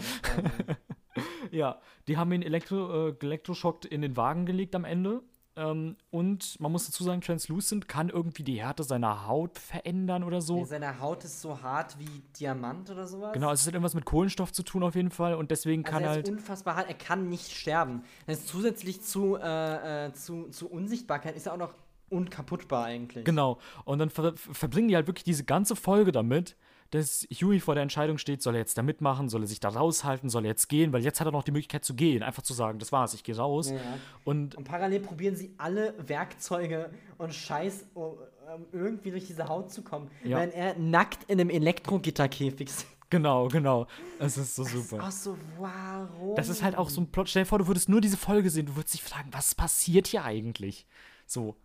ja, 1.50 1.78
die 2.08 2.16
haben 2.16 2.32
ihn 2.32 2.42
elektro, 2.42 3.08
äh, 3.08 3.14
elektroschockt 3.20 3.84
in 3.84 4.00
den 4.00 4.16
Wagen 4.16 4.46
gelegt 4.46 4.74
am 4.74 4.84
Ende. 4.84 5.22
Ähm, 5.56 5.96
und 6.10 6.58
man 6.60 6.72
muss 6.72 6.86
dazu 6.86 7.04
sagen, 7.04 7.20
Translucent 7.20 7.86
kann 7.86 8.08
irgendwie 8.08 8.42
die 8.42 8.60
Härte 8.60 8.82
seiner 8.82 9.26
Haut 9.28 9.58
verändern 9.58 10.24
oder 10.24 10.40
so. 10.40 10.56
Nee, 10.56 10.64
seine 10.64 11.00
Haut 11.00 11.22
ist 11.24 11.40
so 11.40 11.62
hart 11.62 11.96
wie 11.98 12.22
Diamant 12.38 12.90
oder 12.90 13.06
sowas. 13.06 13.32
Genau, 13.32 13.52
es 13.52 13.64
hat 13.66 13.74
irgendwas 13.74 13.94
mit 13.94 14.04
Kohlenstoff 14.04 14.52
zu 14.52 14.64
tun 14.64 14.82
auf 14.82 14.96
jeden 14.96 15.10
Fall 15.10 15.34
und 15.34 15.50
deswegen 15.52 15.84
Also 15.84 15.92
kann 15.92 16.02
er 16.02 16.10
halt. 16.10 16.28
ist 16.28 16.32
unfassbar 16.32 16.76
hart, 16.76 16.88
er 16.88 16.94
kann 16.94 17.28
nicht 17.28 17.52
sterben. 17.52 18.02
Das 18.26 18.40
ist 18.40 18.48
zusätzlich 18.48 19.02
zu, 19.02 19.36
äh, 19.36 20.06
äh, 20.06 20.12
zu, 20.12 20.48
zu 20.48 20.68
Unsichtbarkeit 20.68 21.36
ist 21.36 21.46
er 21.46 21.52
auch 21.52 21.58
noch 21.58 21.74
unkaputtbar 22.10 22.84
eigentlich. 22.84 23.24
Genau. 23.24 23.58
Und 23.84 23.98
dann 23.98 24.10
ver 24.10 24.34
verbringen 24.36 24.88
die 24.88 24.96
halt 24.96 25.06
wirklich 25.06 25.24
diese 25.24 25.44
ganze 25.44 25.76
Folge 25.76 26.10
damit, 26.12 26.56
dass 26.90 27.26
Huey 27.32 27.60
vor 27.60 27.74
der 27.74 27.82
Entscheidung 27.82 28.18
steht, 28.18 28.42
soll 28.42 28.54
er 28.54 28.60
jetzt 28.60 28.78
da 28.78 28.82
mitmachen, 28.82 29.28
soll 29.28 29.42
er 29.42 29.46
sich 29.46 29.60
da 29.60 29.70
raushalten, 29.70 30.30
soll 30.30 30.44
er 30.44 30.50
jetzt 30.50 30.68
gehen, 30.68 30.92
weil 30.92 31.02
jetzt 31.02 31.20
hat 31.20 31.26
er 31.26 31.32
noch 31.32 31.42
die 31.42 31.50
Möglichkeit 31.50 31.84
zu 31.84 31.94
gehen, 31.94 32.22
einfach 32.22 32.42
zu 32.42 32.54
sagen, 32.54 32.78
das 32.78 32.92
war's, 32.92 33.14
ich 33.14 33.24
gehe 33.24 33.36
raus. 33.36 33.70
Ja. 33.70 33.78
Und 34.24 34.54
Und 34.54 34.64
parallel 34.64 35.00
probieren 35.00 35.34
sie 35.34 35.54
alle 35.58 35.94
Werkzeuge 36.06 36.90
und 37.18 37.34
Scheiß, 37.34 37.86
um 37.94 38.14
um 38.52 38.66
irgendwie 38.72 39.10
durch 39.10 39.26
diese 39.26 39.48
Haut 39.48 39.72
zu 39.72 39.82
kommen. 39.82 40.10
Ja. 40.22 40.38
Wenn 40.38 40.50
er 40.50 40.76
nackt 40.78 41.24
in 41.24 41.40
einem 41.40 41.50
Elektrogitterkäfig 41.50 42.70
sitzt. 42.70 42.86
genau, 43.10 43.48
genau. 43.48 43.86
Es 44.18 44.36
ist 44.36 44.56
so 44.56 44.64
super. 44.64 44.98
Ach 45.02 45.12
so, 45.12 45.36
warum? 45.58 46.36
Das 46.36 46.48
ist 46.48 46.62
halt 46.62 46.76
auch 46.76 46.90
so 46.90 47.00
ein 47.00 47.10
Plot. 47.10 47.28
Stell 47.28 47.42
dir 47.42 47.46
vor, 47.46 47.58
du 47.58 47.66
würdest 47.66 47.88
nur 47.88 48.00
diese 48.00 48.16
Folge 48.16 48.50
sehen, 48.50 48.66
du 48.66 48.76
würdest 48.76 48.94
dich 48.94 49.02
fragen, 49.02 49.28
was 49.32 49.54
passiert 49.54 50.06
hier 50.06 50.24
eigentlich? 50.24 50.86
So. 51.26 51.56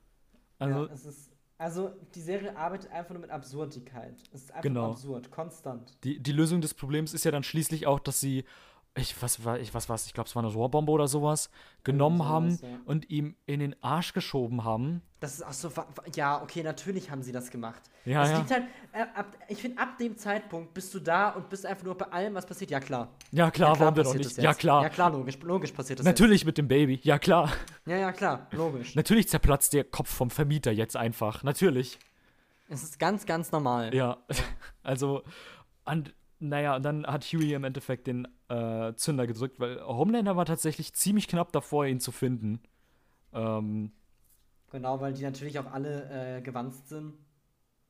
Also, 0.57 0.85
ja, 0.85 0.93
es 0.93 1.05
ist, 1.05 1.28
also, 1.59 1.91
die 2.15 2.21
Serie 2.21 2.55
arbeitet 2.57 2.89
einfach 2.91 3.11
nur 3.11 3.21
mit 3.21 3.29
Absurdität. 3.29 4.15
Es 4.33 4.43
ist 4.43 4.51
einfach 4.51 4.63
Genau. 4.63 4.91
absurd, 4.91 5.29
konstant. 5.29 5.93
die, 6.03 6.19
die 6.19 6.31
Lösung 6.31 6.61
des 6.61 6.73
Problems 6.73 7.13
ist 7.13 7.25
ja 7.25 7.31
dann 7.31 7.43
schließlich 7.43 7.85
auch, 7.85 7.99
dass 7.99 8.19
sie, 8.19 8.45
ich 8.95 9.21
was 9.21 9.43
war, 9.45 9.59
ich 9.59 9.73
was 9.73 9.89
war's, 9.89 10.05
ich 10.07 10.13
glaube, 10.13 10.27
es 10.27 10.35
war 10.35 10.43
eine 10.43 10.51
Rohrbombe 10.51 10.91
oder 10.91 11.07
sowas, 11.07 11.49
genommen 11.83 12.17
sowas, 12.17 12.29
haben 12.29 12.49
ja. 12.61 12.67
und 12.85 13.09
ihm 13.09 13.35
in 13.45 13.59
den 13.59 13.75
Arsch 13.81 14.13
geschoben 14.13 14.63
haben. 14.63 15.01
Das 15.19 15.35
ist 15.35 15.43
auch 15.43 15.53
so, 15.53 15.71
ja, 16.15 16.41
okay, 16.41 16.63
natürlich 16.63 17.11
haben 17.11 17.21
sie 17.23 17.31
das 17.31 17.51
gemacht. 17.51 17.81
Ja, 18.05 18.23
es 18.23 18.31
ja. 18.31 18.37
liegt 18.37 18.51
halt, 18.51 18.63
äh, 18.93 19.01
ab, 19.13 19.37
ich 19.47 19.61
finde, 19.61 19.81
ab 19.81 19.97
dem 19.97 20.17
Zeitpunkt 20.17 20.73
bist 20.73 20.93
du 20.93 20.99
da 20.99 21.29
und 21.29 21.49
bist 21.49 21.65
einfach 21.65 21.83
nur 21.83 21.97
bei 21.97 22.05
allem, 22.05 22.35
was 22.35 22.45
passiert. 22.45 22.71
Ja, 22.71 22.79
klar. 22.79 23.09
Ja, 23.31 23.51
klar, 23.51 23.73
ja, 23.73 23.79
warum 23.79 23.95
denn 23.95 24.05
auch 24.05 24.07
passiert 24.07 24.25
nicht? 24.25 24.37
das 24.37 24.43
Ja, 24.43 24.51
jetzt. 24.51 24.59
klar. 24.59 24.83
Ja, 24.83 24.89
klar, 24.89 25.11
logisch, 25.11 25.37
logisch 25.41 25.71
passiert 25.71 25.99
das 25.99 26.05
Natürlich 26.05 26.45
mit 26.45 26.57
dem 26.57 26.67
Baby. 26.67 26.99
Ja, 27.03 27.19
klar. 27.19 27.49
jetzt. 27.49 27.87
Ja, 27.87 27.97
ja, 27.97 28.11
klar, 28.11 28.47
logisch. 28.51 28.95
Natürlich 28.95 29.27
zerplatzt 29.29 29.73
der 29.73 29.83
Kopf 29.83 30.09
vom 30.09 30.29
Vermieter 30.29 30.71
jetzt 30.71 30.95
einfach. 30.95 31.43
Natürlich. 31.43 31.99
Es 32.69 32.83
ist 32.83 32.99
ganz, 32.99 33.25
ganz 33.25 33.51
normal. 33.51 33.93
Ja. 33.93 34.17
Also, 34.81 35.23
und, 35.85 36.15
naja, 36.39 36.75
und 36.75 36.83
dann 36.83 37.05
hat 37.05 37.23
Huey 37.25 37.53
im 37.53 37.63
Endeffekt 37.63 38.07
den 38.07 38.27
äh, 38.47 38.93
Zünder 38.95 39.27
gedrückt, 39.27 39.59
weil 39.59 39.81
Homelander 39.81 40.35
war 40.35 40.45
tatsächlich 40.45 40.93
ziemlich 40.93 41.27
knapp 41.27 41.51
davor, 41.51 41.85
ihn 41.85 41.99
zu 41.99 42.11
finden. 42.11 42.59
Ähm, 43.33 43.91
Genau, 44.71 45.01
weil 45.01 45.13
die 45.13 45.23
natürlich 45.23 45.57
auch 45.59 45.71
alle 45.71 46.37
äh, 46.37 46.41
gewanzt 46.41 46.89
sind. 46.89 47.13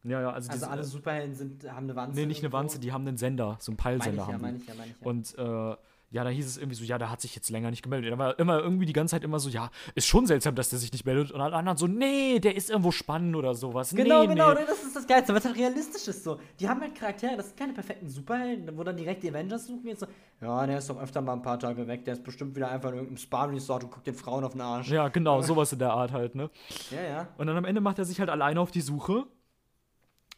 ja, 0.04 0.22
ja, 0.22 0.32
also, 0.32 0.50
Also 0.50 0.52
diese, 0.54 0.70
alle 0.70 0.84
Superhelden 0.86 1.36
sind, 1.36 1.70
haben 1.70 1.84
eine 1.84 1.96
Wanze. 1.96 2.18
Nee, 2.18 2.26
nicht 2.26 2.38
eine 2.38 2.46
irgendwo. 2.46 2.58
Wanze, 2.58 2.80
die 2.80 2.92
haben 2.94 3.06
einen 3.06 3.18
Sender, 3.18 3.58
so 3.60 3.72
einen 3.74 3.78
Meine 3.84 3.98
ich 3.98 4.02
Peilsender 4.04 4.24
ja, 4.28 4.34
haben 4.34 4.42
meine 4.42 4.58
ich 4.58 4.66
ja, 4.66 4.74
meine 4.76 4.92
ich 4.92 4.98
ja. 5.02 5.08
Und 5.08 5.38
äh, 5.38 5.78
ja, 6.12 6.24
da 6.24 6.30
hieß 6.30 6.46
es 6.46 6.58
irgendwie 6.58 6.76
so, 6.76 6.84
ja, 6.84 6.98
der 6.98 7.12
hat 7.12 7.22
sich 7.22 7.36
jetzt 7.36 7.50
länger 7.50 7.70
nicht 7.70 7.84
gemeldet. 7.84 8.12
Da 8.12 8.18
war 8.18 8.40
immer 8.40 8.60
irgendwie 8.60 8.86
die 8.86 8.94
ganze 8.94 9.16
Zeit 9.16 9.24
immer 9.24 9.40
so, 9.40 9.50
ja, 9.50 9.70
ist 9.94 10.08
schon 10.08 10.26
seltsam, 10.26 10.56
dass 10.56 10.70
der 10.70 10.80
sich 10.80 10.92
nicht 10.92 11.06
meldet. 11.06 11.32
Und 11.32 11.42
alle 11.42 11.56
anderen 11.56 11.78
so, 11.78 11.88
nee, 11.88 12.40
der 12.40 12.56
ist 12.56 12.70
irgendwo 12.70 12.92
spannend 12.92 13.36
oder 13.36 13.54
sowas. 13.54 13.92
Genau, 13.92 14.22
nee, 14.22 14.28
genau, 14.28 14.54
nee. 14.54 14.62
das 14.68 14.84
ist 14.84 14.96
das 14.96 15.06
Geilste, 15.06 15.34
es 15.34 15.46
halt 15.46 15.56
realistisch 15.56 16.08
ist 16.08 16.24
so. 16.24 16.40
Die 16.60 16.68
haben 16.68 16.82
halt 16.82 16.96
Charaktere, 16.96 17.38
das 17.38 17.48
sind 17.48 17.58
keine 17.58 17.74
perfekten 17.74 18.10
Superhelden, 18.10 18.76
wo 18.76 18.84
dann 18.84 18.98
direkt 18.98 19.22
die 19.22 19.30
Avengers 19.30 19.68
suchen 19.68 19.88
jetzt 19.88 20.00
so, 20.00 20.08
ja, 20.42 20.66
der 20.66 20.80
ist 20.80 20.90
doch 20.90 21.00
öfter 21.00 21.22
mal 21.22 21.34
ein 21.34 21.42
paar 21.42 21.60
Tage 21.60 21.88
weg, 21.88 22.06
der 22.06 22.16
ist 22.16 22.24
bestimmt 22.24 22.56
wieder 22.56 22.72
einfach 22.72 22.90
in 22.90 22.96
irgendeinem 22.96 23.18
Spa-Resort 23.18 23.84
und 23.84 23.92
guckt 23.92 24.08
den 24.08 24.16
Frauen 24.16 24.44
auf 24.44 24.54
den 24.54 24.62
Arsch. 24.62 24.90
Ja, 24.90 25.10
genau, 25.10 25.42
sowas 25.42 25.72
in 25.74 25.80
der 25.80 25.92
Art 25.92 26.12
halt, 26.12 26.34
ne? 26.34 26.50
ja. 26.90 27.04
ja. 27.04 27.28
Und 27.38 27.48
dann 27.48 27.58
am 27.58 27.66
Ende 27.66 27.82
macht 27.82 28.00
er 28.00 28.06
sich 28.06 28.20
halt 28.20 28.30
alleine 28.30 28.60
auf 28.60 28.72
die 28.72 28.82
Suche 28.82 29.26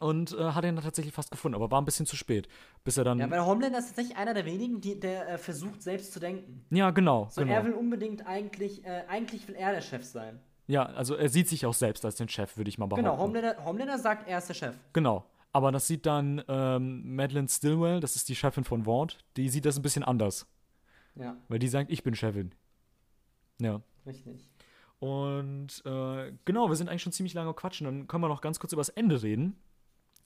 und 0.01 0.33
äh, 0.33 0.43
hat 0.51 0.63
ihn 0.65 0.75
dann 0.75 0.83
tatsächlich 0.83 1.13
fast 1.13 1.31
gefunden, 1.31 1.55
aber 1.55 1.69
war 1.69 1.81
ein 1.81 1.85
bisschen 1.85 2.05
zu 2.05 2.15
spät, 2.15 2.47
bis 2.83 2.97
er 2.97 3.03
dann. 3.03 3.19
Ja, 3.19 3.29
weil 3.29 3.45
Homelander 3.45 3.79
ist 3.79 3.87
tatsächlich 3.87 4.17
einer 4.17 4.33
der 4.33 4.45
wenigen, 4.45 4.81
die, 4.81 4.99
der 4.99 5.29
äh, 5.29 5.37
versucht, 5.37 5.81
selbst 5.83 6.11
zu 6.11 6.19
denken. 6.19 6.65
ja, 6.71 6.89
genau. 6.91 7.27
So, 7.29 7.41
genau. 7.41 7.53
er 7.53 7.65
will 7.65 7.73
unbedingt 7.73 8.25
eigentlich, 8.25 8.83
äh, 8.83 9.03
eigentlich 9.07 9.47
will 9.47 9.55
er 9.55 9.71
der 9.71 9.81
Chef 9.81 10.03
sein. 10.03 10.39
ja, 10.67 10.85
also 10.85 11.15
er 11.15 11.29
sieht 11.29 11.47
sich 11.47 11.65
auch 11.65 11.73
selbst 11.73 12.03
als 12.03 12.15
den 12.15 12.29
Chef, 12.29 12.57
würde 12.57 12.69
ich 12.69 12.77
mal 12.77 12.87
behaupten. 12.87 13.05
Genau, 13.05 13.17
Homelander, 13.17 13.63
Homelander 13.63 13.97
sagt, 13.99 14.27
er 14.27 14.39
ist 14.39 14.47
der 14.47 14.53
Chef. 14.55 14.75
Genau. 14.93 15.25
Aber 15.53 15.71
das 15.71 15.85
sieht 15.85 16.05
dann 16.05 16.41
ähm, 16.47 17.15
Madeline 17.15 17.49
Stillwell, 17.49 17.99
das 17.99 18.15
ist 18.15 18.29
die 18.29 18.35
Chefin 18.35 18.63
von 18.63 18.85
Vaught, 18.85 19.17
die 19.35 19.49
sieht 19.49 19.65
das 19.65 19.77
ein 19.77 19.81
bisschen 19.81 20.03
anders. 20.03 20.47
Ja, 21.15 21.35
Weil 21.49 21.59
die 21.59 21.67
sagt, 21.67 21.91
ich 21.91 22.03
bin 22.03 22.15
Chefin. 22.15 22.53
Ja. 23.59 23.81
richtig. 24.05 24.49
Und 24.99 25.83
äh, 25.83 26.31
genau, 26.45 26.69
wir 26.69 26.75
sind 26.75 26.87
eigentlich 26.87 27.01
schon 27.01 27.11
ziemlich 27.11 27.33
lange 27.33 27.53
quatschen. 27.53 27.85
Dann 27.85 28.07
können 28.07 28.23
wir 28.23 28.27
noch 28.27 28.41
ganz 28.41 28.59
kurz 28.59 28.71
über 28.71 28.81
das 28.81 28.89
Ende 28.89 29.21
reden. 29.21 29.57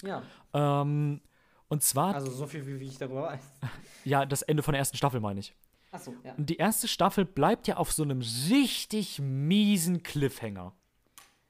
Ja, 0.03 0.23
Ähm, 0.53 1.21
und 1.67 1.84
zwar, 1.84 2.15
also 2.15 2.31
so 2.31 2.45
viel, 2.47 2.65
wie, 2.65 2.86
ich 2.86 2.97
darüber 2.97 3.23
weiß. 3.23 3.41
ja, 4.05 4.25
das 4.25 4.41
Ende 4.43 4.63
von 4.63 4.73
der 4.73 4.79
ersten 4.79 4.97
Staffel, 4.97 5.19
meine 5.19 5.39
ich. 5.39 5.55
Achso, 5.91 6.13
ja. 6.23 6.34
Und 6.36 6.49
die 6.49 6.58
erste 6.58 6.88
Staffel 6.88 7.25
bleibt 7.25 7.67
ja 7.67 7.77
auf 7.77 7.91
so 7.91 8.03
einem 8.03 8.21
richtig 8.49 9.19
miesen 9.19 10.03
Cliffhanger. 10.03 10.73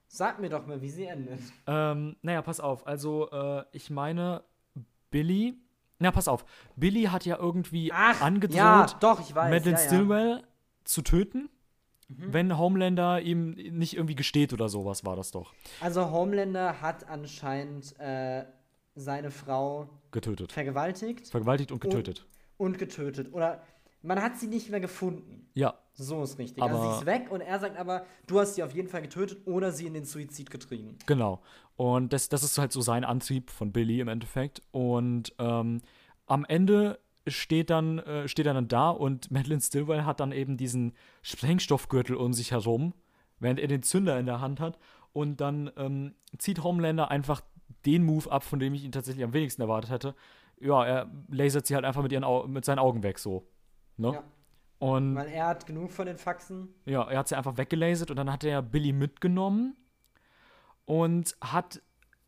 Sag 0.08 0.40
mir 0.40 0.50
doch 0.50 0.66
mal, 0.66 0.82
wie 0.82 0.90
sie 0.90 1.06
endet. 1.06 1.42
Ähm, 1.68 2.16
naja, 2.22 2.42
pass 2.42 2.60
auf. 2.60 2.88
Also, 2.88 3.30
äh, 3.32 3.66
ich 3.74 3.90
meine, 3.90 4.44
Billy. 5.10 5.58
Na, 6.00 6.12
pass 6.12 6.28
auf. 6.28 6.46
Billy 6.76 7.04
hat 7.04 7.26
ja 7.26 7.38
irgendwie 7.38 7.92
angedroht, 7.92 8.56
ja, 8.58 8.86
doch, 9.00 9.20
weiß. 9.20 9.50
Madeline 9.50 9.78
ja, 9.78 9.82
ja. 9.82 9.88
Stillwell 9.88 10.44
zu 10.84 11.02
töten, 11.02 11.50
Mhm. 12.08 12.34
wenn 12.34 12.58
Homelander 12.58 13.20
ihm 13.22 13.52
nicht 13.52 13.96
irgendwie 13.96 14.16
gesteht 14.16 14.54
oder 14.54 14.70
sowas, 14.70 15.04
war 15.06 15.16
das 15.16 15.32
doch. 15.32 15.54
Also 15.82 16.12
Homelander 16.12 16.82
hat 16.82 17.08
anscheinend 17.10 18.00
äh, 18.00 18.46
seine 18.96 19.32
Frau 19.32 19.90
Getötet. 20.12 20.52
vergewaltigt 20.52 21.28
Vergewaltigt 21.28 21.72
und 21.72 21.82
getötet. 21.82 22.26
und 22.58 22.78
getötet. 22.78 23.34
Oder 23.34 23.64
man 24.04 24.22
hat 24.22 24.38
sie 24.38 24.48
nicht 24.48 24.70
mehr 24.70 24.80
gefunden. 24.80 25.50
Ja, 25.56 25.74
So 25.96 26.22
ist 26.22 26.38
richtig. 26.38 26.62
Aber- 26.62 26.76
also 26.76 26.92
sie 26.92 27.00
ist 27.00 27.06
weg 27.08 27.32
und 27.32 27.42
er 27.42 27.60
sagt 27.60 27.76
aber, 27.78 28.06
du 28.28 28.40
hast 28.40 28.54
sie 28.56 28.62
auf 28.64 28.74
jeden 28.76 28.88
Fall 28.88 29.02
getötet 29.02 29.40
oder 29.48 29.72
sie 29.72 29.88
in 29.88 29.94
den 29.96 30.06
Suizid 30.06 30.52
getrieben. 30.52 30.98
genau. 31.08 31.42
Und 31.78 32.14
das, 32.14 32.30
das 32.30 32.44
ist 32.44 32.58
halt 32.58 32.72
so 32.72 32.80
sein 32.82 33.04
Antrieb 33.04 33.50
von 33.50 33.72
Billy 33.74 34.00
im 34.00 34.08
Endeffekt. 34.08 34.62
Und 34.72 35.34
ähm, 35.40 35.82
am 36.28 36.46
Ende 36.46 37.00
steht 37.28 37.70
dann, 37.70 38.00
äh, 38.00 38.28
steht 38.28 38.46
er 38.46 38.54
dann 38.54 38.68
da 38.68 38.90
und 38.90 39.32
Madeline 39.32 39.62
Stillwell 39.62 40.06
hat 40.06 40.20
dann 40.20 40.32
eben 40.32 40.58
diesen 40.58 40.94
Sprengstoffgürtel 41.22 42.16
um 42.16 42.34
sich 42.34 42.52
herum, 42.52 42.94
während 43.40 43.60
er 43.60 43.68
den 43.68 43.84
Zünder 43.84 44.20
in 44.20 44.26
der 44.26 44.42
Hand 44.42 44.60
hat. 44.60 44.78
Und 45.14 45.40
dann 45.40 45.72
ähm, 45.78 46.16
zieht 46.38 46.64
Homelander 46.64 47.10
einfach 47.10 47.42
den 47.86 48.04
Move 48.04 48.30
ab, 48.32 48.44
von 48.44 48.60
dem 48.60 48.74
ich 48.74 48.84
ihn 48.84 48.92
tatsächlich 48.92 49.24
am 49.24 49.34
wenigsten 49.34 49.62
erwartet 49.62 49.92
hätte. 49.92 50.16
Ja, 50.60 50.86
er 50.86 51.12
lasert 51.30 51.68
sie 51.68 51.76
halt 51.76 51.86
einfach 51.86 52.04
mit, 52.04 52.12
ihren 52.12 52.24
Au 52.24 52.48
mit 52.48 52.66
seinen 52.66 52.80
Augen 52.80 53.04
weg, 53.04 53.20
so. 53.20 53.48
Ne? 53.98 54.14
Ja. 54.14 54.24
Und 54.80 55.16
Weil 55.16 55.30
er 55.30 55.48
hat 55.48 55.66
genug 55.66 55.92
von 55.92 56.06
den 56.06 56.18
Faxen. 56.18 56.70
ja, 56.86 57.04
er 57.04 57.20
hat 57.20 57.28
sie 57.30 57.36
einfach 57.36 57.58
weggelasert 57.58 58.12
und 58.12 58.18
dann 58.18 58.32
hat 58.32 58.44
er 58.44 58.62
Billy 58.62 58.92
mitgenommen 58.92 59.76
und 60.86 61.36
hat 61.42 61.82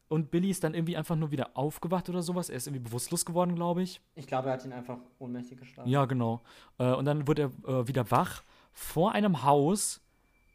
und 0.10 0.32
Billy 0.32 0.50
ist 0.50 0.64
dann 0.64 0.74
irgendwie 0.74 0.96
einfach 0.96 1.16
nur 1.16 1.32
wieder 1.32 1.52
aufgewacht 1.56 2.08
oder 2.10 2.22
sowas. 2.22 2.50
Er 2.50 2.56
ist 2.58 2.68
irgendwie 2.68 2.84
bewusstlos 2.84 3.26
geworden, 3.26 3.56
glaube 3.56 3.84
ich. 3.84 4.00
Ich 4.16 4.28
glaube, 4.28 4.48
er 4.48 4.54
hat 4.54 4.66
ihn 4.66 4.72
einfach 4.72 5.00
ohnmächtig 5.20 5.60
geschlagen. 5.60 5.90
Ja, 5.90 6.06
genau. 6.06 6.42
Äh, 6.78 6.94
und 6.94 7.06
dann 7.06 7.28
wird 7.28 7.40
er 7.40 7.52
äh, 7.68 7.88
wieder 7.88 8.10
wach 8.10 8.44
vor 8.72 9.12
einem 9.12 9.44
Haus. 9.44 10.02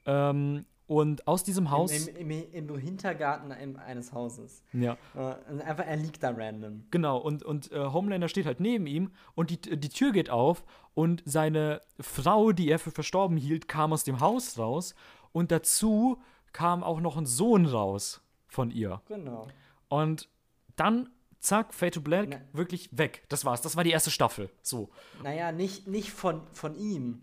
Ähm, 0.07 0.65
und 0.87 1.27
aus 1.27 1.43
diesem 1.45 1.71
Haus. 1.71 2.07
Im, 2.09 2.17
im, 2.17 2.31
im, 2.53 2.69
Im 2.69 2.79
Hintergarten 2.79 3.53
eines 3.53 4.13
Hauses. 4.13 4.63
ja, 4.73 4.97
Äh, 5.15 5.35
und 5.51 5.61
einfach, 5.63 5.87
er 5.87 5.97
liegt 5.97 6.23
da 6.23 6.31
random. 6.31 6.85
genau. 6.91 7.19
Und, 7.19 7.43
und 7.43 7.71
äh, 7.73 7.79
Homelander 7.79 8.29
steht 8.29 8.47
halt 8.47 8.61
neben 8.61 8.87
ihm 8.87 9.11
und 9.35 9.51
die, 9.51 9.61
die 9.61 9.89
Tür 9.89 10.13
geht 10.13 10.29
auf 10.29 10.65
und 10.95 11.23
seine 11.25 11.81
Frau, 12.01 12.53
die 12.53 12.69
er 12.69 12.79
für 12.79 12.91
verstorben 12.91 13.37
hielt, 13.37 13.69
kam 13.69 13.93
aus 13.93 14.05
dem 14.05 14.21
Haus 14.21 14.59
raus. 14.59 14.95
Und 15.33 15.51
dazu 15.51 16.19
kam 16.53 16.83
auch 16.83 17.01
noch 17.01 17.17
ein 17.17 17.27
Sohn 17.27 17.65
raus 17.65 18.21
von 18.53 18.71
ihr. 18.71 19.01
Genau. 19.09 19.49
Und 19.89 20.29
dann, 20.77 21.11
zack, 21.41 21.75
Fade 21.75 21.93
to 21.93 22.01
Black, 22.01 22.29
Na- 22.31 22.41
wirklich 22.53 22.89
weg. 22.97 23.25
Das 23.29 23.45
war's. 23.45 23.61
Das 23.63 23.77
war 23.77 23.85
die 23.85 23.91
erste 23.91 24.11
Staffel. 24.11 24.51
So. 24.63 24.91
Naja, 25.23 25.53
nicht, 25.53 25.87
nicht 25.89 26.11
von, 26.11 26.43
von 26.53 26.75
ihm. 26.77 27.23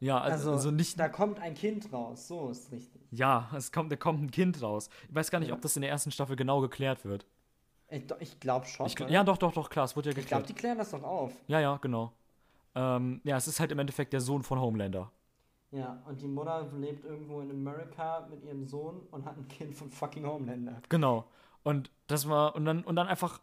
Ja, 0.00 0.20
also, 0.20 0.52
Also, 0.52 0.70
nicht. 0.70 0.98
da 1.00 1.08
kommt 1.08 1.40
ein 1.40 1.54
Kind 1.54 1.92
raus. 1.92 2.28
So 2.28 2.50
ist 2.50 2.70
richtig. 2.72 3.00
Ja, 3.10 3.50
es 3.56 3.72
kommt, 3.72 3.90
da 3.90 3.96
kommt 3.96 4.22
ein 4.22 4.30
Kind 4.30 4.60
raus. 4.60 4.90
Ich 5.08 5.14
weiß 5.14 5.30
gar 5.30 5.38
nicht, 5.38 5.48
Ja. 5.48 5.54
ob 5.54 5.62
das 5.62 5.76
in 5.76 5.82
der 5.82 5.90
ersten 5.90 6.10
Staffel 6.10 6.36
genau 6.36 6.60
geklärt 6.60 7.04
wird. 7.04 7.24
Ich, 7.88 8.04
ich 8.20 8.40
glaube 8.40 8.66
schon. 8.66 8.86
Ich, 8.86 8.98
ja, 8.98 9.24
doch, 9.24 9.36
doch, 9.38 9.52
doch, 9.52 9.70
klar, 9.70 9.84
es 9.84 9.94
wurde 9.96 10.10
ja 10.10 10.16
ich 10.18 10.26
glaube, 10.26 10.42
geklärt. 10.42 10.48
die 10.48 10.54
klären 10.60 10.78
das 10.78 10.90
doch 10.90 11.02
auf. 11.02 11.32
ja, 11.46 11.60
ja, 11.60 11.76
genau. 11.78 12.12
Ähm, 12.74 13.20
ja, 13.24 13.36
es 13.36 13.46
ist 13.46 13.60
halt 13.60 13.70
im 13.72 13.78
Endeffekt 13.78 14.12
der 14.12 14.20
Sohn 14.20 14.42
von 14.42 14.58
Homelander. 14.60 15.10
Ja, 15.74 16.00
und 16.06 16.20
die 16.20 16.28
Mutter 16.28 16.70
lebt 16.78 17.04
irgendwo 17.04 17.40
in 17.40 17.50
Amerika 17.50 18.28
mit 18.30 18.44
ihrem 18.44 18.64
Sohn 18.64 19.00
und 19.10 19.24
hat 19.24 19.36
ein 19.36 19.48
Kind 19.48 19.74
von 19.74 19.90
fucking 19.90 20.24
Homelander. 20.24 20.80
Genau. 20.88 21.24
Und 21.64 21.90
das 22.06 22.28
war, 22.28 22.54
und 22.54 22.64
dann, 22.64 22.84
und 22.84 22.94
dann 22.94 23.08
einfach 23.08 23.40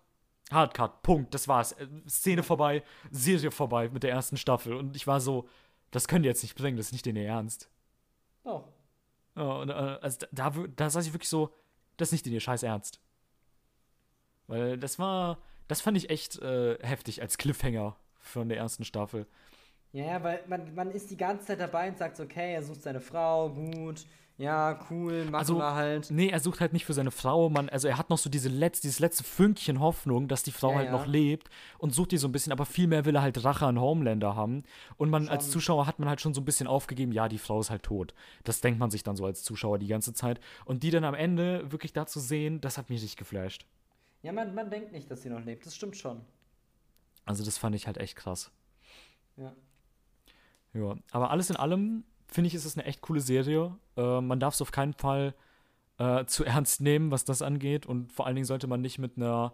Hardcut, 0.49 1.01
Punkt, 1.01 1.33
das 1.33 1.49
war's. 1.49 1.73
Äh, 1.73 1.87
Szene 2.07 2.41
vorbei, 2.41 2.83
Serie 3.09 3.51
vorbei 3.51 3.89
mit 3.89 4.03
der 4.03 4.11
ersten 4.11 4.37
Staffel. 4.37 4.73
Und 4.75 4.95
ich 4.95 5.07
war 5.07 5.19
so, 5.19 5.49
das 5.91 6.07
könnt 6.07 6.23
ihr 6.23 6.29
jetzt 6.29 6.43
nicht 6.43 6.55
bringen, 6.55 6.77
das 6.77 6.87
ist 6.87 6.93
nicht 6.93 7.07
in 7.07 7.17
ihr 7.17 7.27
Ernst. 7.27 7.69
Doch. 8.45 8.69
Ja, 9.35 9.51
und, 9.57 9.69
äh, 9.69 9.73
also 9.73 10.25
da, 10.31 10.49
da, 10.49 10.65
da 10.73 10.89
saß 10.89 11.05
ich 11.05 11.13
wirklich 11.13 11.29
so, 11.29 11.53
das 11.97 12.09
ist 12.09 12.13
nicht 12.13 12.27
in 12.27 12.33
ihr 12.33 12.39
Scheiß 12.39 12.63
Ernst. 12.63 13.01
Weil 14.47 14.77
das 14.77 14.99
war, 14.99 15.37
das 15.67 15.81
fand 15.81 15.97
ich 15.97 16.09
echt 16.09 16.39
äh, 16.39 16.77
heftig 16.81 17.21
als 17.21 17.37
Cliffhanger 17.37 17.97
von 18.19 18.47
der 18.47 18.57
ersten 18.57 18.85
Staffel. 18.85 19.27
Ja, 19.93 20.05
ja, 20.05 20.23
weil 20.23 20.43
man, 20.47 20.73
man 20.73 20.91
ist 20.91 21.11
die 21.11 21.17
ganze 21.17 21.47
Zeit 21.47 21.59
dabei 21.59 21.89
und 21.89 21.97
sagt, 21.97 22.19
okay, 22.19 22.53
er 22.53 22.63
sucht 22.63 22.81
seine 22.81 23.01
Frau, 23.01 23.49
gut, 23.49 24.05
ja, 24.37 24.79
cool, 24.89 25.25
machen 25.25 25.35
Also, 25.35 25.57
wir 25.57 25.75
halt. 25.75 26.09
Nee, 26.09 26.29
er 26.29 26.39
sucht 26.39 26.61
halt 26.61 26.71
nicht 26.73 26.85
für 26.85 26.93
seine 26.93 27.11
Frau, 27.11 27.49
man, 27.49 27.67
also 27.69 27.87
er 27.89 27.97
hat 27.97 28.09
noch 28.09 28.17
so 28.17 28.29
diese 28.29 28.47
letzte, 28.49 28.83
dieses 28.83 28.99
letzte 28.99 29.23
Fünkchen 29.23 29.79
Hoffnung, 29.81 30.27
dass 30.29 30.43
die 30.43 30.51
Frau 30.51 30.69
Ja, 30.71 30.77
halt 30.77 30.85
ja. 30.87 30.91
noch 30.93 31.05
lebt 31.05 31.49
und 31.77 31.93
sucht 31.93 32.11
die 32.13 32.17
so 32.17 32.27
ein 32.27 32.31
bisschen, 32.31 32.53
aber 32.53 32.65
viel 32.65 32.87
mehr 32.87 33.03
will 33.05 33.15
er 33.15 33.21
halt 33.21 33.43
Rache 33.43 33.65
an 33.65 33.79
Homelander 33.79 34.35
haben. 34.35 34.63
Und 34.97 35.09
man 35.09 35.27
als 35.27 35.43
Schon. 35.43 35.51
Zuschauer 35.51 35.85
hat 35.87 35.99
man 35.99 36.07
halt 36.09 36.21
schon 36.21 36.33
so 36.33 36.41
ein 36.41 36.45
bisschen 36.45 36.67
aufgegeben, 36.67 37.11
ja, 37.11 37.27
die 37.27 37.37
Frau 37.37 37.59
ist 37.59 37.69
halt 37.69 37.83
tot. 37.83 38.13
Das 38.45 38.61
denkt 38.61 38.79
man 38.79 38.89
sich 38.89 39.03
dann 39.03 39.17
so 39.17 39.25
als 39.25 39.43
Zuschauer 39.43 39.77
die 39.77 39.87
ganze 39.87 40.13
Zeit. 40.13 40.39
Und 40.65 40.83
die 40.83 40.89
dann 40.89 41.03
am 41.03 41.13
Ende 41.13 41.69
wirklich 41.71 41.93
da 41.93 42.07
zu 42.07 42.19
sehen, 42.21 42.61
das 42.61 42.77
hat 42.77 42.89
mich 42.89 43.01
richtig 43.01 43.17
geflasht. 43.17 43.67
Ja, 44.23 44.31
man, 44.31 44.55
man 44.55 44.69
denkt 44.71 44.91
nicht, 44.93 45.11
dass 45.11 45.21
sie 45.21 45.29
noch 45.29 45.43
lebt, 45.43 45.65
das 45.65 45.75
stimmt 45.75 45.97
schon. 45.97 46.21
Also 47.25 47.43
das 47.43 47.57
fand 47.59 47.75
ich 47.75 47.85
halt 47.87 47.97
echt 47.97 48.15
krass. 48.15 48.49
Ja. 49.37 49.53
Ja, 50.73 50.95
aber 51.11 51.31
alles 51.31 51.49
in 51.49 51.55
allem 51.55 52.03
finde 52.27 52.47
ich, 52.47 52.55
ist 52.55 52.65
es 52.65 52.77
eine 52.77 52.85
echt 52.85 53.01
coole 53.01 53.19
Serie. 53.19 53.75
Äh, 53.97 54.21
man 54.21 54.39
darf 54.39 54.53
es 54.53 54.61
auf 54.61 54.71
keinen 54.71 54.93
Fall 54.93 55.33
äh, 55.97 56.25
zu 56.25 56.43
ernst 56.45 56.81
nehmen, 56.81 57.11
was 57.11 57.25
das 57.25 57.41
angeht. 57.41 57.85
Und 57.85 58.11
vor 58.11 58.25
allen 58.25 58.35
Dingen 58.35 58.45
sollte 58.45 58.67
man 58.67 58.81
nicht 58.81 58.97
mit 58.99 59.17
einer 59.17 59.53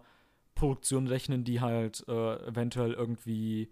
Produktion 0.54 1.06
rechnen, 1.06 1.44
die 1.44 1.60
halt 1.60 2.04
äh, 2.08 2.46
eventuell 2.46 2.92
irgendwie 2.92 3.70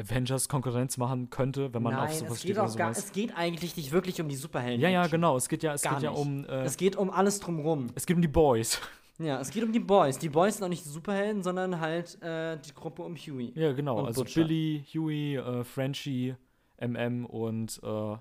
Avengers 0.00 0.48
Konkurrenz 0.48 0.96
machen 0.96 1.28
könnte, 1.30 1.74
wenn 1.74 1.82
man 1.82 1.94
auf 1.94 2.04
Nein, 2.08 2.18
sowas 2.18 2.32
es 2.32 2.38
steht 2.38 2.48
geht 2.50 2.58
oder 2.58 2.70
auch 2.70 2.76
gar, 2.76 2.90
es 2.90 3.12
geht 3.12 3.36
eigentlich 3.36 3.76
nicht 3.76 3.90
wirklich 3.90 4.20
um 4.20 4.28
die 4.28 4.36
Superhelden. 4.36 4.80
Ja, 4.80 4.88
ja, 4.88 5.06
genau. 5.08 5.36
Es 5.36 5.48
geht 5.48 5.62
ja, 5.62 5.74
es 5.74 5.82
Gar 5.82 5.94
geht 5.94 6.04
ja 6.04 6.10
um, 6.10 6.44
äh, 6.44 6.62
Es 6.64 6.76
geht 6.76 6.96
um 6.96 7.10
alles 7.10 7.40
drumrum. 7.40 7.88
es 7.94 8.06
geht 8.06 8.16
um 8.16 8.22
die 8.22 8.28
Boys. 8.28 8.80
Ja, 9.20 9.40
es 9.40 9.50
geht 9.50 9.64
um 9.64 9.72
die 9.72 9.80
Boys. 9.80 10.16
Die 10.16 10.28
Boys 10.28 10.54
sind 10.54 10.64
auch 10.64 10.68
nicht 10.68 10.84
die 10.84 10.90
Superhelden, 10.90 11.42
sondern 11.42 11.80
halt 11.80 12.22
äh, 12.22 12.56
die 12.56 12.72
Gruppe 12.72 13.02
um 13.02 13.16
Huey. 13.16 13.50
ja, 13.56 13.72
genau. 13.72 14.04
Also 14.04 14.22
Butcher. 14.22 14.42
Billy, 14.42 14.84
Huey, 14.94 15.34
äh, 15.34 15.64
Frenchie, 15.64 16.36
MM 16.80 17.26
und 17.26 17.80
äh, 17.82 18.16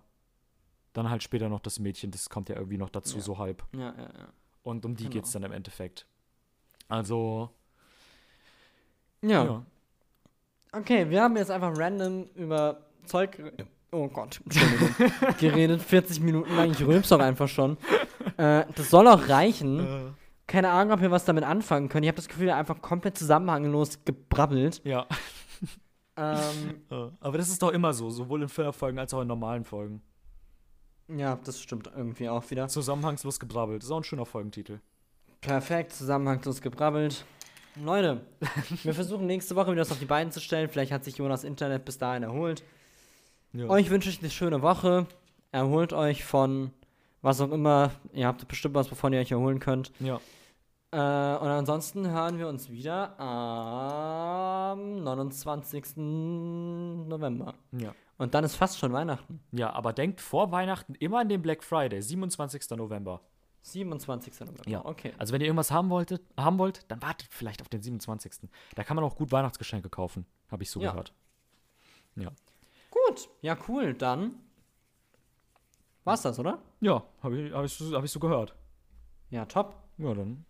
dann 0.94 1.10
halt 1.10 1.24
später 1.24 1.50
noch 1.50 1.60
das 1.60 1.80
Mädchen. 1.80 2.12
Das 2.12 2.30
kommt 2.30 2.50
ja 2.50 2.56
irgendwie 2.56 2.78
noch 2.78 2.90
dazu, 2.90 3.18
Ja. 3.18 3.22
so 3.24 3.38
halb. 3.38 3.64
Ja, 3.74 3.80
ja, 3.98 4.04
ja. 4.04 4.28
Und 4.64 4.86
um 4.86 4.96
die 4.96 5.04
Genau. 5.04 5.14
geht's 5.14 5.32
dann 5.32 5.44
im 5.44 5.52
Endeffekt. 5.52 6.06
Also, 6.90 7.50
Ja. 9.22 9.44
ja. 9.46 9.66
Okay, 10.74 11.10
wir 11.10 11.22
haben 11.22 11.38
jetzt 11.38 11.50
einfach 11.52 11.74
random 11.78 12.26
über 12.36 12.86
Zeug. 13.06 13.42
Oh 13.92 14.08
Gott, 14.10 14.42
Entschuldigung. 14.44 14.90
geredet, 15.40 15.82
40 15.82 16.20
Minuten 16.20 16.56
lang. 16.56 16.72
Ich 16.72 16.86
rülp's 16.86 17.12
auch 17.12 17.20
einfach 17.20 17.48
schon. 17.48 17.78
Äh, 18.38 18.66
das 18.76 18.90
soll 18.90 19.08
auch 19.08 19.30
reichen. 19.30 20.14
Keine 20.46 20.70
Ahnung, 20.70 20.94
ob 20.94 21.02
wir 21.02 21.10
was 21.12 21.26
damit 21.26 21.44
anfangen 21.46 21.90
können. 21.90 22.04
Ich 22.04 22.10
habe 22.10 22.18
das 22.18 22.28
Gefühl, 22.28 22.50
einfach 22.52 22.82
komplett 22.82 23.18
zusammenhanglos 23.18 24.04
gebrabbelt. 24.06 24.82
Ja. 24.84 25.06
Ähm, 26.18 26.82
Äh, 26.90 27.10
Aber 27.20 27.38
das 27.38 27.50
ist 27.50 27.62
doch 27.62 27.72
immer 27.72 27.94
so, 27.94 28.10
sowohl 28.10 28.42
in 28.44 28.50
Filler-Folgen 28.50 28.98
als 29.00 29.14
auch 29.14 29.22
in 29.22 29.28
normalen 29.28 29.64
Folgen. 29.64 30.02
ja, 31.08 31.38
das 31.44 31.62
stimmt 31.62 31.90
irgendwie 31.96 32.28
auch 32.30 32.50
wieder. 32.50 32.68
Zusammenhangslos 32.68 33.40
gebrabbelt. 33.40 33.84
Ist 33.84 33.92
auch 33.92 33.98
ein 33.98 34.04
schöner 34.04 34.26
Folgentitel. 34.26 34.80
Perfekt, 35.42 35.94
zusammenhangslos 35.94 36.62
gebrabbelt. 36.62 37.24
Leute, 37.82 38.22
wir 38.84 38.94
versuchen 38.94 39.28
nächste 39.28 39.56
Woche 39.56 39.68
wieder 39.68 39.82
das 39.82 39.92
auf 39.92 40.00
die 40.00 40.06
Beine 40.06 40.32
zu 40.32 40.40
stellen. 40.42 40.68
Vielleicht 40.70 40.92
hat 40.92 41.04
sich 41.04 41.18
Jonas 41.18 41.44
Internet 41.44 41.86
bis 41.86 41.98
dahin 42.00 42.24
erholt. 42.24 42.64
Ja. 43.54 43.70
Euch 43.70 43.90
wünsche 43.92 44.10
ich 44.10 44.20
eine 44.20 44.32
schöne 44.32 44.62
Woche. 44.64 45.06
Erholt 45.52 45.94
euch 45.94 46.26
von 46.26 46.72
was 47.22 47.40
auch 47.40 47.52
immer. 47.52 47.92
Ihr 48.14 48.26
habt 48.28 48.48
bestimmt 48.48 48.74
was, 48.76 48.90
wovon 48.92 49.14
ihr 49.14 49.20
euch 49.20 49.32
erholen 49.32 49.60
könnt. 49.60 49.92
ja. 50.00 50.20
Äh, 50.92 50.98
und 50.98 51.02
ansonsten 51.02 52.08
hören 52.10 52.38
wir 52.38 52.48
uns 52.48 52.70
wieder 52.70 53.20
am 53.20 55.04
29. 55.04 55.98
November. 55.98 57.54
ja. 57.72 57.94
Und 58.20 58.34
dann 58.34 58.44
ist 58.44 58.56
fast 58.56 58.80
schon 58.80 58.92
Weihnachten. 58.94 59.42
Ja, 59.52 59.72
aber 59.74 59.94
denkt 59.94 60.22
vor 60.22 60.52
Weihnachten 60.52 60.96
immer 60.96 61.20
an 61.20 61.30
den 61.30 61.40
Black 61.40 61.64
Friday, 61.64 62.02
27. 62.02 62.68
November. 62.72 63.22
27. 63.62 64.40
November. 64.40 64.68
Ja. 64.68 64.84
Okay. 64.84 65.14
Also 65.20 65.34
wenn 65.34 65.42
ihr 65.42 65.46
irgendwas 65.48 65.70
haben 65.70 65.92
wolltet, 65.92 66.24
haben 66.36 66.58
wollt, 66.58 66.90
dann 66.90 67.00
wartet 67.04 67.28
vielleicht 67.32 67.62
auf 67.62 67.70
den 67.70 67.84
27. 67.84 68.50
Da 68.74 68.84
kann 68.84 68.96
man 68.96 69.04
auch 69.06 69.16
gut 69.16 69.32
Weihnachtsgeschenke 69.32 69.90
kaufen, 69.90 70.26
habe 70.50 70.64
ich 70.64 70.72
so 70.72 70.80
Ja. 70.82 70.90
gehört. 70.92 71.14
Ja. 72.16 72.32
Gut. 72.90 73.30
Ja, 73.42 73.56
cool. 73.68 73.94
Dann 73.94 74.34
war's 76.04 76.24
das, 76.24 76.40
oder? 76.40 76.58
Ja, 76.80 77.04
habe 77.22 77.38
ich, 77.40 77.54
hab 77.54 77.66
ich, 77.66 77.80
hab 77.94 78.04
ich 78.04 78.12
so 78.12 78.20
gehört. 78.20 78.56
Ja, 79.30 79.46
top. 79.46 79.76
Ja, 80.00 80.12
dann 80.16 80.44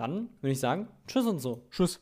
Dann 0.00 0.30
würde 0.40 0.52
ich 0.52 0.60
sagen, 0.60 0.88
tschüss 1.06 1.26
und 1.26 1.40
so. 1.40 1.66
tschüss. 1.70 2.00